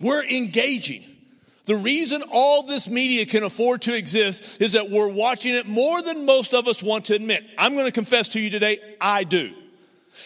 we're 0.00 0.24
engaging. 0.24 1.04
The 1.64 1.76
reason 1.76 2.22
all 2.32 2.62
this 2.62 2.88
media 2.88 3.26
can 3.26 3.42
afford 3.42 3.82
to 3.82 3.94
exist 3.94 4.62
is 4.62 4.72
that 4.72 4.88
we're 4.88 5.12
watching 5.12 5.54
it 5.54 5.66
more 5.66 6.00
than 6.00 6.24
most 6.24 6.54
of 6.54 6.66
us 6.66 6.82
want 6.82 7.04
to 7.06 7.14
admit. 7.14 7.44
I'm 7.58 7.74
going 7.74 7.84
to 7.84 7.92
confess 7.92 8.28
to 8.28 8.40
you 8.40 8.48
today, 8.48 8.78
I 8.98 9.24
do. 9.24 9.54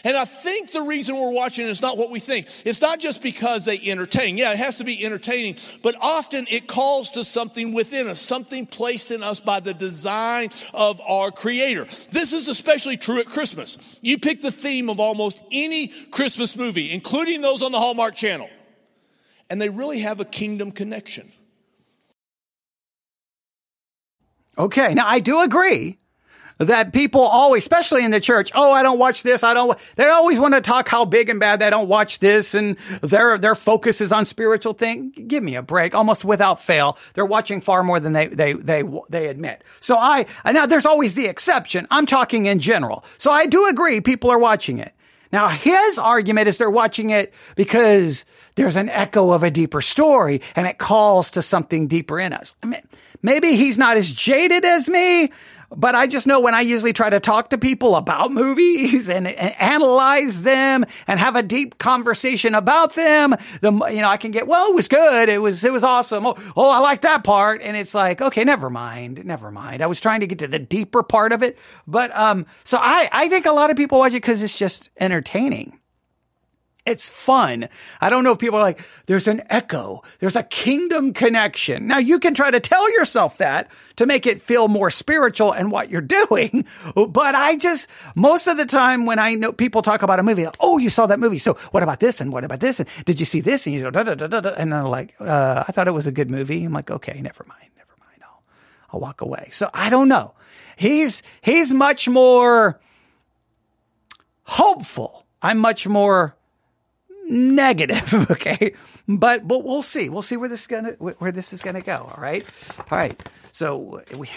And 0.04 0.16
I 0.16 0.24
think 0.24 0.70
the 0.72 0.82
reason 0.82 1.16
we're 1.16 1.32
watching 1.32 1.66
is 1.66 1.82
not 1.82 1.98
what 1.98 2.10
we 2.10 2.20
think. 2.20 2.46
It's 2.64 2.80
not 2.80 2.98
just 2.98 3.22
because 3.22 3.64
they 3.64 3.78
entertain. 3.78 4.38
Yeah, 4.38 4.52
it 4.52 4.58
has 4.58 4.78
to 4.78 4.84
be 4.84 5.04
entertaining, 5.04 5.56
but 5.82 5.94
often 6.00 6.46
it 6.50 6.66
calls 6.66 7.12
to 7.12 7.24
something 7.24 7.72
within 7.72 8.08
us, 8.08 8.20
something 8.20 8.66
placed 8.66 9.10
in 9.10 9.22
us 9.22 9.40
by 9.40 9.60
the 9.60 9.74
design 9.74 10.50
of 10.74 11.00
our 11.00 11.30
creator. 11.30 11.86
This 12.10 12.32
is 12.32 12.48
especially 12.48 12.96
true 12.96 13.20
at 13.20 13.26
Christmas. 13.26 13.78
You 14.02 14.18
pick 14.18 14.40
the 14.40 14.52
theme 14.52 14.90
of 14.90 15.00
almost 15.00 15.42
any 15.50 15.88
Christmas 15.88 16.56
movie, 16.56 16.92
including 16.92 17.40
those 17.40 17.62
on 17.62 17.72
the 17.72 17.78
Hallmark 17.78 18.14
channel, 18.14 18.50
and 19.50 19.60
they 19.60 19.68
really 19.68 20.00
have 20.00 20.20
a 20.20 20.24
kingdom 20.24 20.72
connection. 20.72 21.32
Okay, 24.58 24.92
now 24.94 25.06
I 25.06 25.18
do 25.20 25.40
agree 25.40 25.98
that 26.64 26.92
people 26.92 27.20
always, 27.20 27.62
especially 27.62 28.04
in 28.04 28.10
the 28.10 28.20
church, 28.20 28.50
oh, 28.54 28.72
I 28.72 28.82
don't 28.82 28.98
watch 28.98 29.22
this. 29.22 29.42
I 29.42 29.54
don't, 29.54 29.78
they 29.96 30.08
always 30.08 30.38
want 30.38 30.54
to 30.54 30.60
talk 30.60 30.88
how 30.88 31.04
big 31.04 31.28
and 31.28 31.40
bad 31.40 31.60
they 31.60 31.70
don't 31.70 31.88
watch 31.88 32.18
this 32.18 32.54
and 32.54 32.76
their, 33.00 33.38
their 33.38 33.54
focus 33.54 34.00
is 34.00 34.12
on 34.12 34.24
spiritual 34.24 34.72
thing. 34.72 35.10
Give 35.10 35.42
me 35.42 35.56
a 35.56 35.62
break. 35.62 35.94
Almost 35.94 36.24
without 36.24 36.62
fail. 36.62 36.98
They're 37.14 37.26
watching 37.26 37.60
far 37.60 37.82
more 37.82 38.00
than 38.00 38.12
they, 38.12 38.26
they, 38.28 38.52
they, 38.52 38.82
they 39.08 39.28
admit. 39.28 39.64
So 39.80 39.96
I, 39.96 40.26
now 40.44 40.66
there's 40.66 40.86
always 40.86 41.14
the 41.14 41.26
exception. 41.26 41.86
I'm 41.90 42.06
talking 42.06 42.46
in 42.46 42.58
general. 42.58 43.04
So 43.18 43.30
I 43.30 43.46
do 43.46 43.68
agree 43.68 44.00
people 44.00 44.30
are 44.30 44.38
watching 44.38 44.78
it. 44.78 44.92
Now 45.32 45.48
his 45.48 45.98
argument 45.98 46.48
is 46.48 46.58
they're 46.58 46.70
watching 46.70 47.10
it 47.10 47.32
because 47.56 48.24
there's 48.54 48.76
an 48.76 48.90
echo 48.90 49.30
of 49.30 49.42
a 49.42 49.50
deeper 49.50 49.80
story 49.80 50.42
and 50.54 50.66
it 50.66 50.78
calls 50.78 51.32
to 51.32 51.42
something 51.42 51.86
deeper 51.86 52.20
in 52.20 52.32
us. 52.32 52.54
I 52.62 52.66
mean, 52.66 52.82
maybe 53.22 53.56
he's 53.56 53.78
not 53.78 53.96
as 53.96 54.12
jaded 54.12 54.64
as 54.64 54.88
me, 54.88 55.32
but 55.76 55.94
I 55.94 56.06
just 56.06 56.26
know 56.26 56.40
when 56.40 56.54
I 56.54 56.60
usually 56.60 56.92
try 56.92 57.10
to 57.10 57.20
talk 57.20 57.50
to 57.50 57.58
people 57.58 57.96
about 57.96 58.32
movies 58.32 59.08
and, 59.08 59.26
and, 59.26 59.54
analyze 59.58 60.42
them 60.42 60.84
and 61.06 61.20
have 61.20 61.36
a 61.36 61.42
deep 61.42 61.78
conversation 61.78 62.54
about 62.54 62.94
them, 62.94 63.34
the 63.60 63.72
you 63.90 64.00
know 64.00 64.08
I 64.08 64.16
can 64.16 64.30
get 64.30 64.46
well, 64.46 64.68
it 64.68 64.74
was 64.74 64.88
good, 64.88 65.28
it 65.28 65.40
was 65.40 65.64
it 65.64 65.72
was 65.72 65.82
awesome. 65.82 66.26
Oh, 66.26 66.34
oh, 66.56 66.70
I 66.70 66.78
like 66.78 67.02
that 67.02 67.24
part, 67.24 67.60
and 67.62 67.76
it's 67.76 67.94
like 67.94 68.20
okay, 68.20 68.44
never 68.44 68.70
mind, 68.70 69.24
never 69.24 69.50
mind. 69.50 69.82
I 69.82 69.86
was 69.86 70.00
trying 70.00 70.20
to 70.20 70.26
get 70.26 70.38
to 70.40 70.48
the 70.48 70.58
deeper 70.58 71.02
part 71.02 71.32
of 71.32 71.42
it, 71.42 71.58
but 71.86 72.14
um, 72.16 72.46
so 72.64 72.78
I 72.80 73.08
I 73.12 73.28
think 73.28 73.46
a 73.46 73.52
lot 73.52 73.70
of 73.70 73.76
people 73.76 73.98
watch 73.98 74.12
it 74.12 74.22
because 74.22 74.42
it's 74.42 74.58
just 74.58 74.90
entertaining. 74.98 75.78
It's 76.84 77.08
fun. 77.08 77.68
I 78.00 78.10
don't 78.10 78.24
know 78.24 78.32
if 78.32 78.40
people 78.40 78.58
are 78.58 78.62
like, 78.62 78.84
there's 79.06 79.28
an 79.28 79.42
echo. 79.48 80.02
There's 80.18 80.34
a 80.34 80.42
kingdom 80.42 81.12
connection. 81.12 81.86
Now 81.86 81.98
you 81.98 82.18
can 82.18 82.34
try 82.34 82.50
to 82.50 82.58
tell 82.58 82.90
yourself 82.98 83.38
that 83.38 83.70
to 83.96 84.06
make 84.06 84.26
it 84.26 84.42
feel 84.42 84.66
more 84.66 84.90
spiritual 84.90 85.52
and 85.52 85.70
what 85.70 85.90
you're 85.90 86.00
doing. 86.28 86.64
But 86.96 87.36
I 87.36 87.56
just, 87.56 87.86
most 88.16 88.48
of 88.48 88.56
the 88.56 88.66
time 88.66 89.06
when 89.06 89.20
I 89.20 89.34
know 89.36 89.52
people 89.52 89.82
talk 89.82 90.02
about 90.02 90.18
a 90.18 90.24
movie, 90.24 90.44
like, 90.44 90.56
oh, 90.58 90.78
you 90.78 90.90
saw 90.90 91.06
that 91.06 91.20
movie. 91.20 91.38
So 91.38 91.54
what 91.70 91.84
about 91.84 92.00
this? 92.00 92.20
And 92.20 92.32
what 92.32 92.42
about 92.42 92.58
this? 92.58 92.80
And 92.80 92.88
did 93.04 93.20
you 93.20 93.26
see 93.26 93.40
this? 93.40 93.64
And 93.64 93.76
you 93.76 93.82
go, 93.82 93.90
da, 93.90 94.02
da, 94.02 94.14
da, 94.14 94.26
da, 94.26 94.40
da. 94.40 94.50
And 94.50 94.74
I'm 94.74 94.86
like, 94.86 95.14
uh, 95.20 95.62
I 95.66 95.70
thought 95.70 95.86
it 95.86 95.92
was 95.92 96.08
a 96.08 96.12
good 96.12 96.32
movie. 96.32 96.64
I'm 96.64 96.72
like, 96.72 96.90
okay, 96.90 97.20
never 97.20 97.44
mind. 97.46 97.70
Never 97.76 97.94
mind. 98.00 98.22
I'll, 98.24 98.42
I'll 98.92 99.00
walk 99.00 99.20
away. 99.20 99.50
So 99.52 99.70
I 99.72 99.88
don't 99.88 100.08
know. 100.08 100.34
He's, 100.74 101.22
he's 101.42 101.72
much 101.72 102.08
more 102.08 102.80
hopeful. 104.42 105.26
I'm 105.40 105.58
much 105.58 105.86
more 105.86 106.36
negative. 107.32 108.14
Okay. 108.32 108.74
But, 109.08 109.46
but 109.46 109.64
we'll 109.64 109.82
see. 109.82 110.08
We'll 110.08 110.22
see 110.22 110.36
where 110.36 110.48
this 110.48 110.62
is 110.62 110.66
to, 110.68 110.96
where 110.98 111.32
this 111.32 111.52
is 111.52 111.60
to 111.60 111.80
go. 111.80 112.10
All 112.14 112.22
right. 112.22 112.44
All 112.78 112.98
right. 112.98 113.20
So 113.52 114.02
we, 114.16 114.30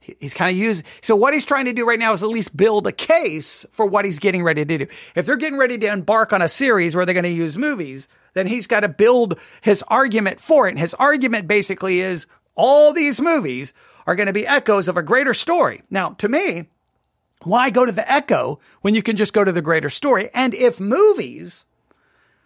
he's 0.00 0.34
kind 0.34 0.50
of 0.50 0.56
used. 0.56 0.84
So 1.02 1.14
what 1.14 1.34
he's 1.34 1.44
trying 1.44 1.66
to 1.66 1.72
do 1.72 1.86
right 1.86 1.98
now 1.98 2.12
is 2.12 2.22
at 2.22 2.28
least 2.28 2.56
build 2.56 2.86
a 2.86 2.92
case 2.92 3.64
for 3.70 3.86
what 3.86 4.04
he's 4.04 4.18
getting 4.18 4.42
ready 4.42 4.64
to 4.64 4.78
do. 4.78 4.86
If 5.14 5.26
they're 5.26 5.36
getting 5.36 5.58
ready 5.58 5.78
to 5.78 5.86
embark 5.92 6.32
on 6.32 6.42
a 6.42 6.48
series 6.48 6.94
where 6.94 7.04
they're 7.06 7.14
going 7.14 7.24
to 7.24 7.30
use 7.30 7.56
movies, 7.56 8.08
then 8.34 8.46
he's 8.46 8.66
got 8.66 8.80
to 8.80 8.88
build 8.88 9.38
his 9.60 9.84
argument 9.88 10.40
for 10.40 10.66
it. 10.66 10.70
And 10.70 10.78
his 10.78 10.94
argument 10.94 11.46
basically 11.46 12.00
is 12.00 12.26
all 12.54 12.92
these 12.92 13.20
movies 13.20 13.72
are 14.06 14.16
going 14.16 14.26
to 14.26 14.32
be 14.32 14.46
echoes 14.46 14.88
of 14.88 14.96
a 14.96 15.02
greater 15.02 15.34
story. 15.34 15.82
Now, 15.90 16.10
to 16.14 16.28
me, 16.28 16.68
why 17.42 17.70
go 17.70 17.86
to 17.86 17.92
the 17.92 18.10
echo 18.10 18.60
when 18.80 18.94
you 18.94 19.02
can 19.02 19.16
just 19.16 19.32
go 19.32 19.44
to 19.44 19.52
the 19.52 19.62
greater 19.62 19.90
story? 19.90 20.30
And 20.34 20.54
if 20.54 20.80
movies 20.80 21.66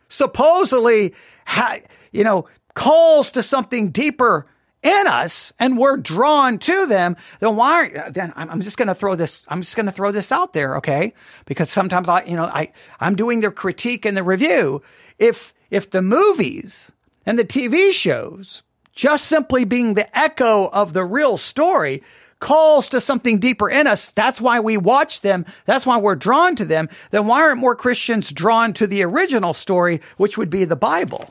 supposedly, 0.09 1.15
ha- 1.47 1.81
you 2.13 2.25
know, 2.25 2.49
calls 2.75 3.31
to 3.33 3.43
something 3.43 3.91
deeper 3.91 4.47
in 4.83 5.07
us 5.07 5.53
and 5.59 5.77
we're 5.77 5.97
drawn 5.97 6.59
to 6.59 6.87
them, 6.87 7.17
then 7.41 7.57
why, 7.57 8.11
then 8.11 8.33
I'm 8.37 8.61
just 8.61 8.79
going 8.79 8.89
to 8.89 8.95
throw 8.95 9.15
this, 9.17 9.45
I'm 9.49 9.63
just 9.63 9.75
going 9.75 9.87
to 9.87 9.93
throw 9.93 10.13
this 10.13 10.31
out 10.31 10.53
there. 10.53 10.77
Okay. 10.77 11.15
Because 11.45 11.71
sometimes 11.71 12.09
I, 12.09 12.23
you 12.25 12.37
know, 12.37 12.45
I, 12.45 12.73
I'm 13.01 13.17
doing 13.17 13.41
the 13.41 13.51
critique 13.51 14.05
and 14.05 14.17
the 14.17 14.23
review. 14.23 14.83
If, 15.19 15.55
if 15.71 15.91
the 15.91 16.03
movies 16.03 16.93
and 17.25 17.39
the 17.39 17.45
TV 17.45 17.93
shows 17.93 18.63
just 18.93 19.27
simply 19.27 19.65
being 19.65 19.95
the 19.95 20.19
echo 20.19 20.69
of 20.69 20.93
the 20.93 21.05
real 21.05 21.37
story, 21.37 22.03
calls 22.41 22.89
to 22.91 23.01
something 23.01 23.39
deeper 23.39 23.69
in 23.69 23.87
us. 23.87 24.11
That's 24.11 24.41
why 24.41 24.61
we 24.61 24.77
watch 24.77 25.21
them. 25.23 25.47
That's 25.65 25.87
why 25.87 25.99
we're 25.99 26.17
drawn 26.17 26.57
to 26.57 26.65
them. 26.65 26.89
Then 27.11 27.27
why 27.27 27.43
aren't 27.43 27.61
more 27.61 27.77
Christians 27.77 28.31
drawn 28.33 28.73
to 28.75 28.87
the 28.87 29.03
original 29.03 29.55
story, 29.55 30.01
which 30.17 30.37
would 30.37 30.51
be 30.51 30.65
the 30.65 30.77
Bible? 30.77 31.29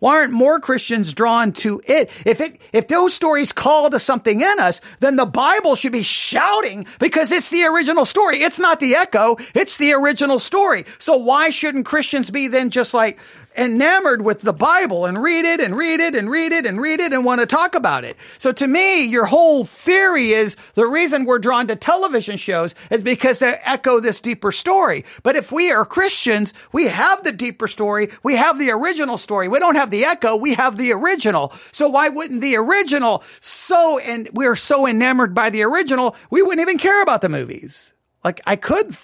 Why 0.00 0.16
aren't 0.16 0.32
more 0.32 0.58
Christians 0.60 1.12
drawn 1.12 1.52
to 1.52 1.82
it? 1.86 2.10
If 2.24 2.40
it, 2.40 2.58
if 2.72 2.88
those 2.88 3.12
stories 3.12 3.52
call 3.52 3.90
to 3.90 4.00
something 4.00 4.40
in 4.40 4.58
us, 4.58 4.80
then 5.00 5.16
the 5.16 5.26
Bible 5.26 5.74
should 5.74 5.92
be 5.92 6.02
shouting 6.02 6.86
because 6.98 7.30
it's 7.30 7.50
the 7.50 7.64
original 7.64 8.06
story. 8.06 8.42
It's 8.42 8.58
not 8.58 8.80
the 8.80 8.96
echo. 8.96 9.36
It's 9.54 9.76
the 9.76 9.92
original 9.92 10.38
story. 10.38 10.86
So 10.98 11.18
why 11.18 11.50
shouldn't 11.50 11.84
Christians 11.84 12.30
be 12.30 12.48
then 12.48 12.70
just 12.70 12.94
like, 12.94 13.18
enamored 13.56 14.22
with 14.22 14.42
the 14.42 14.52
Bible 14.52 15.06
and 15.06 15.22
read 15.22 15.44
it 15.44 15.60
and 15.60 15.76
read 15.76 16.00
it 16.00 16.14
and 16.14 16.30
read 16.30 16.52
it 16.52 16.66
and 16.66 16.80
read 16.80 17.00
it 17.00 17.12
and 17.12 17.24
want 17.24 17.40
to 17.40 17.46
talk 17.46 17.74
about 17.74 18.04
it. 18.04 18.16
So 18.38 18.52
to 18.52 18.66
me, 18.66 19.04
your 19.04 19.26
whole 19.26 19.64
theory 19.64 20.30
is 20.30 20.56
the 20.74 20.86
reason 20.86 21.24
we're 21.24 21.38
drawn 21.38 21.66
to 21.68 21.76
television 21.76 22.36
shows 22.36 22.74
is 22.90 23.02
because 23.02 23.40
they 23.40 23.58
echo 23.62 24.00
this 24.00 24.20
deeper 24.20 24.52
story. 24.52 25.04
But 25.22 25.36
if 25.36 25.52
we 25.52 25.72
are 25.72 25.84
Christians, 25.84 26.54
we 26.72 26.86
have 26.86 27.24
the 27.24 27.32
deeper 27.32 27.66
story. 27.66 28.10
We 28.22 28.36
have 28.36 28.58
the 28.58 28.70
original 28.70 29.18
story. 29.18 29.48
We 29.48 29.58
don't 29.58 29.76
have 29.76 29.90
the 29.90 30.04
echo. 30.04 30.36
We 30.36 30.54
have 30.54 30.76
the 30.76 30.92
original. 30.92 31.52
So 31.72 31.88
why 31.88 32.08
wouldn't 32.08 32.40
the 32.40 32.56
original 32.56 33.22
so, 33.40 33.98
and 33.98 34.28
we're 34.32 34.56
so 34.56 34.86
enamored 34.86 35.34
by 35.34 35.50
the 35.50 35.62
original, 35.62 36.16
we 36.30 36.42
wouldn't 36.42 36.60
even 36.60 36.78
care 36.78 37.02
about 37.02 37.22
the 37.22 37.28
movies. 37.28 37.94
Like 38.24 38.40
I 38.46 38.56
could 38.56 38.96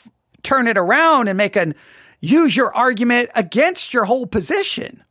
turn 0.43 0.67
it 0.69 0.79
around 0.79 1.29
and 1.29 1.37
make 1.37 1.57
an, 1.57 1.75
use 2.21 2.57
your 2.57 2.75
argument 2.75 3.31
against 3.35 3.95
your 3.95 4.05
whole 4.05 4.27
position. 4.27 5.03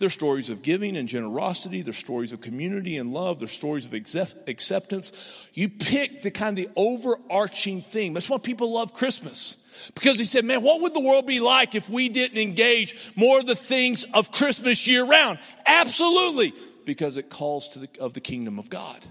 They're 0.00 0.08
stories 0.08 0.48
of 0.48 0.62
giving 0.62 0.96
and 0.96 1.06
generosity. 1.06 1.82
They're 1.82 1.92
stories 1.92 2.32
of 2.32 2.40
community 2.40 2.96
and 2.96 3.12
love. 3.12 3.38
They're 3.38 3.46
stories 3.46 3.84
of 3.84 3.92
accept- 3.92 4.48
acceptance. 4.48 5.12
You 5.52 5.68
pick 5.68 6.22
the 6.22 6.30
kind 6.30 6.58
of 6.58 6.64
the 6.64 6.70
overarching 6.74 7.82
theme. 7.82 8.14
That's 8.14 8.30
why 8.30 8.38
people 8.38 8.72
love 8.72 8.94
Christmas. 8.94 9.58
Because 9.94 10.18
he 10.18 10.24
said, 10.24 10.46
man, 10.46 10.62
what 10.62 10.80
would 10.80 10.94
the 10.94 11.00
world 11.00 11.26
be 11.26 11.40
like 11.40 11.74
if 11.74 11.90
we 11.90 12.08
didn't 12.08 12.38
engage 12.38 13.12
more 13.14 13.40
of 13.40 13.46
the 13.46 13.54
things 13.54 14.04
of 14.14 14.32
Christmas 14.32 14.86
year 14.86 15.06
round? 15.06 15.38
Absolutely. 15.66 16.54
Because 16.86 17.18
it 17.18 17.28
calls 17.28 17.68
to 17.70 17.80
the, 17.80 17.88
of 18.00 18.14
the 18.14 18.22
kingdom 18.22 18.58
of 18.58 18.70
God. 18.70 19.04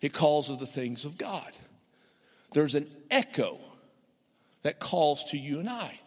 It 0.00 0.12
calls 0.12 0.50
of 0.50 0.58
the 0.58 0.66
things 0.66 1.04
of 1.04 1.16
God 1.16 1.52
there's 2.56 2.74
an 2.74 2.88
echo 3.10 3.58
that 4.62 4.80
calls 4.80 5.24
to 5.24 5.36
you 5.36 5.60
and 5.60 5.68
I. 5.68 6.00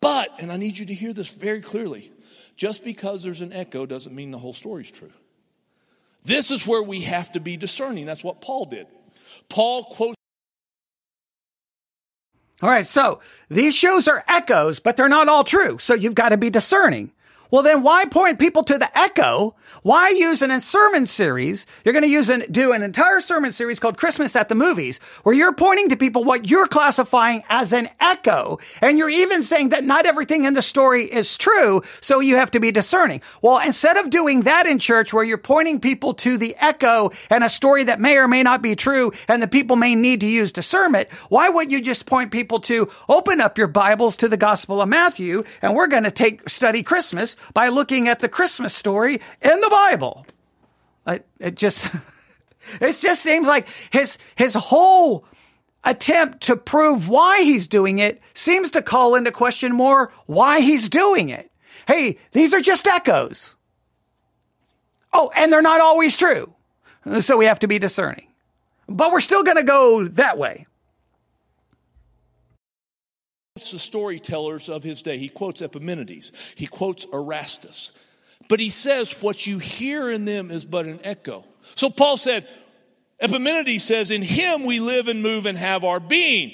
But, 0.00 0.30
and 0.38 0.52
I 0.52 0.56
need 0.56 0.78
you 0.78 0.86
to 0.86 0.94
hear 0.94 1.12
this 1.12 1.30
very 1.30 1.60
clearly, 1.60 2.12
just 2.54 2.84
because 2.84 3.24
there's 3.24 3.40
an 3.40 3.52
echo 3.52 3.86
doesn't 3.86 4.14
mean 4.14 4.30
the 4.30 4.38
whole 4.38 4.52
story 4.52 4.84
is 4.84 4.90
true. 4.92 5.12
This 6.22 6.52
is 6.52 6.64
where 6.64 6.82
we 6.82 7.00
have 7.00 7.32
to 7.32 7.40
be 7.40 7.56
discerning. 7.56 8.06
That's 8.06 8.22
what 8.22 8.40
Paul 8.40 8.66
did. 8.66 8.86
Paul 9.48 9.82
quotes. 9.82 10.14
All 12.62 12.70
right, 12.70 12.86
so 12.86 13.20
these 13.50 13.74
shows 13.74 14.06
are 14.06 14.24
echoes, 14.28 14.78
but 14.78 14.96
they're 14.96 15.08
not 15.08 15.28
all 15.28 15.42
true. 15.42 15.78
So 15.78 15.94
you've 15.94 16.14
got 16.14 16.28
to 16.28 16.36
be 16.36 16.50
discerning. 16.50 17.10
Well, 17.50 17.62
then 17.62 17.82
why 17.82 18.04
point 18.06 18.38
people 18.38 18.64
to 18.64 18.78
the 18.78 18.98
echo? 18.98 19.54
Why 19.82 20.08
use 20.08 20.42
an, 20.42 20.50
a 20.50 20.60
sermon 20.60 21.06
series? 21.06 21.66
You're 21.84 21.92
going 21.92 22.02
to 22.02 22.08
use 22.08 22.28
an, 22.28 22.44
do 22.50 22.72
an 22.72 22.82
entire 22.82 23.20
sermon 23.20 23.52
series 23.52 23.78
called 23.78 23.98
Christmas 23.98 24.34
at 24.34 24.48
the 24.48 24.54
Movies, 24.54 24.98
where 25.22 25.34
you're 25.34 25.54
pointing 25.54 25.90
to 25.90 25.96
people 25.96 26.24
what 26.24 26.48
you're 26.48 26.66
classifying 26.66 27.44
as 27.48 27.72
an 27.72 27.88
echo. 28.00 28.58
And 28.80 28.98
you're 28.98 29.08
even 29.08 29.42
saying 29.42 29.68
that 29.70 29.84
not 29.84 30.06
everything 30.06 30.44
in 30.44 30.54
the 30.54 30.62
story 30.62 31.04
is 31.04 31.36
true. 31.36 31.82
So 32.00 32.20
you 32.20 32.36
have 32.36 32.50
to 32.52 32.60
be 32.60 32.72
discerning. 32.72 33.22
Well, 33.42 33.60
instead 33.64 33.96
of 33.96 34.10
doing 34.10 34.42
that 34.42 34.66
in 34.66 34.78
church, 34.78 35.12
where 35.12 35.24
you're 35.24 35.38
pointing 35.38 35.80
people 35.80 36.14
to 36.14 36.36
the 36.36 36.56
echo 36.58 37.10
and 37.30 37.44
a 37.44 37.48
story 37.48 37.84
that 37.84 38.00
may 38.00 38.16
or 38.16 38.26
may 38.26 38.42
not 38.42 38.62
be 38.62 38.74
true 38.74 39.12
and 39.28 39.40
the 39.40 39.48
people 39.48 39.76
may 39.76 39.94
need 39.94 40.20
to 40.20 40.26
use 40.26 40.52
discernment, 40.52 41.08
why 41.28 41.48
would 41.48 41.70
you 41.70 41.80
just 41.80 42.06
point 42.06 42.32
people 42.32 42.60
to 42.60 42.90
open 43.08 43.40
up 43.40 43.56
your 43.56 43.68
Bibles 43.68 44.16
to 44.18 44.28
the 44.28 44.36
Gospel 44.36 44.82
of 44.82 44.88
Matthew 44.88 45.44
and 45.62 45.74
we're 45.74 45.86
going 45.86 46.04
to 46.04 46.10
take 46.10 46.48
study 46.48 46.82
Christmas 46.82 47.35
by 47.54 47.68
looking 47.68 48.08
at 48.08 48.20
the 48.20 48.28
Christmas 48.28 48.74
story 48.74 49.20
in 49.40 49.60
the 49.60 49.70
Bible. 49.90 50.26
It, 51.06 51.26
it 51.38 51.54
just, 51.54 51.94
it 52.80 52.96
just 52.96 53.22
seems 53.22 53.46
like 53.46 53.68
his, 53.90 54.18
his 54.34 54.54
whole 54.54 55.24
attempt 55.84 56.42
to 56.42 56.56
prove 56.56 57.08
why 57.08 57.42
he's 57.42 57.68
doing 57.68 58.00
it 58.00 58.20
seems 58.34 58.72
to 58.72 58.82
call 58.82 59.14
into 59.14 59.30
question 59.30 59.72
more 59.72 60.12
why 60.26 60.60
he's 60.60 60.88
doing 60.88 61.28
it. 61.28 61.50
Hey, 61.86 62.18
these 62.32 62.52
are 62.52 62.60
just 62.60 62.86
echoes. 62.86 63.56
Oh, 65.12 65.30
and 65.36 65.52
they're 65.52 65.62
not 65.62 65.80
always 65.80 66.16
true. 66.16 66.52
So 67.20 67.36
we 67.36 67.44
have 67.44 67.60
to 67.60 67.68
be 67.68 67.78
discerning. 67.78 68.26
But 68.88 69.12
we're 69.12 69.20
still 69.20 69.44
going 69.44 69.56
to 69.56 69.62
go 69.62 70.04
that 70.08 70.36
way 70.38 70.66
quotes 73.56 73.72
the 73.72 73.78
storytellers 73.78 74.68
of 74.68 74.82
his 74.82 75.00
day. 75.00 75.16
He 75.16 75.30
quotes 75.30 75.62
Epimenides, 75.62 76.30
he 76.54 76.66
quotes 76.66 77.06
Erastus. 77.10 77.94
But 78.50 78.60
he 78.60 78.68
says 78.68 79.22
what 79.22 79.46
you 79.46 79.58
hear 79.58 80.10
in 80.10 80.26
them 80.26 80.50
is 80.50 80.66
but 80.66 80.84
an 80.84 81.00
echo. 81.02 81.42
So 81.74 81.88
Paul 81.88 82.18
said, 82.18 82.46
Epimenides 83.18 83.82
says, 83.82 84.10
In 84.10 84.20
him 84.20 84.66
we 84.66 84.78
live 84.78 85.08
and 85.08 85.22
move 85.22 85.46
and 85.46 85.56
have 85.56 85.84
our 85.84 86.00
being. 86.00 86.52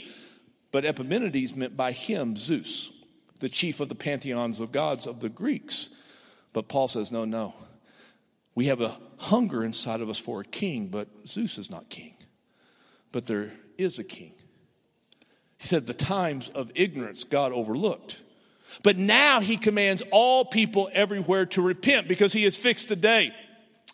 But 0.70 0.84
Epimenides 0.84 1.56
meant 1.56 1.76
by 1.76 1.90
him 1.90 2.36
Zeus, 2.36 2.92
the 3.40 3.48
chief 3.48 3.80
of 3.80 3.88
the 3.88 3.96
pantheons 3.96 4.60
of 4.60 4.70
gods 4.70 5.08
of 5.08 5.18
the 5.18 5.28
Greeks. 5.28 5.90
But 6.52 6.68
Paul 6.68 6.86
says, 6.86 7.10
No, 7.10 7.24
no. 7.24 7.52
We 8.54 8.66
have 8.66 8.80
a 8.80 8.96
hunger 9.18 9.64
inside 9.64 10.02
of 10.02 10.08
us 10.08 10.20
for 10.20 10.40
a 10.40 10.44
king, 10.44 10.86
but 10.86 11.08
Zeus 11.26 11.58
is 11.58 11.68
not 11.68 11.90
king. 11.90 12.14
But 13.10 13.26
there 13.26 13.52
is 13.76 13.98
a 13.98 14.04
king. 14.04 14.34
He 15.62 15.68
said, 15.68 15.86
The 15.86 15.94
times 15.94 16.48
of 16.48 16.72
ignorance 16.74 17.22
God 17.22 17.52
overlooked. 17.52 18.20
But 18.82 18.98
now 18.98 19.38
he 19.38 19.56
commands 19.56 20.02
all 20.10 20.44
people 20.44 20.90
everywhere 20.92 21.46
to 21.46 21.62
repent 21.62 22.08
because 22.08 22.32
he 22.32 22.42
has 22.42 22.58
fixed 22.58 22.90
a 22.90 22.96
day. 22.96 23.32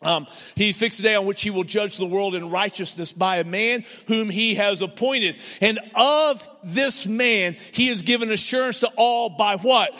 Um, 0.00 0.26
he 0.54 0.72
fixed 0.72 1.00
a 1.00 1.02
day 1.02 1.14
on 1.14 1.26
which 1.26 1.42
he 1.42 1.50
will 1.50 1.64
judge 1.64 1.98
the 1.98 2.06
world 2.06 2.34
in 2.34 2.48
righteousness 2.48 3.12
by 3.12 3.36
a 3.36 3.44
man 3.44 3.84
whom 4.06 4.30
he 4.30 4.54
has 4.54 4.80
appointed. 4.80 5.36
And 5.60 5.78
of 5.94 6.48
this 6.64 7.06
man, 7.06 7.56
he 7.72 7.88
has 7.88 8.02
given 8.02 8.30
assurance 8.30 8.80
to 8.80 8.90
all 8.96 9.28
by 9.28 9.56
what? 9.56 9.92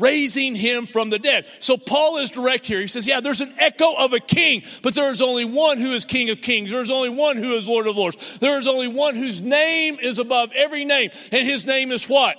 Raising 0.00 0.54
him 0.54 0.86
from 0.86 1.10
the 1.10 1.18
dead. 1.18 1.46
So 1.60 1.76
Paul 1.76 2.18
is 2.18 2.30
direct 2.30 2.66
here. 2.66 2.80
He 2.80 2.88
says, 2.88 3.06
yeah, 3.06 3.20
there's 3.20 3.40
an 3.40 3.52
echo 3.58 3.94
of 3.98 4.12
a 4.12 4.18
king, 4.18 4.62
but 4.82 4.94
there 4.94 5.12
is 5.12 5.20
only 5.20 5.44
one 5.44 5.78
who 5.78 5.92
is 5.92 6.04
king 6.04 6.30
of 6.30 6.40
kings. 6.40 6.70
There 6.70 6.82
is 6.82 6.90
only 6.90 7.10
one 7.10 7.36
who 7.36 7.54
is 7.54 7.68
lord 7.68 7.86
of 7.86 7.96
lords. 7.96 8.38
There 8.38 8.58
is 8.58 8.66
only 8.66 8.88
one 8.88 9.14
whose 9.14 9.40
name 9.40 9.98
is 10.00 10.18
above 10.18 10.50
every 10.56 10.84
name. 10.84 11.10
And 11.30 11.46
his 11.46 11.66
name 11.66 11.92
is 11.92 12.08
what? 12.08 12.36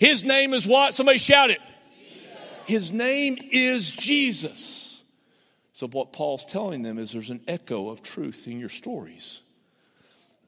His 0.00 0.24
name 0.24 0.52
is 0.52 0.66
what? 0.66 0.94
Somebody 0.94 1.18
shout 1.18 1.50
it. 1.50 1.60
His 2.66 2.90
name 2.90 3.36
is 3.50 3.90
Jesus. 3.90 5.04
So, 5.72 5.88
what 5.88 6.12
Paul's 6.12 6.44
telling 6.44 6.82
them 6.82 6.98
is 6.98 7.12
there's 7.12 7.30
an 7.30 7.42
echo 7.48 7.88
of 7.88 8.02
truth 8.02 8.46
in 8.46 8.58
your 8.58 8.68
stories. 8.68 9.42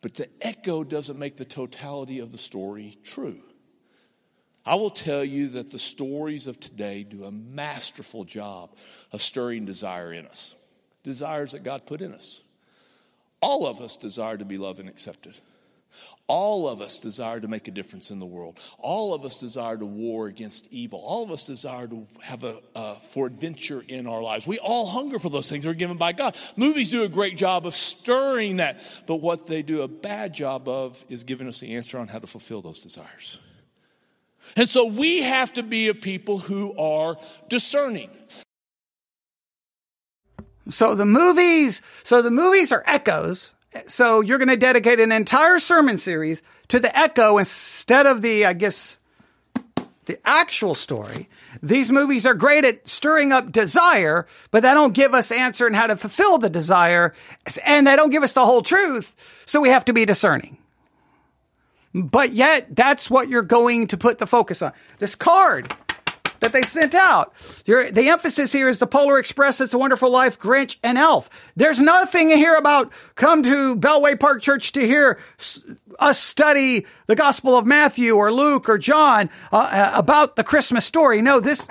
But 0.00 0.14
the 0.14 0.28
echo 0.40 0.84
doesn't 0.84 1.18
make 1.18 1.36
the 1.36 1.44
totality 1.44 2.18
of 2.18 2.30
the 2.30 2.38
story 2.38 2.98
true. 3.04 3.42
I 4.66 4.76
will 4.76 4.90
tell 4.90 5.24
you 5.24 5.48
that 5.48 5.70
the 5.70 5.78
stories 5.78 6.46
of 6.46 6.58
today 6.58 7.04
do 7.04 7.24
a 7.24 7.32
masterful 7.32 8.24
job 8.24 8.70
of 9.12 9.20
stirring 9.20 9.66
desire 9.66 10.12
in 10.12 10.26
us, 10.26 10.54
desires 11.02 11.52
that 11.52 11.64
God 11.64 11.86
put 11.86 12.00
in 12.00 12.12
us. 12.12 12.40
All 13.40 13.66
of 13.66 13.80
us 13.80 13.96
desire 13.96 14.38
to 14.38 14.44
be 14.44 14.56
loved 14.56 14.80
and 14.80 14.88
accepted. 14.88 15.38
All 16.26 16.66
of 16.66 16.80
us 16.80 16.98
desire 16.98 17.38
to 17.38 17.48
make 17.48 17.68
a 17.68 17.70
difference 17.70 18.10
in 18.10 18.18
the 18.18 18.26
world. 18.26 18.58
All 18.78 19.12
of 19.12 19.26
us 19.26 19.38
desire 19.38 19.76
to 19.76 19.84
war 19.84 20.26
against 20.26 20.66
evil. 20.70 20.98
All 21.00 21.22
of 21.22 21.30
us 21.30 21.44
desire 21.44 21.86
to 21.86 22.06
have 22.22 22.44
a 22.44 22.58
uh, 22.74 22.94
for 22.94 23.26
adventure 23.26 23.84
in 23.86 24.06
our 24.06 24.22
lives. 24.22 24.46
We 24.46 24.58
all 24.58 24.86
hunger 24.86 25.18
for 25.18 25.28
those 25.28 25.50
things 25.50 25.64
that 25.64 25.70
are 25.70 25.74
given 25.74 25.98
by 25.98 26.12
God. 26.12 26.36
Movies 26.56 26.90
do 26.90 27.04
a 27.04 27.08
great 27.08 27.36
job 27.36 27.66
of 27.66 27.74
stirring 27.74 28.56
that, 28.56 28.80
but 29.06 29.16
what 29.16 29.46
they 29.46 29.60
do 29.60 29.82
a 29.82 29.88
bad 29.88 30.32
job 30.32 30.66
of 30.66 31.04
is 31.10 31.24
giving 31.24 31.46
us 31.46 31.60
the 31.60 31.74
answer 31.74 31.98
on 31.98 32.08
how 32.08 32.18
to 32.18 32.26
fulfill 32.26 32.62
those 32.62 32.80
desires. 32.80 33.38
And 34.56 34.68
so 34.68 34.86
we 34.86 35.22
have 35.22 35.52
to 35.54 35.62
be 35.62 35.88
a 35.88 35.94
people 35.94 36.38
who 36.38 36.76
are 36.76 37.16
discerning. 37.48 38.10
So 40.70 40.94
the 40.94 41.04
movies, 41.04 41.82
so 42.04 42.22
the 42.22 42.30
movies 42.30 42.72
are 42.72 42.82
echoes 42.86 43.54
so 43.86 44.20
you're 44.20 44.38
going 44.38 44.48
to 44.48 44.56
dedicate 44.56 45.00
an 45.00 45.12
entire 45.12 45.58
sermon 45.58 45.98
series 45.98 46.42
to 46.68 46.80
the 46.80 46.96
echo 46.96 47.38
instead 47.38 48.06
of 48.06 48.22
the, 48.22 48.46
I 48.46 48.52
guess, 48.52 48.98
the 50.06 50.18
actual 50.24 50.74
story. 50.74 51.28
These 51.62 51.90
movies 51.90 52.26
are 52.26 52.34
great 52.34 52.64
at 52.64 52.86
stirring 52.88 53.32
up 53.32 53.50
desire, 53.50 54.26
but 54.50 54.62
they 54.62 54.74
don't 54.74 54.94
give 54.94 55.14
us 55.14 55.32
answer 55.32 55.66
in 55.66 55.74
how 55.74 55.86
to 55.86 55.96
fulfill 55.96 56.38
the 56.38 56.50
desire, 56.50 57.14
and 57.64 57.86
they 57.86 57.96
don't 57.96 58.10
give 58.10 58.22
us 58.22 58.34
the 58.34 58.44
whole 58.44 58.62
truth. 58.62 59.42
So 59.46 59.60
we 59.60 59.70
have 59.70 59.86
to 59.86 59.92
be 59.92 60.04
discerning. 60.04 60.58
But 61.94 62.32
yet, 62.32 62.74
that's 62.74 63.08
what 63.08 63.28
you're 63.28 63.42
going 63.42 63.86
to 63.88 63.96
put 63.96 64.18
the 64.18 64.26
focus 64.26 64.62
on. 64.62 64.72
This 64.98 65.14
card 65.14 65.72
that 66.44 66.52
they 66.52 66.62
sent 66.62 66.94
out. 66.94 67.32
the 67.64 68.08
emphasis 68.10 68.52
here 68.52 68.68
is 68.68 68.78
the 68.78 68.86
Polar 68.86 69.18
Express, 69.18 69.62
It's 69.62 69.72
a 69.72 69.78
Wonderful 69.78 70.10
Life, 70.10 70.38
Grinch, 70.38 70.76
and 70.82 70.98
Elf. 70.98 71.30
There's 71.56 71.80
nothing 71.80 72.28
here 72.28 72.54
about 72.54 72.92
come 73.14 73.42
to 73.44 73.76
Beltway 73.76 74.20
Park 74.20 74.42
Church 74.42 74.72
to 74.72 74.86
hear 74.86 75.18
us 75.98 76.18
study 76.18 76.84
the 77.06 77.16
Gospel 77.16 77.56
of 77.56 77.64
Matthew 77.64 78.14
or 78.14 78.30
Luke 78.30 78.68
or 78.68 78.76
John 78.76 79.30
uh, 79.52 79.56
uh, 79.56 79.92
about 79.94 80.36
the 80.36 80.44
Christmas 80.44 80.84
story. 80.84 81.22
No, 81.22 81.40
this 81.40 81.66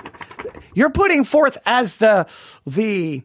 you're 0.74 0.90
putting 0.90 1.22
forth 1.22 1.56
as 1.64 1.96
the 1.98 2.26
the 2.66 3.22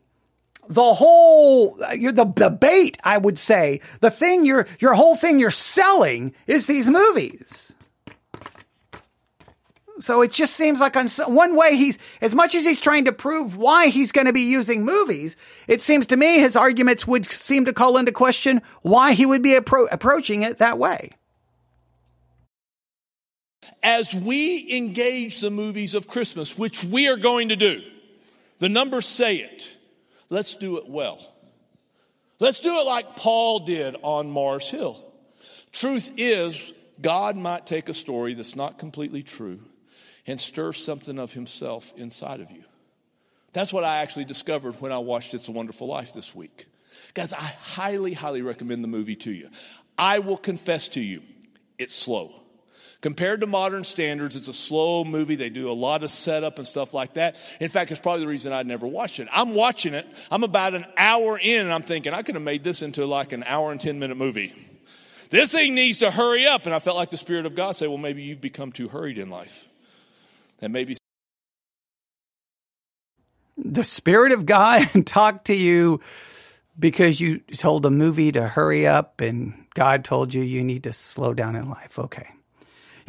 the 0.69 0.93
whole 0.93 1.73
the, 1.73 2.32
debate, 2.36 2.97
i 3.03 3.17
would 3.17 3.38
say. 3.38 3.82
The 3.99 4.12
thing 4.12 4.45
you're 4.45 4.67
your 4.79 4.93
whole 4.93 5.17
thing 5.17 5.39
you're 5.39 5.51
selling 5.51 6.34
is 6.47 6.67
these 6.67 6.88
movies. 6.88 7.73
So 9.99 10.21
it 10.21 10.32
just 10.32 10.55
seems 10.55 10.79
like 10.79 10.95
on 10.95 11.10
one 11.27 11.58
way 11.58 11.75
he's, 11.75 11.99
as 12.21 12.34
much 12.34 12.55
as 12.55 12.63
he's 12.63 12.79
trying 12.79 13.03
to 13.05 13.12
prove 13.12 13.58
why 13.58 13.88
he's 13.88 14.13
going 14.13 14.27
to 14.27 14.34
be 14.34 14.43
using 14.49 14.86
movies, 14.86 15.36
it 15.67 15.82
seems 15.82 16.08
to 16.08 16.15
me 16.15 16.39
his 16.39 16.55
arguments 16.55 17.05
would 17.05 17.29
seem 17.29 17.65
to 17.65 17.73
call 17.73 17.97
into 17.97 18.13
question 18.13 18.62
why 18.82 19.12
he 19.12 19.25
would 19.25 19.43
be 19.43 19.60
appro- 19.60 19.89
approaching 19.91 20.43
it 20.43 20.60
that 20.60 20.77
way. 20.77 21.12
As 23.84 24.13
we 24.13 24.73
engage 24.77 25.41
the 25.41 25.51
movies 25.51 25.93
of 25.93 26.08
Christmas, 26.08 26.58
which 26.58 26.82
we 26.82 27.10
are 27.10 27.17
going 27.17 27.49
to 27.49 27.58
do, 27.58 27.82
the 28.60 28.69
numbers 28.69 29.05
say 29.05 29.38
it, 29.38 29.79
let's 30.30 30.56
do 30.56 30.78
it 30.78 30.88
well. 30.88 31.20
Let's 32.39 32.62
do 32.62 32.70
it 32.80 32.86
like 32.86 33.15
Paul 33.15 33.60
did 33.60 33.96
on 34.02 34.30
Mars 34.30 34.70
Hill. 34.70 35.04
Truth 35.72 36.13
is, 36.18 36.74
God 37.02 37.36
might 37.36 37.65
take 37.65 37.89
a 37.89 37.94
story 37.94 38.34
that's 38.34 38.56
not 38.56 38.80
completely 38.80 39.24
true 39.24 39.60
and 40.26 40.39
stir 40.39 40.74
something 40.74 41.20
of 41.20 41.34
himself 41.34 41.94
inside 41.98 42.39
of 42.39 42.52
you. 42.52 42.63
That's 43.54 43.74
what 43.74 43.84
I 43.84 43.98
actually 43.98 44.26
discovered 44.26 44.80
when 44.80 44.92
I 44.92 45.00
watched 45.00 45.34
It's 45.34 45.48
a 45.48 45.52
Wonderful 45.52 45.88
Life 45.88 46.13
this 46.13 46.36
week. 46.36 46.68
Guys, 47.13 47.34
I 47.34 47.38
highly, 47.38 48.13
highly 48.13 48.42
recommend 48.42 48.84
the 48.84 48.88
movie 48.88 49.15
to 49.18 49.32
you. 49.32 49.50
I 49.98 50.20
will 50.20 50.38
confess 50.38 50.89
to 50.89 51.02
you, 51.02 51.22
it's 51.78 51.94
slow. 51.94 52.32
Compared 53.02 53.40
to 53.42 53.48
modern 53.48 53.86
standards, 53.86 54.36
it's 54.36 54.50
a 54.50 54.54
slow 54.54 55.06
movie. 55.06 55.36
They 55.36 55.50
do 55.50 55.72
a 55.72 55.74
lot 55.74 56.04
of 56.04 56.10
setup 56.10 56.58
and 56.58 56.68
stuff 56.68 56.94
like 56.94 57.14
that. 57.14 57.38
In 57.62 57.70
fact, 57.70 57.92
it's 57.92 58.00
probably 58.02 58.22
the 58.22 58.28
reason 58.28 58.52
I'd 58.52 58.68
never 58.68 58.86
watched 58.86 59.22
it. 59.22 59.30
I'm 59.32 59.56
watching 59.56 59.94
it. 59.94 60.06
I'm 60.30 60.44
about 60.44 60.74
an 60.74 60.86
hour 60.98 61.40
in 61.42 61.62
and 61.62 61.74
I'm 61.74 61.84
thinking, 61.84 62.14
I 62.14 62.24
could 62.24 62.36
have 62.36 62.44
made 62.44 62.64
this 62.64 62.82
into 62.82 63.06
like 63.06 63.32
an 63.32 63.44
hour 63.44 63.72
and 63.72 63.80
10 63.80 64.00
minute 64.00 64.18
movie. 64.18 64.54
This 65.30 65.52
thing 65.54 65.76
needs 65.76 66.00
to 66.00 66.12
hurry 66.12 66.46
up. 66.46 66.66
And 66.66 66.76
I 66.76 66.80
felt 66.80 66.98
like 66.98 67.10
the 67.10 67.18
Spirit 67.18 67.46
of 67.46 67.56
God 67.56 67.74
say, 67.78 67.88
well, 67.88 67.98
maybe 67.98 68.24
you've 68.24 68.42
become 68.42 68.74
too 68.74 68.90
hurried 68.90 69.18
in 69.18 69.30
life 69.30 69.70
that 70.60 70.70
maybe 70.70 70.98
the 73.58 73.84
Spirit 73.84 74.34
of 74.34 74.46
God 74.46 74.88
talked 75.06 75.48
to 75.48 75.56
you 75.56 76.02
because 76.78 77.20
you 77.22 77.40
told 77.40 77.86
a 77.86 77.90
movie 77.90 78.32
to 78.32 78.48
hurry 78.48 78.88
up 78.88 79.22
and 79.22 79.54
God 79.74 80.04
told 80.04 80.34
you 80.34 80.42
you 80.42 80.64
need 80.64 80.84
to 80.84 80.94
slow 80.94 81.34
down 81.34 81.56
in 81.56 81.70
life. 81.70 81.98
Okay. 81.98 82.28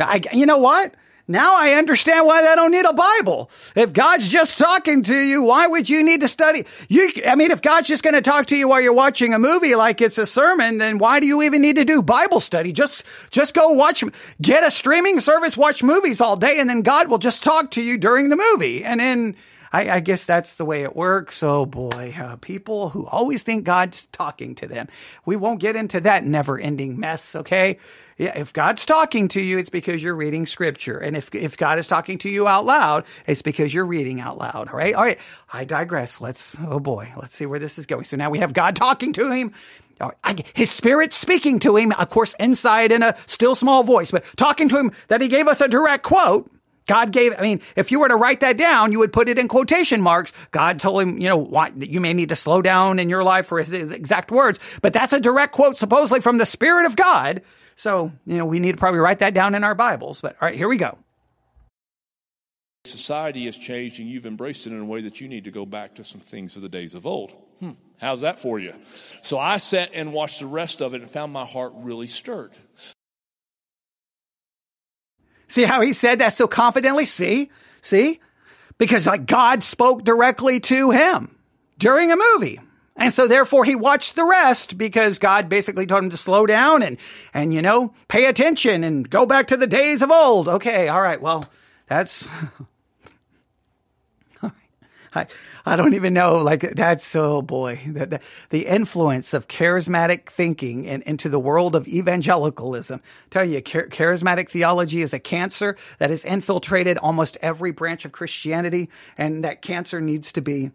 I, 0.01 0.21
you 0.33 0.47
know 0.47 0.59
what? 0.59 0.95
Now 1.31 1.55
I 1.57 1.75
understand 1.75 2.27
why 2.27 2.43
they 2.43 2.55
don't 2.57 2.73
need 2.73 2.87
a 2.87 2.93
Bible. 2.93 3.53
If 3.77 3.93
God's 3.93 4.29
just 4.29 4.59
talking 4.59 5.05
to 5.05 5.15
you, 5.15 5.45
why 5.45 5.69
would 5.69 5.89
you 5.89 6.03
need 6.03 6.23
to 6.23 6.29
study? 6.29 6.65
You, 6.89 7.13
I 7.25 7.37
mean, 7.37 7.53
if 7.53 7.63
God's 7.63 7.87
just 7.87 8.03
going 8.03 8.15
to 8.15 8.21
talk 8.21 8.47
to 8.47 8.57
you 8.57 8.69
while 8.69 8.81
you're 8.81 8.93
watching 8.93 9.33
a 9.33 9.39
movie 9.39 9.77
like 9.77 10.01
it's 10.01 10.19
a 10.19 10.27
sermon, 10.27 10.79
then 10.79 10.99
why 10.99 11.21
do 11.21 11.29
you 11.29 11.43
even 11.43 11.63
need 11.63 11.77
to 11.77 11.85
do 11.85 12.03
Bible 12.03 12.41
study? 12.41 12.73
Just, 12.73 13.05
just 13.31 13.55
go 13.55 13.71
watch, 13.71 14.03
get 14.43 14.67
a 14.67 14.73
streaming 14.73 15.21
service, 15.21 15.57
watch 15.57 15.85
movies 15.85 16.21
all 16.21 16.35
day, 16.35 16.59
and 16.59 16.69
then 16.69 16.83
God 16.83 17.09
will 17.09 17.19
just 17.19 17.45
talk 17.45 17.71
to 17.73 17.81
you 17.81 17.97
during 17.97 18.29
the 18.29 18.37
movie. 18.37 18.85
And 18.85 18.99
then 18.99 19.37
I, 19.73 19.89
I 19.89 20.01
guess 20.01 20.25
that's 20.25 20.57
the 20.57 20.65
way 20.65 20.83
it 20.83 20.97
works. 20.97 21.45
Oh 21.45 21.65
boy, 21.65 22.13
uh, 22.19 22.37
people 22.37 22.89
who 22.89 23.07
always 23.07 23.45
think 23.45 23.63
God's 23.63 24.07
talking 24.07 24.57
to 24.57 24.67
them. 24.67 24.89
We 25.25 25.37
won't 25.37 25.61
get 25.61 25.77
into 25.77 26.01
that 26.01 26.25
never 26.25 26.59
ending 26.59 26.99
mess. 26.99 27.37
Okay. 27.37 27.79
Yeah, 28.21 28.37
if 28.39 28.53
God's 28.53 28.85
talking 28.85 29.29
to 29.29 29.41
you, 29.41 29.57
it's 29.57 29.71
because 29.71 30.03
you're 30.03 30.15
reading 30.15 30.45
scripture. 30.45 30.99
And 30.99 31.17
if, 31.17 31.35
if 31.35 31.57
God 31.57 31.79
is 31.79 31.89
talking 31.89 32.19
to 32.19 32.29
you 32.29 32.47
out 32.47 32.67
loud, 32.67 33.07
it's 33.27 33.41
because 33.41 33.73
you're 33.73 33.87
reading 33.87 34.21
out 34.21 34.37
loud. 34.37 34.69
All 34.69 34.77
right. 34.77 34.95
All 34.95 35.03
right. 35.03 35.19
I 35.51 35.65
digress. 35.65 36.21
Let's, 36.21 36.55
oh 36.61 36.81
boy, 36.81 37.15
let's 37.17 37.35
see 37.35 37.47
where 37.47 37.59
this 37.59 37.79
is 37.79 37.87
going. 37.87 38.05
So 38.05 38.19
now 38.19 38.29
we 38.29 38.41
have 38.41 38.53
God 38.53 38.77
talking 38.77 39.15
to 39.15 39.31
him. 39.31 39.55
His 40.55 40.71
spirit 40.71 41.15
speaking 41.15 41.61
to 41.61 41.77
him, 41.77 41.93
of 41.93 42.11
course, 42.11 42.35
inside 42.39 42.93
in 42.93 43.03
a 43.03 43.17
still 43.25 43.55
small 43.55 43.85
voice, 43.85 44.11
but 44.11 44.23
talking 44.37 44.69
to 44.69 44.77
him 44.77 44.93
that 45.09 45.23
he 45.23 45.29
gave 45.29 45.49
us 45.49 45.63
a 45.63 45.69
direct 45.69 46.03
quote. 46.03 46.51
God 46.87 47.13
gave, 47.13 47.33
I 47.39 47.41
mean, 47.41 47.63
if 47.75 47.91
you 47.91 48.01
were 48.01 48.09
to 48.09 48.17
write 48.17 48.41
that 48.41 48.59
down, 48.59 48.93
you 48.93 48.99
would 48.99 49.15
put 49.15 49.31
it 49.31 49.39
in 49.39 49.49
quotation 49.49 50.03
marks. 50.03 50.35
God 50.51 50.79
told 50.79 51.01
him, 51.01 51.19
you 51.19 51.29
know, 51.29 51.39
why, 51.39 51.73
you 51.75 52.03
may 52.03 52.13
need 52.13 52.29
to 52.29 52.37
slow 52.37 52.61
down 52.61 52.99
in 52.99 53.09
your 53.09 53.25
life 53.25 53.47
for 53.47 53.61
his, 53.61 53.69
his 53.69 53.93
exact 53.93 54.31
words, 54.31 54.59
but 54.83 54.93
that's 54.93 55.15
a 55.15 55.21
direct 55.21 55.55
quote 55.55 55.79
supposedly 55.79 56.21
from 56.21 56.37
the 56.37 56.45
Spirit 56.45 56.85
of 56.85 56.97
God 56.97 57.41
so, 57.81 58.13
you 58.27 58.37
know, 58.37 58.45
we 58.45 58.59
need 58.59 58.73
to 58.73 58.77
probably 58.77 59.01
write 59.01 59.21
that 59.21 59.33
down 59.33 59.55
in 59.55 59.65
our 59.65 59.75
Bibles. 59.75 60.21
But 60.21 60.37
all 60.39 60.47
right, 60.47 60.55
here 60.55 60.69
we 60.69 60.77
go. 60.77 60.99
Society 62.85 63.47
has 63.47 63.57
changed 63.57 64.01
and 64.01 64.07
you've 64.07 64.27
embraced 64.27 64.67
it 64.67 64.75
in 64.75 64.81
a 64.81 64.85
way 64.85 65.01
that 65.01 65.23
you 65.23 65.29
need 65.29 65.45
to 65.45 65.51
go 65.51 65.65
back 65.65 65.95
to 65.95 66.05
some 66.05 66.21
things 66.21 66.57
of 66.57 66.61
the 66.61 66.69
days 66.69 66.95
of 66.95 67.07
old. 67.07 67.33
Hmm, 67.59 67.71
how's 67.99 68.21
that 68.21 68.39
for 68.39 68.59
you? 68.59 68.75
So 69.23 69.39
I 69.39 69.57
sat 69.57 69.93
and 69.95 70.13
watched 70.13 70.41
the 70.41 70.47
rest 70.47 70.83
of 70.83 70.93
it 70.93 71.01
and 71.01 71.11
found 71.11 71.33
my 71.33 71.47
heart 71.47 71.73
really 71.75 72.07
stirred. 72.07 72.53
See 75.49 75.65
how 75.65 75.81
he 75.81 75.95
said 75.95 76.19
that 76.19 76.35
so 76.35 76.47
confidently? 76.47 77.07
See? 77.07 77.51
See? 77.81 78.21
Because 78.77 79.07
like 79.07 79.25
God 79.25 79.63
spoke 79.63 80.05
directly 80.05 80.61
to 80.61 80.91
him 80.91 81.35
during 81.79 82.13
a 82.13 82.17
movie. 82.35 82.61
And 83.01 83.13
so 83.13 83.27
therefore 83.27 83.65
he 83.65 83.75
watched 83.75 84.15
the 84.15 84.25
rest 84.25 84.77
because 84.77 85.19
God 85.19 85.49
basically 85.49 85.87
told 85.87 86.05
him 86.05 86.11
to 86.11 86.17
slow 86.19 86.47
down 86.47 86.83
and, 86.83 86.99
and, 87.33 87.53
you 87.55 87.63
know, 87.63 87.95
pay 88.09 88.27
attention 88.27 88.85
and 88.85 89.09
go 89.09 89.25
back 89.25 89.49
to 89.49 89.57
the 89.57 89.67
days 89.67 90.03
of 90.03 90.11
old. 90.11 90.49
Okay. 90.49 90.89
All 90.89 91.01
right. 91.01 91.21
Well, 91.21 91.47
that's, 91.89 92.29
I, 95.15 95.27
I 95.67 95.77
don't 95.77 95.95
even 95.95 96.15
know. 96.15 96.39
Like 96.39 96.61
that's 96.75 97.17
oh 97.17 97.43
boy, 97.43 97.81
the, 97.87 98.07
the, 98.07 98.21
the 98.51 98.67
influence 98.67 99.35
of 99.35 99.49
charismatic 99.49 100.29
thinking 100.29 100.87
and 100.87 101.03
into 101.05 101.29
the 101.29 101.41
world 101.41 101.75
of 101.75 101.89
evangelicalism. 101.89 103.01
tell 103.31 103.45
you, 103.45 103.61
char- 103.61 103.89
charismatic 103.89 104.51
theology 104.51 105.03
is 105.03 105.13
a 105.13 105.19
cancer 105.19 105.77
that 105.99 106.11
has 106.11 106.25
infiltrated 106.25 106.99
almost 106.99 107.39
every 107.41 107.73
branch 107.73 108.05
of 108.05 108.13
Christianity, 108.13 108.89
and 109.19 109.43
that 109.43 109.63
cancer 109.63 110.01
needs 110.01 110.33
to 110.33 110.41
be 110.41 110.71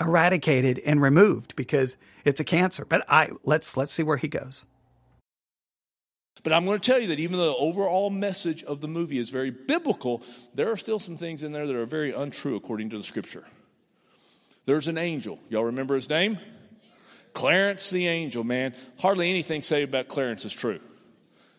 eradicated 0.00 0.80
and 0.84 1.02
removed 1.02 1.54
because 1.56 1.96
it's 2.24 2.40
a 2.40 2.44
cancer. 2.44 2.84
But 2.84 3.04
I 3.08 3.30
let's 3.44 3.76
let's 3.76 3.92
see 3.92 4.02
where 4.02 4.16
he 4.16 4.28
goes. 4.28 4.64
But 6.42 6.52
I'm 6.54 6.64
going 6.64 6.80
to 6.80 6.90
tell 6.90 7.00
you 7.00 7.08
that 7.08 7.20
even 7.20 7.36
though 7.36 7.52
the 7.52 7.56
overall 7.56 8.08
message 8.08 8.64
of 8.64 8.80
the 8.80 8.88
movie 8.88 9.18
is 9.18 9.30
very 9.30 9.50
biblical, 9.50 10.22
there 10.54 10.70
are 10.70 10.76
still 10.76 10.98
some 10.98 11.16
things 11.16 11.42
in 11.42 11.52
there 11.52 11.66
that 11.66 11.76
are 11.76 11.84
very 11.84 12.12
untrue 12.12 12.56
according 12.56 12.90
to 12.90 12.96
the 12.96 13.02
scripture. 13.02 13.44
There's 14.64 14.88
an 14.88 14.96
angel. 14.96 15.38
Y'all 15.48 15.64
remember 15.64 15.94
his 15.94 16.08
name? 16.08 16.38
Clarence 17.34 17.90
the 17.90 18.06
angel, 18.06 18.42
man. 18.42 18.74
Hardly 18.98 19.28
anything 19.28 19.62
said 19.62 19.82
about 19.82 20.08
Clarence 20.08 20.44
is 20.44 20.52
true. 20.52 20.80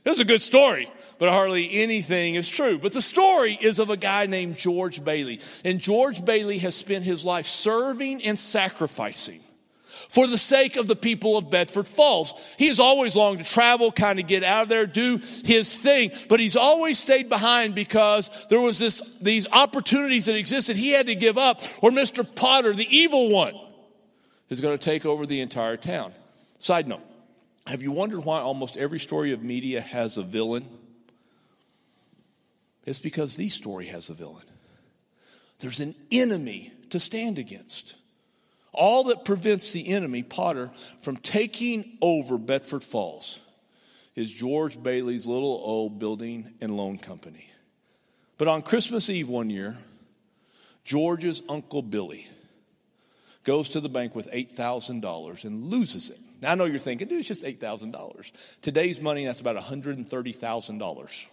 It 0.03 0.09
was 0.09 0.19
a 0.19 0.25
good 0.25 0.41
story, 0.41 0.91
but 1.21 1.29
hardly 1.29 1.71
anything 1.83 2.33
is 2.33 2.49
true. 2.49 2.79
But 2.79 2.93
the 2.93 3.01
story 3.01 3.55
is 3.61 3.77
of 3.77 3.91
a 3.91 3.95
guy 3.95 4.25
named 4.25 4.57
George 4.57 5.05
Bailey. 5.05 5.39
And 5.63 5.79
George 5.79 6.25
Bailey 6.25 6.57
has 6.57 6.73
spent 6.73 7.05
his 7.05 7.23
life 7.23 7.45
serving 7.45 8.23
and 8.23 8.39
sacrificing 8.39 9.39
for 10.09 10.25
the 10.25 10.37
sake 10.39 10.77
of 10.77 10.87
the 10.87 10.95
people 10.95 11.37
of 11.37 11.51
Bedford 11.51 11.87
Falls. 11.87 12.33
He 12.57 12.69
has 12.69 12.79
always 12.79 13.15
longed 13.15 13.37
to 13.37 13.45
travel, 13.45 13.91
kind 13.91 14.19
of 14.19 14.25
get 14.25 14.43
out 14.43 14.63
of 14.63 14.69
there, 14.69 14.87
do 14.87 15.19
his 15.45 15.77
thing, 15.77 16.09
but 16.27 16.39
he's 16.39 16.55
always 16.55 16.97
stayed 16.97 17.29
behind 17.29 17.75
because 17.75 18.31
there 18.49 18.59
was 18.59 18.79
this, 18.79 18.99
these 19.19 19.47
opportunities 19.51 20.25
that 20.25 20.35
existed 20.35 20.75
he 20.75 20.89
had 20.89 21.05
to 21.05 21.13
give 21.13 21.37
up, 21.37 21.61
or 21.83 21.91
Mr. 21.91 22.25
Potter, 22.35 22.73
the 22.73 22.87
evil 22.89 23.29
one, 23.29 23.53
is 24.49 24.59
going 24.59 24.75
to 24.75 24.83
take 24.83 25.05
over 25.05 25.27
the 25.27 25.41
entire 25.41 25.77
town. 25.77 26.13
Side 26.57 26.87
note, 26.87 27.05
have 27.67 27.83
you 27.83 27.91
wondered 27.91 28.25
why 28.25 28.39
almost 28.39 28.75
every 28.75 28.99
story 28.99 29.33
of 29.33 29.43
media 29.43 29.81
has 29.81 30.17
a 30.17 30.23
villain? 30.23 30.65
It's 32.85 32.99
because 32.99 33.35
the 33.35 33.49
story 33.49 33.87
has 33.87 34.09
a 34.09 34.13
villain. 34.13 34.45
There's 35.59 35.79
an 35.79 35.95
enemy 36.11 36.71
to 36.89 36.99
stand 36.99 37.37
against. 37.37 37.95
All 38.73 39.05
that 39.05 39.25
prevents 39.25 39.71
the 39.71 39.89
enemy, 39.89 40.23
Potter, 40.23 40.71
from 41.01 41.17
taking 41.17 41.97
over 42.01 42.37
Bedford 42.37 42.83
Falls 42.83 43.41
is 44.15 44.31
George 44.31 44.81
Bailey's 44.81 45.27
little 45.27 45.61
old 45.63 45.99
building 45.99 46.53
and 46.61 46.75
loan 46.75 46.97
company. 46.97 47.49
But 48.37 48.47
on 48.47 48.61
Christmas 48.61 49.09
Eve 49.09 49.29
one 49.29 49.49
year, 49.49 49.77
George's 50.83 51.43
Uncle 51.47 51.81
Billy 51.81 52.27
goes 53.43 53.69
to 53.69 53.79
the 53.79 53.89
bank 53.89 54.15
with 54.15 54.31
$8,000 54.31 55.45
and 55.45 55.65
loses 55.65 56.09
it. 56.09 56.19
Now 56.41 56.51
I 56.51 56.55
know 56.55 56.65
you're 56.65 56.79
thinking, 56.79 57.07
dude, 57.07 57.19
it's 57.19 57.27
just 57.27 57.43
$8,000. 57.43 58.31
Today's 58.61 58.99
money, 58.99 59.25
that's 59.25 59.41
about 59.41 59.57
$130,000. 59.57 61.27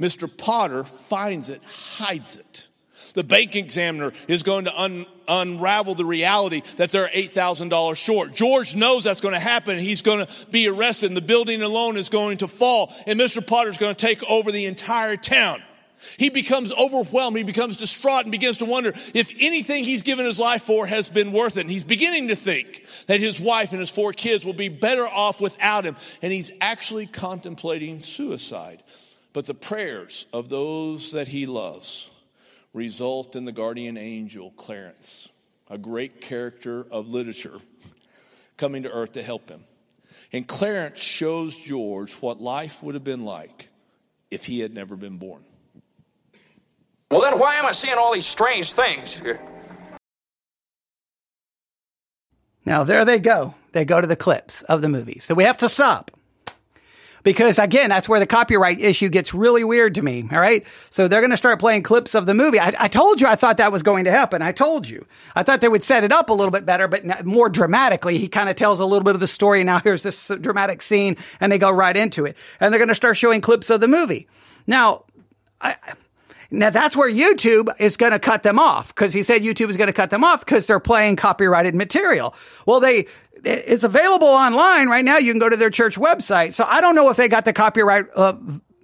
Mr. 0.00 0.28
Potter 0.34 0.84
finds 0.84 1.48
it, 1.48 1.62
hides 1.64 2.36
it. 2.36 2.68
The 3.14 3.24
bank 3.24 3.56
examiner 3.56 4.12
is 4.28 4.42
going 4.42 4.66
to 4.66 4.80
un- 4.80 5.06
unravel 5.26 5.94
the 5.94 6.04
reality 6.04 6.62
that 6.76 6.90
they're 6.90 7.08
$8,000 7.08 7.96
short. 7.96 8.34
George 8.34 8.76
knows 8.76 9.04
that's 9.04 9.20
going 9.20 9.34
to 9.34 9.40
happen. 9.40 9.78
He's 9.78 10.02
going 10.02 10.26
to 10.26 10.46
be 10.50 10.68
arrested 10.68 11.10
and 11.10 11.16
the 11.16 11.22
building 11.22 11.62
alone 11.62 11.96
is 11.96 12.10
going 12.10 12.38
to 12.38 12.48
fall 12.48 12.92
and 13.06 13.18
Mr. 13.18 13.44
Potter 13.44 13.70
is 13.70 13.78
going 13.78 13.94
to 13.94 14.06
take 14.06 14.22
over 14.24 14.52
the 14.52 14.66
entire 14.66 15.16
town. 15.16 15.62
He 16.16 16.30
becomes 16.30 16.72
overwhelmed. 16.72 17.36
He 17.36 17.42
becomes 17.42 17.76
distraught 17.76 18.22
and 18.22 18.30
begins 18.30 18.58
to 18.58 18.64
wonder 18.64 18.92
if 19.14 19.32
anything 19.40 19.84
he's 19.84 20.02
given 20.02 20.26
his 20.26 20.38
life 20.38 20.62
for 20.62 20.86
has 20.86 21.08
been 21.08 21.32
worth 21.32 21.56
it. 21.56 21.62
And 21.62 21.70
he's 21.70 21.84
beginning 21.84 22.28
to 22.28 22.36
think 22.36 22.86
that 23.06 23.20
his 23.20 23.40
wife 23.40 23.72
and 23.72 23.80
his 23.80 23.90
four 23.90 24.12
kids 24.12 24.44
will 24.44 24.52
be 24.52 24.68
better 24.68 25.06
off 25.06 25.40
without 25.40 25.84
him. 25.84 25.96
And 26.22 26.32
he's 26.32 26.52
actually 26.60 27.06
contemplating 27.06 28.00
suicide. 28.00 28.82
But 29.38 29.46
the 29.46 29.54
prayers 29.54 30.26
of 30.32 30.48
those 30.48 31.12
that 31.12 31.28
he 31.28 31.46
loves 31.46 32.10
result 32.74 33.36
in 33.36 33.44
the 33.44 33.52
guardian 33.52 33.96
angel, 33.96 34.50
Clarence, 34.56 35.28
a 35.70 35.78
great 35.78 36.20
character 36.20 36.84
of 36.90 37.08
literature, 37.08 37.60
coming 38.56 38.82
to 38.82 38.90
earth 38.90 39.12
to 39.12 39.22
help 39.22 39.48
him. 39.48 39.62
And 40.32 40.44
Clarence 40.44 40.98
shows 40.98 41.56
George 41.56 42.14
what 42.14 42.40
life 42.40 42.82
would 42.82 42.96
have 42.96 43.04
been 43.04 43.24
like 43.24 43.68
if 44.28 44.44
he 44.44 44.58
had 44.58 44.74
never 44.74 44.96
been 44.96 45.18
born. 45.18 45.44
Well, 47.08 47.20
then 47.20 47.38
why 47.38 47.60
am 47.60 47.66
I 47.66 47.70
seeing 47.70 47.94
all 47.94 48.12
these 48.12 48.26
strange 48.26 48.72
things? 48.72 49.14
Here? 49.14 49.40
Now, 52.66 52.82
there 52.82 53.04
they 53.04 53.20
go. 53.20 53.54
They 53.70 53.84
go 53.84 54.00
to 54.00 54.06
the 54.08 54.16
clips 54.16 54.64
of 54.64 54.80
the 54.80 54.88
movie. 54.88 55.20
So 55.20 55.36
we 55.36 55.44
have 55.44 55.58
to 55.58 55.68
stop 55.68 56.10
because 57.28 57.58
again, 57.58 57.90
that's 57.90 58.08
where 58.08 58.20
the 58.20 58.26
copyright 58.26 58.80
issue 58.80 59.10
gets 59.10 59.34
really 59.34 59.62
weird 59.62 59.96
to 59.96 60.02
me. 60.02 60.26
All 60.32 60.40
right. 60.40 60.66
So 60.88 61.08
they're 61.08 61.20
going 61.20 61.30
to 61.30 61.36
start 61.36 61.60
playing 61.60 61.82
clips 61.82 62.14
of 62.14 62.24
the 62.24 62.32
movie. 62.32 62.58
I, 62.58 62.72
I, 62.78 62.88
told 62.88 63.20
you 63.20 63.26
I 63.26 63.36
thought 63.36 63.58
that 63.58 63.70
was 63.70 63.82
going 63.82 64.06
to 64.06 64.10
happen. 64.10 64.40
I 64.40 64.52
told 64.52 64.88
you. 64.88 65.04
I 65.36 65.42
thought 65.42 65.60
they 65.60 65.68
would 65.68 65.84
set 65.84 66.04
it 66.04 66.10
up 66.10 66.30
a 66.30 66.32
little 66.32 66.50
bit 66.50 66.64
better, 66.64 66.88
but 66.88 67.26
more 67.26 67.50
dramatically. 67.50 68.16
He 68.16 68.28
kind 68.28 68.48
of 68.48 68.56
tells 68.56 68.80
a 68.80 68.86
little 68.86 69.04
bit 69.04 69.14
of 69.14 69.20
the 69.20 69.26
story. 69.26 69.62
Now 69.62 69.78
here's 69.84 70.02
this 70.02 70.32
dramatic 70.40 70.80
scene 70.80 71.18
and 71.38 71.52
they 71.52 71.58
go 71.58 71.70
right 71.70 71.94
into 71.94 72.24
it. 72.24 72.34
And 72.60 72.72
they're 72.72 72.78
going 72.78 72.88
to 72.88 72.94
start 72.94 73.18
showing 73.18 73.42
clips 73.42 73.68
of 73.68 73.82
the 73.82 73.88
movie. 73.88 74.26
Now, 74.66 75.04
I, 75.60 75.76
now 76.50 76.70
that's 76.70 76.96
where 76.96 77.12
YouTube 77.12 77.68
is 77.78 77.98
going 77.98 78.12
to 78.12 78.18
cut 78.18 78.42
them 78.42 78.58
off 78.58 78.94
because 78.94 79.12
he 79.12 79.22
said 79.22 79.42
YouTube 79.42 79.68
is 79.68 79.76
going 79.76 79.88
to 79.88 79.92
cut 79.92 80.08
them 80.08 80.24
off 80.24 80.46
because 80.46 80.66
they're 80.66 80.80
playing 80.80 81.16
copyrighted 81.16 81.74
material. 81.74 82.34
Well, 82.64 82.80
they, 82.80 83.06
it's 83.44 83.84
available 83.84 84.28
online 84.28 84.88
right 84.88 85.04
now. 85.04 85.18
You 85.18 85.32
can 85.32 85.38
go 85.38 85.48
to 85.48 85.56
their 85.56 85.70
church 85.70 85.96
website. 85.96 86.54
So 86.54 86.64
I 86.64 86.80
don't 86.80 86.94
know 86.94 87.10
if 87.10 87.16
they 87.16 87.28
got 87.28 87.44
the 87.44 87.52
copyright, 87.52 88.06
uh, 88.14 88.34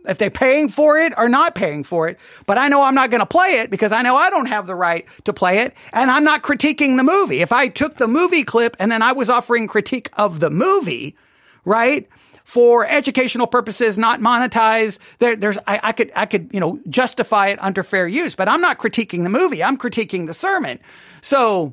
if 0.07 0.19
they're 0.19 0.31
paying 0.31 0.69
for 0.69 0.99
it 0.99 1.13
or 1.17 1.29
not 1.29 1.55
paying 1.55 1.85
for 1.85 2.09
it, 2.09 2.19
but 2.47 2.59
I 2.59 2.69
know 2.69 2.83
I'm 2.83 2.95
not 2.95 3.11
going 3.11 3.21
to 3.21 3.27
play 3.27 3.61
it 3.61 3.71
because 3.71 3.93
I 3.93 4.03
know 4.03 4.17
I 4.17 4.31
don't 4.31 4.47
have 4.47 4.67
the 4.67 4.75
right 4.75 5.07
to 5.25 5.33
play 5.33 5.61
it 5.61 5.75
and 5.93 6.11
I'm 6.11 6.25
not 6.25 6.43
critiquing 6.43 6.97
the 6.97 7.03
movie. 7.03 7.41
If 7.41 7.53
I 7.53 7.69
took 7.69 7.97
the 7.97 8.09
movie 8.09 8.45
clip 8.45 8.77
and 8.79 8.93
then 8.93 9.03
I 9.03 9.13
was 9.13 9.31
offering 9.31 9.67
critique 9.67 10.11
of 10.15 10.41
the 10.41 10.51
movie, 10.51 11.17
right? 11.65 12.09
For 12.45 12.87
educational 12.87 13.47
purposes, 13.47 13.97
not 13.97 14.21
monetized. 14.21 14.99
There, 15.19 15.35
there's, 15.35 15.57
I, 15.67 15.81
I 15.83 15.93
could, 15.93 16.13
I 16.15 16.27
could, 16.27 16.51
you 16.53 16.61
know, 16.61 16.79
justify 16.91 17.49
it 17.49 17.63
under 17.63 17.83
fair 17.83 18.07
use, 18.07 18.35
but 18.35 18.51
I'm 18.51 18.61
not 18.61 18.79
critiquing 18.79 19.23
the 19.23 19.31
movie. 19.31 19.63
I'm 19.63 19.79
critiquing 19.79 20.27
the 20.27 20.35
sermon. 20.35 20.79
So 21.23 21.73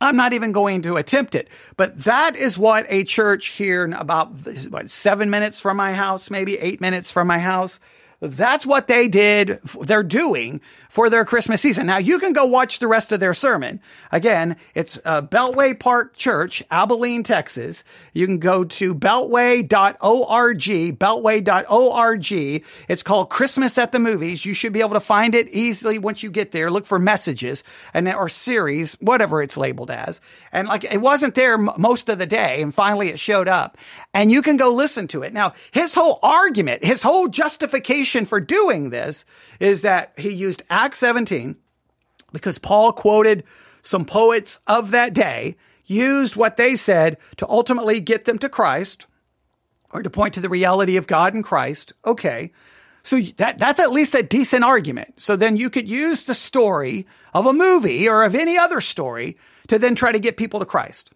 I'm 0.00 0.16
not 0.16 0.32
even 0.32 0.52
going 0.52 0.82
to 0.82 0.96
attempt 0.96 1.34
it. 1.34 1.48
But 1.76 2.04
that 2.04 2.36
is 2.36 2.58
what 2.58 2.86
a 2.88 3.04
church 3.04 3.48
here 3.48 3.84
about 3.96 4.32
what, 4.68 4.90
seven 4.90 5.30
minutes 5.30 5.60
from 5.60 5.76
my 5.76 5.94
house, 5.94 6.30
maybe 6.30 6.58
eight 6.58 6.80
minutes 6.80 7.10
from 7.10 7.26
my 7.26 7.38
house. 7.38 7.80
That's 8.20 8.64
what 8.64 8.88
they 8.88 9.08
did. 9.08 9.60
They're 9.80 10.02
doing 10.02 10.60
for 10.88 11.10
their 11.10 11.24
Christmas 11.24 11.60
season. 11.60 11.86
Now 11.86 11.98
you 11.98 12.18
can 12.18 12.32
go 12.32 12.46
watch 12.46 12.78
the 12.78 12.86
rest 12.86 13.12
of 13.12 13.20
their 13.20 13.34
sermon. 13.34 13.80
Again, 14.12 14.56
it's 14.74 14.98
uh, 15.04 15.22
Beltway 15.22 15.78
Park 15.78 16.16
Church, 16.16 16.62
Abilene, 16.70 17.22
Texas. 17.22 17.84
You 18.12 18.26
can 18.26 18.38
go 18.38 18.64
to 18.64 18.94
beltway.org, 18.94 19.68
beltway.org. 20.98 22.64
It's 22.88 23.02
called 23.02 23.30
Christmas 23.30 23.78
at 23.78 23.92
the 23.92 23.98
Movies. 23.98 24.44
You 24.44 24.54
should 24.54 24.72
be 24.72 24.80
able 24.80 24.94
to 24.94 25.00
find 25.00 25.34
it 25.34 25.48
easily 25.48 25.98
once 25.98 26.22
you 26.22 26.30
get 26.30 26.52
there. 26.52 26.70
Look 26.70 26.86
for 26.86 26.98
messages 26.98 27.64
and 27.92 28.08
or 28.08 28.28
series, 28.28 28.94
whatever 28.94 29.42
it's 29.42 29.56
labeled 29.56 29.90
as. 29.90 30.20
And 30.52 30.68
like 30.68 30.84
it 30.84 31.00
wasn't 31.00 31.34
there 31.34 31.58
most 31.58 32.08
of 32.08 32.18
the 32.18 32.26
day, 32.26 32.62
and 32.62 32.74
finally 32.74 33.08
it 33.08 33.18
showed 33.18 33.48
up. 33.48 33.76
And 34.14 34.32
you 34.32 34.42
can 34.42 34.56
go 34.56 34.72
listen 34.72 35.08
to 35.08 35.22
it. 35.22 35.32
Now, 35.32 35.54
his 35.70 35.94
whole 35.94 36.18
argument, 36.22 36.84
his 36.84 37.02
whole 37.02 37.28
justification 37.28 38.24
for 38.24 38.40
doing 38.40 38.90
this 38.90 39.26
is 39.60 39.82
that 39.82 40.12
he 40.16 40.30
used 40.30 40.62
Acts 40.76 40.98
17 40.98 41.56
because 42.32 42.58
Paul 42.58 42.92
quoted 42.92 43.44
some 43.80 44.04
poets 44.04 44.58
of 44.66 44.90
that 44.90 45.14
day, 45.14 45.56
used 45.86 46.36
what 46.36 46.58
they 46.58 46.76
said 46.76 47.16
to 47.38 47.48
ultimately 47.48 47.98
get 47.98 48.26
them 48.26 48.38
to 48.40 48.48
Christ 48.50 49.06
or 49.90 50.02
to 50.02 50.10
point 50.10 50.34
to 50.34 50.40
the 50.40 50.50
reality 50.50 50.98
of 50.98 51.06
God 51.06 51.32
and 51.32 51.42
Christ. 51.42 51.94
Okay. 52.04 52.52
So 53.02 53.20
that, 53.36 53.56
that's 53.56 53.80
at 53.80 53.92
least 53.92 54.14
a 54.14 54.22
decent 54.22 54.64
argument. 54.64 55.14
So 55.16 55.34
then 55.34 55.56
you 55.56 55.70
could 55.70 55.88
use 55.88 56.24
the 56.24 56.34
story 56.34 57.06
of 57.32 57.46
a 57.46 57.54
movie 57.54 58.06
or 58.06 58.24
of 58.24 58.34
any 58.34 58.58
other 58.58 58.82
story 58.82 59.38
to 59.68 59.78
then 59.78 59.94
try 59.94 60.12
to 60.12 60.18
get 60.18 60.36
people 60.36 60.60
to 60.60 60.66
Christ. 60.66 61.10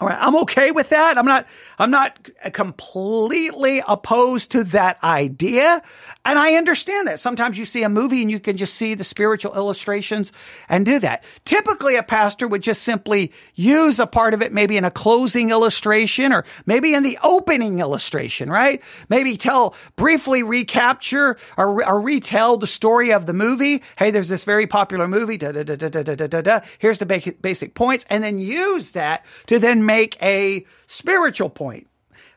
All 0.00 0.08
right, 0.08 0.18
I'm 0.20 0.36
okay 0.38 0.72
with 0.72 0.88
that. 0.88 1.16
I'm 1.16 1.24
not, 1.24 1.46
I'm 1.78 1.92
not 1.92 2.28
completely 2.52 3.80
opposed 3.86 4.50
to 4.52 4.64
that 4.64 5.02
idea. 5.04 5.82
And 6.24 6.38
I 6.38 6.54
understand 6.54 7.06
that. 7.06 7.20
Sometimes 7.20 7.58
you 7.58 7.64
see 7.64 7.84
a 7.84 7.88
movie 7.88 8.22
and 8.22 8.30
you 8.30 8.40
can 8.40 8.56
just 8.56 8.74
see 8.74 8.94
the 8.94 9.04
spiritual 9.04 9.54
illustrations 9.54 10.32
and 10.68 10.84
do 10.84 10.98
that. 10.98 11.22
Typically 11.44 11.96
a 11.96 12.02
pastor 12.02 12.48
would 12.48 12.62
just 12.62 12.82
simply 12.82 13.32
use 13.54 14.00
a 14.00 14.06
part 14.06 14.34
of 14.34 14.42
it, 14.42 14.52
maybe 14.52 14.76
in 14.76 14.84
a 14.84 14.90
closing 14.90 15.50
illustration 15.50 16.32
or 16.32 16.44
maybe 16.66 16.94
in 16.94 17.02
the 17.02 17.18
opening 17.22 17.78
illustration, 17.78 18.50
right? 18.50 18.82
Maybe 19.08 19.36
tell, 19.36 19.76
briefly 19.94 20.42
recapture 20.42 21.36
or, 21.56 21.86
or 21.86 22.00
retell 22.00 22.56
the 22.56 22.66
story 22.66 23.12
of 23.12 23.26
the 23.26 23.34
movie. 23.34 23.82
Hey, 23.96 24.10
there's 24.10 24.28
this 24.28 24.44
very 24.44 24.66
popular 24.66 25.06
movie. 25.06 25.36
Da, 25.36 25.52
da, 25.52 25.62
da, 25.62 25.76
da, 25.76 25.88
da, 25.88 26.02
da, 26.02 26.26
da, 26.26 26.40
da. 26.40 26.60
Here's 26.78 26.98
the 26.98 27.06
basic, 27.06 27.40
basic 27.42 27.74
points. 27.74 28.06
And 28.08 28.24
then 28.24 28.38
use 28.40 28.92
that 28.92 29.24
to 29.46 29.58
then 29.58 29.83
make 29.84 30.20
a 30.22 30.66
spiritual 30.86 31.50
point. 31.50 31.88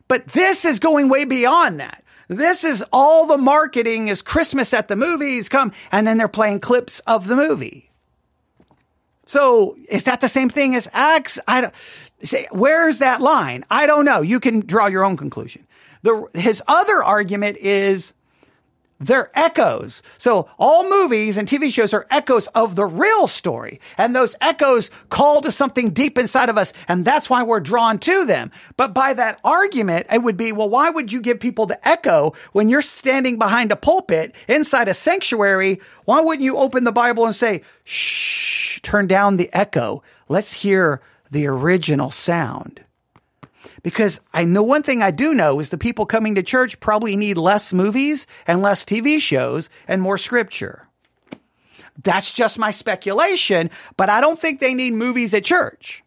But 0.08 0.28
this 0.28 0.66
is 0.66 0.80
going 0.80 1.10
way 1.10 1.26
beyond 1.26 1.80
that. 1.80 2.04
This 2.28 2.64
is 2.64 2.84
all 2.92 3.28
the 3.28 3.38
marketing 3.38 4.10
is 4.10 4.22
Christmas 4.22 4.74
at 4.74 4.88
the 4.88 4.96
movies 4.96 5.50
come 5.50 5.72
and 5.92 6.06
then 6.06 6.18
they're 6.18 6.28
playing 6.28 6.60
clips 6.60 7.00
of 7.02 7.28
the 7.28 7.36
movie. 7.36 7.90
So 9.26 9.78
is 9.90 10.06
that 10.06 10.22
the 10.22 10.30
same 10.30 10.50
thing 10.50 10.76
as 10.76 10.90
Acts? 10.94 11.40
I 11.48 11.62
don't 11.62 11.74
say, 12.24 12.48
where's 12.52 13.00
that 13.00 13.22
line? 13.22 13.66
I 13.70 13.86
don't 13.86 14.06
know. 14.06 14.22
You 14.22 14.40
can 14.40 14.62
draw 14.62 14.88
your 14.88 15.04
own 15.04 15.18
conclusion. 15.18 15.68
The, 16.04 16.28
his 16.34 16.62
other 16.68 17.04
argument 17.04 17.58
is 17.58 18.14
they're 19.00 19.32
echoes. 19.38 20.02
So 20.18 20.50
all 20.58 20.90
movies 20.90 21.38
and 21.38 21.48
TV 21.48 21.72
shows 21.72 21.94
are 21.94 22.08
echoes 22.10 22.48
of 22.48 22.76
the 22.76 22.86
real 22.86 23.28
story. 23.28 23.80
And 23.98 24.16
those 24.16 24.36
echoes 24.42 24.90
call 25.10 25.42
to 25.42 25.52
something 25.52 25.92
deep 25.92 26.18
inside 26.18 26.50
of 26.50 26.58
us. 26.58 26.74
And 26.88 27.06
that's 27.06 27.30
why 27.30 27.44
we're 27.44 27.60
drawn 27.60 28.00
to 28.00 28.26
them. 28.26 28.52
But 28.76 28.94
by 28.94 29.14
that 29.14 29.40
argument, 29.44 30.08
it 30.12 30.24
would 30.24 30.38
be, 30.38 30.52
well, 30.52 30.70
why 30.70 30.90
would 30.90 31.12
you 31.12 31.22
give 31.22 31.40
people 31.40 31.66
the 31.66 31.88
echo 31.88 32.34
when 32.54 32.70
you're 32.70 32.82
standing 32.82 33.38
behind 33.38 33.72
a 33.72 33.76
pulpit 33.76 34.36
inside 34.48 34.88
a 34.88 34.94
sanctuary? 34.94 35.80
Why 36.06 36.22
wouldn't 36.22 36.44
you 36.44 36.58
open 36.58 36.84
the 36.84 36.92
Bible 36.92 37.26
and 37.26 37.36
say, 37.36 37.62
shh, 37.84 38.80
turn 38.82 39.08
down 39.08 39.38
the 39.38 39.50
echo. 39.54 40.02
Let's 40.28 40.54
hear 40.54 41.02
the 41.30 41.48
original 41.48 42.10
sound 42.10 42.82
because 43.88 44.20
I 44.34 44.44
know 44.44 44.64
one 44.64 44.84
thing 44.84 45.02
I 45.02 45.12
do 45.12 45.34
know 45.34 45.62
is 45.62 45.70
the 45.70 45.78
people 45.78 46.06
coming 46.06 46.36
to 46.36 46.44
church 46.44 46.78
probably 46.82 47.16
need 47.16 47.38
less 47.38 47.72
movies 47.72 48.28
and 48.46 48.62
less 48.62 48.84
TV 48.84 49.18
shows 49.22 49.70
and 49.88 50.02
more 50.02 50.18
scripture. 50.18 50.90
That's 52.04 52.34
just 52.34 52.60
my 52.60 52.72
speculation, 52.72 53.70
but 53.96 54.10
I 54.10 54.20
don't 54.20 54.38
think 54.38 54.60
they 54.60 54.74
need 54.74 54.92
movies 54.92 55.34
at 55.34 55.46
church. 55.46 56.04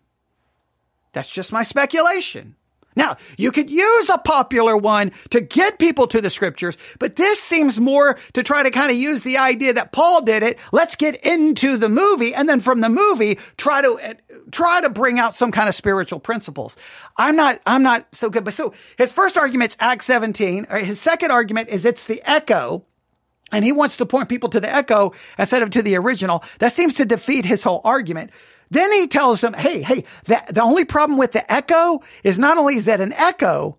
That's 1.14 1.30
just 1.30 1.52
my 1.52 1.62
speculation. 1.62 2.54
Now, 2.96 3.16
you 3.38 3.52
could 3.52 3.70
use 3.70 4.10
a 4.10 4.18
popular 4.18 4.76
one 4.76 5.12
to 5.30 5.40
get 5.40 5.78
people 5.78 6.08
to 6.08 6.20
the 6.20 6.30
scriptures, 6.30 6.76
but 6.98 7.16
this 7.16 7.40
seems 7.40 7.78
more 7.78 8.18
to 8.32 8.42
try 8.42 8.64
to 8.64 8.70
kind 8.70 8.90
of 8.90 8.96
use 8.96 9.22
the 9.22 9.38
idea 9.38 9.74
that 9.74 9.92
Paul 9.92 10.22
did 10.22 10.42
it. 10.42 10.58
Let's 10.72 10.96
get 10.96 11.24
into 11.24 11.76
the 11.76 11.88
movie 11.88 12.34
and 12.34 12.48
then 12.48 12.58
from 12.58 12.80
the 12.80 12.88
movie 12.88 13.38
try 13.56 13.80
to 13.82 13.98
eh, 14.02 14.14
try 14.50 14.80
to 14.80 14.90
bring 14.90 15.20
out 15.20 15.34
some 15.34 15.52
kind 15.52 15.68
of 15.68 15.74
spiritual 15.74 16.18
principles. 16.18 16.76
I'm 17.16 17.36
not 17.36 17.60
I'm 17.64 17.84
not 17.84 18.06
so 18.12 18.28
good, 18.28 18.44
but 18.44 18.54
so 18.54 18.74
his 18.98 19.12
first 19.12 19.36
argument's 19.36 19.76
Acts 19.78 20.06
17. 20.06 20.66
His 20.80 21.00
second 21.00 21.30
argument 21.30 21.68
is 21.68 21.84
it's 21.84 22.04
the 22.04 22.20
echo 22.28 22.84
and 23.52 23.64
he 23.64 23.72
wants 23.72 23.98
to 23.98 24.06
point 24.06 24.28
people 24.28 24.48
to 24.50 24.60
the 24.60 24.72
echo 24.72 25.12
instead 25.38 25.62
of 25.62 25.70
to 25.70 25.82
the 25.82 25.96
original. 25.96 26.44
That 26.58 26.72
seems 26.72 26.96
to 26.96 27.04
defeat 27.04 27.44
his 27.44 27.62
whole 27.62 27.80
argument. 27.84 28.30
Then 28.70 28.92
he 28.92 29.08
tells 29.08 29.40
them, 29.40 29.52
hey, 29.52 29.82
hey, 29.82 30.04
the, 30.24 30.42
the 30.48 30.62
only 30.62 30.84
problem 30.84 31.18
with 31.18 31.32
the 31.32 31.50
echo 31.52 32.02
is 32.22 32.38
not 32.38 32.56
only 32.56 32.76
is 32.76 32.84
that 32.84 33.00
an 33.00 33.12
echo, 33.12 33.78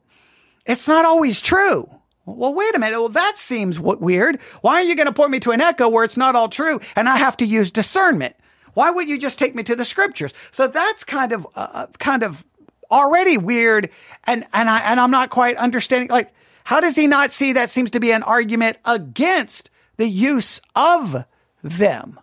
it's 0.65 0.87
not 0.87 1.05
always 1.05 1.41
true. 1.41 1.89
Well, 2.25 2.53
wait 2.53 2.75
a 2.75 2.79
minute. 2.79 2.99
Well, 2.99 3.09
that 3.09 3.37
seems 3.37 3.79
weird. 3.79 4.39
Why 4.61 4.75
are 4.75 4.83
you 4.83 4.95
going 4.95 5.07
to 5.07 5.13
point 5.13 5.31
me 5.31 5.39
to 5.41 5.51
an 5.51 5.61
echo 5.61 5.89
where 5.89 6.03
it's 6.03 6.17
not 6.17 6.35
all 6.35 6.49
true 6.49 6.79
and 6.95 7.09
I 7.09 7.17
have 7.17 7.37
to 7.37 7.45
use 7.45 7.71
discernment? 7.71 8.35
Why 8.73 8.91
would 8.91 9.09
you 9.09 9.17
just 9.17 9.39
take 9.39 9.55
me 9.55 9.63
to 9.63 9.75
the 9.75 9.85
scriptures? 9.85 10.33
So 10.51 10.67
that's 10.67 11.03
kind 11.03 11.33
of, 11.33 11.47
uh, 11.55 11.67
uh 11.73 11.87
kind 11.97 12.23
of 12.23 12.45
already 12.89 13.37
weird. 13.37 13.89
And, 14.25 14.45
and 14.53 14.69
I, 14.69 14.79
and 14.79 14.99
I'm 14.99 15.11
not 15.11 15.29
quite 15.29 15.57
understanding. 15.57 16.09
Like, 16.09 16.33
how 16.63 16.79
does 16.79 16.95
he 16.95 17.07
not 17.07 17.31
see 17.31 17.53
that 17.53 17.69
seems 17.69 17.91
to 17.91 17.99
be 17.99 18.11
an 18.11 18.23
argument 18.23 18.77
against 18.85 19.69
the 19.97 20.07
use 20.07 20.61
of 20.75 21.25
them? 21.63 22.19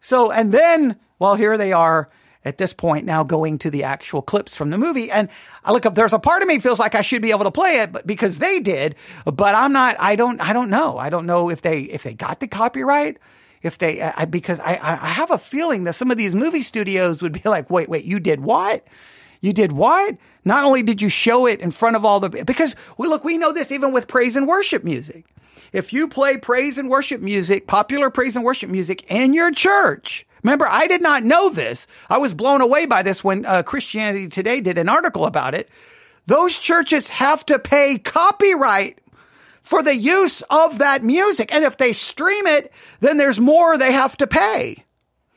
So, 0.00 0.30
and 0.30 0.52
then 0.52 1.00
well, 1.18 1.34
here 1.34 1.56
they 1.56 1.72
are 1.72 2.10
at 2.44 2.58
this 2.58 2.72
point 2.72 3.04
now 3.04 3.24
going 3.24 3.58
to 3.58 3.70
the 3.70 3.82
actual 3.82 4.22
clips 4.22 4.54
from 4.54 4.70
the 4.70 4.78
movie. 4.78 5.10
And 5.10 5.28
I 5.64 5.72
look 5.72 5.84
up, 5.84 5.94
there's 5.94 6.12
a 6.12 6.18
part 6.18 6.42
of 6.42 6.48
me 6.48 6.60
feels 6.60 6.78
like 6.78 6.94
I 6.94 7.00
should 7.00 7.20
be 7.20 7.32
able 7.32 7.44
to 7.44 7.50
play 7.50 7.80
it, 7.80 7.90
but 7.90 8.06
because 8.06 8.38
they 8.38 8.60
did, 8.60 8.94
but 9.24 9.56
I'm 9.56 9.72
not, 9.72 9.96
I 9.98 10.14
don't, 10.14 10.40
I 10.40 10.52
don't 10.52 10.70
know. 10.70 10.96
I 10.96 11.10
don't 11.10 11.26
know 11.26 11.50
if 11.50 11.62
they, 11.62 11.80
if 11.80 12.04
they 12.04 12.14
got 12.14 12.38
the 12.38 12.46
copyright, 12.46 13.18
if 13.62 13.78
they, 13.78 14.00
I, 14.00 14.26
because 14.26 14.60
I, 14.60 14.74
I 14.74 15.08
have 15.08 15.32
a 15.32 15.38
feeling 15.38 15.84
that 15.84 15.94
some 15.94 16.12
of 16.12 16.16
these 16.16 16.36
movie 16.36 16.62
studios 16.62 17.20
would 17.20 17.32
be 17.32 17.48
like, 17.48 17.68
wait, 17.68 17.88
wait, 17.88 18.04
you 18.04 18.20
did 18.20 18.40
what? 18.40 18.86
You 19.40 19.52
did 19.52 19.72
what? 19.72 20.16
Not 20.44 20.62
only 20.62 20.84
did 20.84 21.02
you 21.02 21.08
show 21.08 21.46
it 21.46 21.60
in 21.60 21.72
front 21.72 21.96
of 21.96 22.04
all 22.04 22.20
the, 22.20 22.28
because 22.28 22.76
we 22.96 23.08
look, 23.08 23.24
we 23.24 23.38
know 23.38 23.52
this 23.52 23.72
even 23.72 23.92
with 23.92 24.06
praise 24.06 24.36
and 24.36 24.46
worship 24.46 24.84
music. 24.84 25.24
If 25.72 25.92
you 25.92 26.06
play 26.06 26.36
praise 26.36 26.78
and 26.78 26.88
worship 26.88 27.20
music, 27.20 27.66
popular 27.66 28.08
praise 28.08 28.36
and 28.36 28.44
worship 28.44 28.70
music 28.70 29.04
in 29.10 29.34
your 29.34 29.50
church, 29.50 30.26
Remember, 30.46 30.68
I 30.70 30.86
did 30.86 31.02
not 31.02 31.24
know 31.24 31.50
this. 31.50 31.88
I 32.08 32.18
was 32.18 32.32
blown 32.32 32.60
away 32.60 32.86
by 32.86 33.02
this 33.02 33.24
when 33.24 33.44
uh, 33.44 33.64
Christianity 33.64 34.28
Today 34.28 34.60
did 34.60 34.78
an 34.78 34.88
article 34.88 35.26
about 35.26 35.54
it. 35.54 35.68
Those 36.26 36.56
churches 36.56 37.08
have 37.08 37.44
to 37.46 37.58
pay 37.58 37.98
copyright 37.98 39.00
for 39.64 39.82
the 39.82 39.96
use 39.96 40.42
of 40.42 40.78
that 40.78 41.02
music. 41.02 41.52
And 41.52 41.64
if 41.64 41.76
they 41.76 41.92
stream 41.92 42.46
it, 42.46 42.72
then 43.00 43.16
there's 43.16 43.40
more 43.40 43.76
they 43.76 43.90
have 43.90 44.16
to 44.18 44.28
pay. 44.28 44.84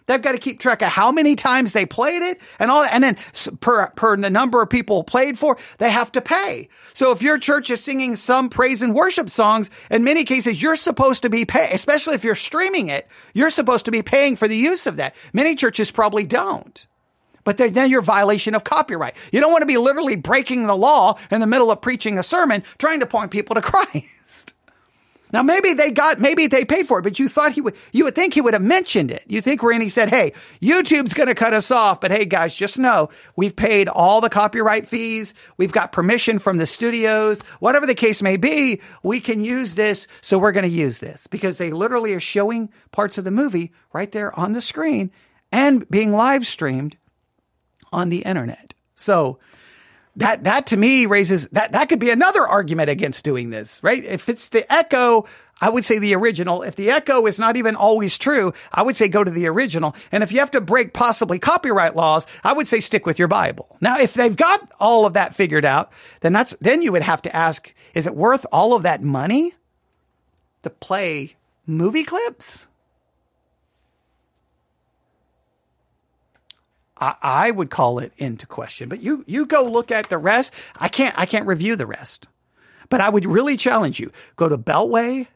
They've 0.10 0.20
got 0.20 0.32
to 0.32 0.40
keep 0.40 0.60
track 0.60 0.82
of 0.82 0.88
how 0.88 1.12
many 1.12 1.36
times 1.36 1.74
they 1.74 1.86
played 1.86 2.24
it 2.24 2.42
and 2.58 2.72
all 2.72 2.82
that. 2.82 2.96
And 2.96 3.04
then 3.04 3.18
per, 3.60 3.90
per 3.92 4.18
the 4.18 4.32
number 4.32 4.60
of 4.60 4.68
people 4.68 5.04
played 5.04 5.38
for, 5.38 5.56
they 5.78 5.92
have 5.92 6.12
to 6.14 6.20
pay. 6.20 6.70
So 6.96 7.12
if 7.12 7.22
your 7.22 7.38
church 7.38 7.70
is 7.70 7.84
singing 7.84 8.16
some 8.16 8.50
praise 8.50 8.82
and 8.82 8.96
worship 8.96 9.30
songs, 9.30 9.70
in 9.92 10.04
many 10.04 10.24
cases, 10.24 10.64
you're 10.64 10.76
supposed 10.76 11.22
to 11.22 11.30
be 11.30 11.46
pay, 11.46 11.70
especially 11.74 12.16
if 12.16 12.24
you're 12.24 12.34
streaming 12.34 12.90
it, 12.90 13.08
you're 13.36 13.52
supposed 13.52 13.86
to 13.86 13.92
be 13.92 14.02
paying 14.02 14.36
for 14.36 14.48
the 14.48 14.58
use 14.58 14.88
of 14.88 14.96
that. 14.96 15.14
Many 15.32 15.54
churches 15.54 15.92
probably 15.92 16.24
don't. 16.24 16.88
But 17.44 17.58
then 17.58 17.92
you're 17.92 18.02
violation 18.02 18.56
of 18.56 18.64
copyright. 18.64 19.16
You 19.32 19.40
don't 19.42 19.52
want 19.52 19.62
to 19.62 19.68
be 19.68 19.78
literally 19.78 20.16
breaking 20.16 20.66
the 20.66 20.76
law 20.76 21.20
in 21.30 21.40
the 21.40 21.46
middle 21.46 21.70
of 21.70 21.82
preaching 21.82 22.18
a 22.18 22.24
sermon, 22.24 22.64
trying 22.80 23.02
to 23.02 23.06
point 23.06 23.30
people 23.30 23.54
to 23.54 23.62
Christ. 23.64 24.08
Now 25.32 25.44
maybe 25.44 25.74
they 25.74 25.92
got, 25.92 26.20
maybe 26.20 26.48
they 26.48 26.66
paid 26.66 26.88
for 26.88 27.00
it, 27.00 27.04
but 27.04 27.20
you 27.20 27.30
thought 27.30 27.52
he 27.52 27.62
would, 27.62 27.76
you 27.92 28.06
would 28.06 28.16
think 28.16 28.34
he 28.34 28.42
would 28.42 28.54
have 28.54 28.64
mentioned 28.64 29.12
it. 29.12 29.24
You 29.28 29.42
think 29.42 29.62
Randy 29.62 29.90
said, 29.90 30.10
Hey, 30.10 30.34
YouTube's 30.62 31.14
going 31.14 31.28
to 31.28 31.36
cut 31.36 31.54
us 31.54 31.72
off, 31.72 32.02
but 32.02 32.12
hey 32.12 32.26
guys, 32.26 32.56
just 32.56 32.80
know 32.80 33.10
we've 33.36 33.56
paid 33.56 33.88
all 33.88 34.22
the 34.22 34.30
copyright 34.30 34.88
fees. 34.88 35.34
We've 35.58 35.72
got 35.72 35.92
permission 35.92 36.40
from 36.40 36.58
the 36.58 36.66
studios, 36.66 37.42
whatever 37.60 37.86
the 37.86 37.96
case 37.96 38.22
may 38.22 38.38
be. 38.38 38.82
We 39.04 39.20
can 39.20 39.44
use 39.44 39.76
this. 39.76 40.08
So 40.22 40.40
we're 40.40 40.52
going 40.52 40.64
to 40.64 40.70
use 40.70 41.00
this 41.00 41.28
because 41.28 41.58
they 41.58 41.72
literally 41.72 42.14
are 42.14 42.20
showing 42.20 42.70
parts 42.92 43.18
of 43.18 43.24
the 43.24 43.32
movie 43.32 43.74
right 43.94 44.12
there 44.12 44.38
on 44.38 44.54
the 44.54 44.62
screen 44.62 45.12
and 45.52 45.88
being 45.90 46.12
live 46.12 46.46
streamed 46.46 46.98
on 47.92 48.10
the 48.10 48.22
internet. 48.22 48.74
So 48.96 49.40
that 50.20 50.44
that 50.44 50.68
to 50.68 50.78
me 50.78 51.06
raises 51.06 51.48
that 51.50 51.72
that 51.72 51.90
could 51.90 52.00
be 52.00 52.10
another 52.10 52.46
argument 52.46 52.90
against 52.90 53.24
doing 53.24 53.50
this, 53.50 53.82
right? 53.82 54.04
If 54.04 54.28
it's 54.28 54.50
the 54.50 54.72
echo, 54.72 55.26
I 55.62 55.70
would 55.70 55.86
say 55.86 55.98
the 55.98 56.16
original. 56.16 56.62
If 56.62 56.76
the 56.76 56.92
echo 56.92 57.26
is 57.26 57.40
not 57.40 57.56
even 57.56 57.76
always 57.76 58.18
true, 58.18 58.54
I 58.72 58.84
would 58.84 58.98
say 58.98 59.08
go 59.08 59.24
to 59.24 59.32
the 59.32 59.48
original. 59.48 59.96
And 60.12 60.22
if 60.22 60.32
you 60.32 60.40
have 60.40 60.52
to 60.52 60.62
break 60.62 60.94
possibly 60.94 61.40
copyright 61.40 61.96
laws, 61.96 62.28
I 62.44 62.54
would 62.54 62.68
say 62.68 62.82
stick 62.82 63.06
with 63.06 63.18
your 63.18 63.30
Bible. 63.30 63.78
Now, 63.80 64.00
if 64.00 64.14
they've 64.14 64.36
got 64.36 64.70
all 64.80 65.06
of 65.06 65.14
that 65.14 65.36
figured 65.36 65.66
out, 65.66 65.92
then 66.20 66.34
that's 66.34 66.56
then 66.60 66.82
you 66.82 66.92
would 66.92 67.02
have 67.02 67.22
to 67.24 67.36
ask, 67.36 67.74
is 67.94 68.06
it 68.06 68.16
worth 68.16 68.46
all 68.52 68.74
of 68.74 68.84
that 68.84 69.02
money 69.02 69.54
to 70.64 70.70
play 70.70 71.36
movie 71.66 72.04
clips? 72.04 72.68
I, 77.00 77.16
I 77.22 77.52
would 77.52 77.70
call 77.70 78.00
it 78.00 78.12
into 78.18 78.46
question. 78.46 78.90
But 78.90 79.02
you 79.02 79.24
you 79.28 79.46
go 79.46 79.64
look 79.64 79.92
at 79.92 80.10
the 80.10 80.18
rest. 80.18 80.54
I 80.80 80.90
can't 80.90 81.18
I 81.18 81.26
can't 81.26 81.48
review 81.48 81.76
the 81.76 81.86
rest. 81.86 82.28
But 82.90 83.02
I 83.02 83.10
would 83.10 83.26
really 83.26 83.56
challenge 83.56 84.00
you. 84.00 84.12
Go 84.36 84.50
to 84.50 84.58
beltway.org. 84.58 85.30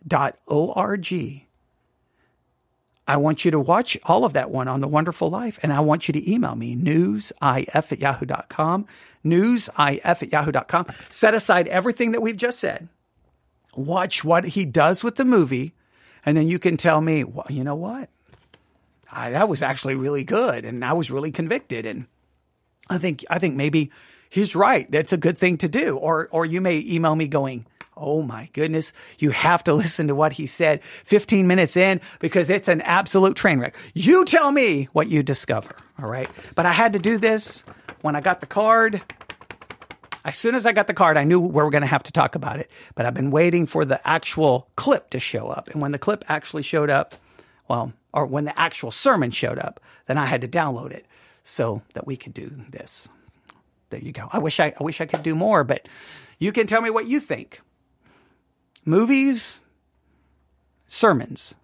I 3.05 3.17
want 3.17 3.43
you 3.43 3.51
to 3.51 3.59
watch 3.59 3.97
all 4.03 4.23
of 4.23 4.33
that 4.33 4.49
one 4.49 4.67
on 4.67 4.79
The 4.79 4.87
Wonderful 4.87 5.29
Life. 5.29 5.59
And 5.61 5.73
I 5.73 5.81
want 5.81 6.07
you 6.07 6.13
to 6.13 6.31
email 6.31 6.55
me, 6.55 6.75
newsif 6.75 7.91
at 7.91 7.99
yahoo.com, 7.99 8.87
newsif 9.25 9.99
at 10.03 10.31
yahoo.com. 10.31 10.85
Set 11.09 11.33
aside 11.33 11.67
everything 11.67 12.13
that 12.13 12.21
we've 12.21 12.37
just 12.37 12.59
said. 12.59 12.87
Watch 13.75 14.23
what 14.23 14.45
he 14.45 14.65
does 14.65 15.03
with 15.03 15.15
the 15.15 15.25
movie. 15.25 15.73
And 16.25 16.37
then 16.37 16.47
you 16.47 16.59
can 16.59 16.77
tell 16.77 17.01
me, 17.01 17.23
well, 17.23 17.47
you 17.49 17.63
know 17.63 17.75
what? 17.75 18.09
I, 19.13 19.31
that 19.31 19.47
was 19.47 19.61
actually 19.61 19.95
really 19.95 20.23
good, 20.23 20.65
and 20.65 20.83
I 20.83 20.93
was 20.93 21.11
really 21.11 21.31
convicted, 21.31 21.85
and 21.85 22.07
I 22.89 22.97
think 22.97 23.23
I 23.29 23.39
think 23.39 23.55
maybe 23.55 23.91
he's 24.29 24.55
right. 24.55 24.89
That's 24.91 25.13
a 25.13 25.17
good 25.17 25.37
thing 25.37 25.57
to 25.59 25.69
do. 25.69 25.97
Or 25.97 26.27
or 26.31 26.45
you 26.45 26.61
may 26.61 26.79
email 26.79 27.15
me 27.15 27.27
going, 27.27 27.65
"Oh 27.95 28.21
my 28.21 28.49
goodness, 28.53 28.91
you 29.19 29.31
have 29.31 29.63
to 29.65 29.73
listen 29.83 30.07
to 30.07 30.15
what 30.15 30.33
he 30.33 30.47
said 30.47 30.83
15 30.83 31.47
minutes 31.47 31.77
in 31.77 32.01
because 32.19 32.49
it's 32.49 32.67
an 32.67 32.81
absolute 32.81 33.35
train 33.35 33.59
wreck." 33.59 33.75
You 33.93 34.25
tell 34.25 34.51
me 34.51 34.89
what 34.93 35.07
you 35.07 35.23
discover, 35.23 35.75
all 36.01 36.09
right? 36.09 36.29
But 36.55 36.65
I 36.65 36.71
had 36.71 36.93
to 36.93 36.99
do 36.99 37.17
this 37.17 37.63
when 38.01 38.15
I 38.15 38.21
got 38.21 38.41
the 38.41 38.47
card. 38.47 39.01
As 40.25 40.37
soon 40.37 40.55
as 40.55 40.65
I 40.65 40.71
got 40.71 40.87
the 40.87 40.93
card, 40.93 41.17
I 41.17 41.25
knew 41.25 41.39
we 41.39 41.61
were 41.61 41.69
going 41.69 41.81
to 41.81 41.87
have 41.87 42.03
to 42.03 42.13
talk 42.13 42.35
about 42.35 42.57
it. 42.57 42.71
But 42.95 43.05
I've 43.05 43.13
been 43.13 43.29
waiting 43.29 43.67
for 43.67 43.83
the 43.83 44.05
actual 44.07 44.69
clip 44.77 45.09
to 45.09 45.19
show 45.19 45.49
up. 45.49 45.69
And 45.69 45.81
when 45.81 45.91
the 45.91 45.99
clip 45.99 46.23
actually 46.29 46.63
showed 46.63 46.89
up, 46.89 47.15
well, 47.67 47.91
or 48.13 48.25
when 48.25 48.45
the 48.45 48.57
actual 48.57 48.91
sermon 48.91 49.31
showed 49.31 49.57
up, 49.57 49.79
then 50.05 50.17
I 50.17 50.25
had 50.25 50.41
to 50.41 50.47
download 50.47 50.91
it 50.91 51.05
so 51.43 51.81
that 51.93 52.07
we 52.07 52.15
could 52.15 52.33
do 52.33 52.51
this. 52.69 53.09
There 53.89 53.99
you 53.99 54.11
go. 54.11 54.27
I 54.31 54.39
wish 54.39 54.59
I, 54.59 54.73
I 54.79 54.83
wish 54.83 55.01
I 55.01 55.05
could 55.05 55.23
do 55.23 55.35
more, 55.35 55.63
but 55.63 55.87
you 56.39 56.51
can 56.51 56.67
tell 56.67 56.81
me 56.81 56.89
what 56.89 57.07
you 57.07 57.19
think. 57.19 57.61
Movies, 58.85 59.59
sermons. 60.87 61.55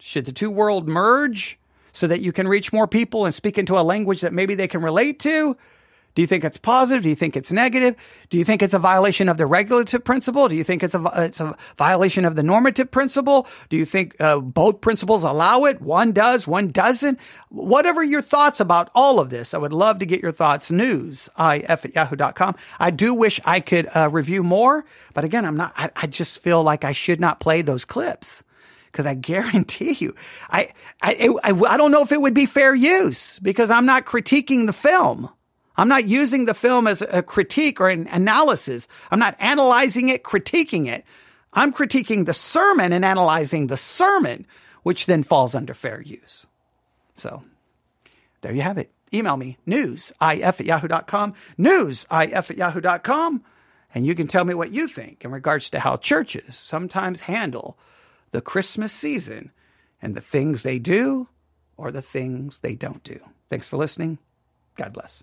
Should 0.00 0.26
the 0.26 0.32
two 0.32 0.50
world 0.50 0.88
merge 0.88 1.58
so 1.92 2.06
that 2.06 2.20
you 2.20 2.32
can 2.32 2.46
reach 2.46 2.72
more 2.72 2.86
people 2.86 3.26
and 3.26 3.34
speak 3.34 3.58
into 3.58 3.78
a 3.78 3.82
language 3.82 4.20
that 4.20 4.32
maybe 4.32 4.54
they 4.54 4.68
can 4.68 4.82
relate 4.82 5.18
to? 5.20 5.56
Do 6.18 6.22
you 6.22 6.26
think 6.26 6.42
it's 6.42 6.58
positive? 6.58 7.04
Do 7.04 7.10
you 7.10 7.14
think 7.14 7.36
it's 7.36 7.52
negative? 7.52 7.94
Do 8.28 8.38
you 8.38 8.44
think 8.44 8.60
it's 8.60 8.74
a 8.74 8.78
violation 8.80 9.28
of 9.28 9.36
the 9.36 9.46
regulative 9.46 10.02
principle? 10.02 10.48
Do 10.48 10.56
you 10.56 10.64
think 10.64 10.82
it's 10.82 10.96
a, 10.96 11.12
it's 11.14 11.38
a 11.38 11.56
violation 11.76 12.24
of 12.24 12.34
the 12.34 12.42
normative 12.42 12.90
principle? 12.90 13.46
Do 13.68 13.76
you 13.76 13.84
think 13.84 14.20
uh, 14.20 14.40
both 14.40 14.80
principles 14.80 15.22
allow 15.22 15.66
it? 15.66 15.80
One 15.80 16.10
does, 16.10 16.44
one 16.44 16.72
doesn't? 16.72 17.20
Whatever 17.50 18.02
your 18.02 18.20
thoughts 18.20 18.58
about 18.58 18.90
all 18.96 19.20
of 19.20 19.30
this, 19.30 19.54
I 19.54 19.58
would 19.58 19.72
love 19.72 20.00
to 20.00 20.06
get 20.06 20.20
your 20.20 20.32
thoughts. 20.32 20.72
News, 20.72 21.28
if 21.38 21.84
at 21.84 21.94
yahoo.com. 21.94 22.56
I 22.80 22.90
do 22.90 23.14
wish 23.14 23.40
I 23.44 23.60
could 23.60 23.88
uh, 23.94 24.08
review 24.10 24.42
more, 24.42 24.84
but 25.14 25.22
again, 25.22 25.44
I'm 25.44 25.56
not, 25.56 25.72
I, 25.76 25.90
I 25.94 26.08
just 26.08 26.42
feel 26.42 26.64
like 26.64 26.84
I 26.84 26.90
should 26.90 27.20
not 27.20 27.38
play 27.38 27.62
those 27.62 27.84
clips 27.84 28.42
because 28.86 29.06
I 29.06 29.14
guarantee 29.30 29.92
you, 29.92 30.16
I, 30.50 30.72
I, 31.00 31.28
I, 31.44 31.52
I 31.52 31.76
don't 31.76 31.92
know 31.92 32.02
if 32.02 32.10
it 32.10 32.20
would 32.20 32.34
be 32.34 32.46
fair 32.46 32.74
use 32.74 33.38
because 33.38 33.70
I'm 33.70 33.86
not 33.86 34.04
critiquing 34.04 34.66
the 34.66 34.72
film. 34.72 35.30
I'm 35.78 35.88
not 35.88 36.08
using 36.08 36.44
the 36.44 36.54
film 36.54 36.88
as 36.88 37.02
a 37.02 37.22
critique 37.22 37.80
or 37.80 37.88
an 37.88 38.08
analysis. 38.08 38.88
I'm 39.12 39.20
not 39.20 39.36
analyzing 39.38 40.08
it, 40.08 40.24
critiquing 40.24 40.88
it. 40.88 41.04
I'm 41.52 41.72
critiquing 41.72 42.26
the 42.26 42.34
sermon 42.34 42.92
and 42.92 43.04
analyzing 43.04 43.68
the 43.68 43.76
sermon, 43.76 44.44
which 44.82 45.06
then 45.06 45.22
falls 45.22 45.54
under 45.54 45.74
fair 45.74 46.02
use. 46.02 46.48
So 47.14 47.44
there 48.40 48.52
you 48.52 48.62
have 48.62 48.76
it. 48.76 48.90
Email 49.14 49.36
me, 49.36 49.56
newsif 49.66 50.12
at 50.20 50.60
yahoo.com, 50.60 51.34
newsif 51.58 52.32
at 52.50 52.56
yahoo.com, 52.56 53.44
and 53.94 54.04
you 54.04 54.14
can 54.14 54.26
tell 54.26 54.44
me 54.44 54.54
what 54.54 54.72
you 54.72 54.88
think 54.88 55.24
in 55.24 55.30
regards 55.30 55.70
to 55.70 55.80
how 55.80 55.96
churches 55.96 56.56
sometimes 56.56 57.22
handle 57.22 57.78
the 58.32 58.40
Christmas 58.40 58.92
season 58.92 59.52
and 60.02 60.14
the 60.14 60.20
things 60.20 60.62
they 60.62 60.78
do 60.78 61.28
or 61.76 61.90
the 61.92 62.02
things 62.02 62.58
they 62.58 62.74
don't 62.74 63.02
do. 63.04 63.20
Thanks 63.48 63.68
for 63.68 63.76
listening. 63.76 64.18
God 64.76 64.92
bless. 64.92 65.22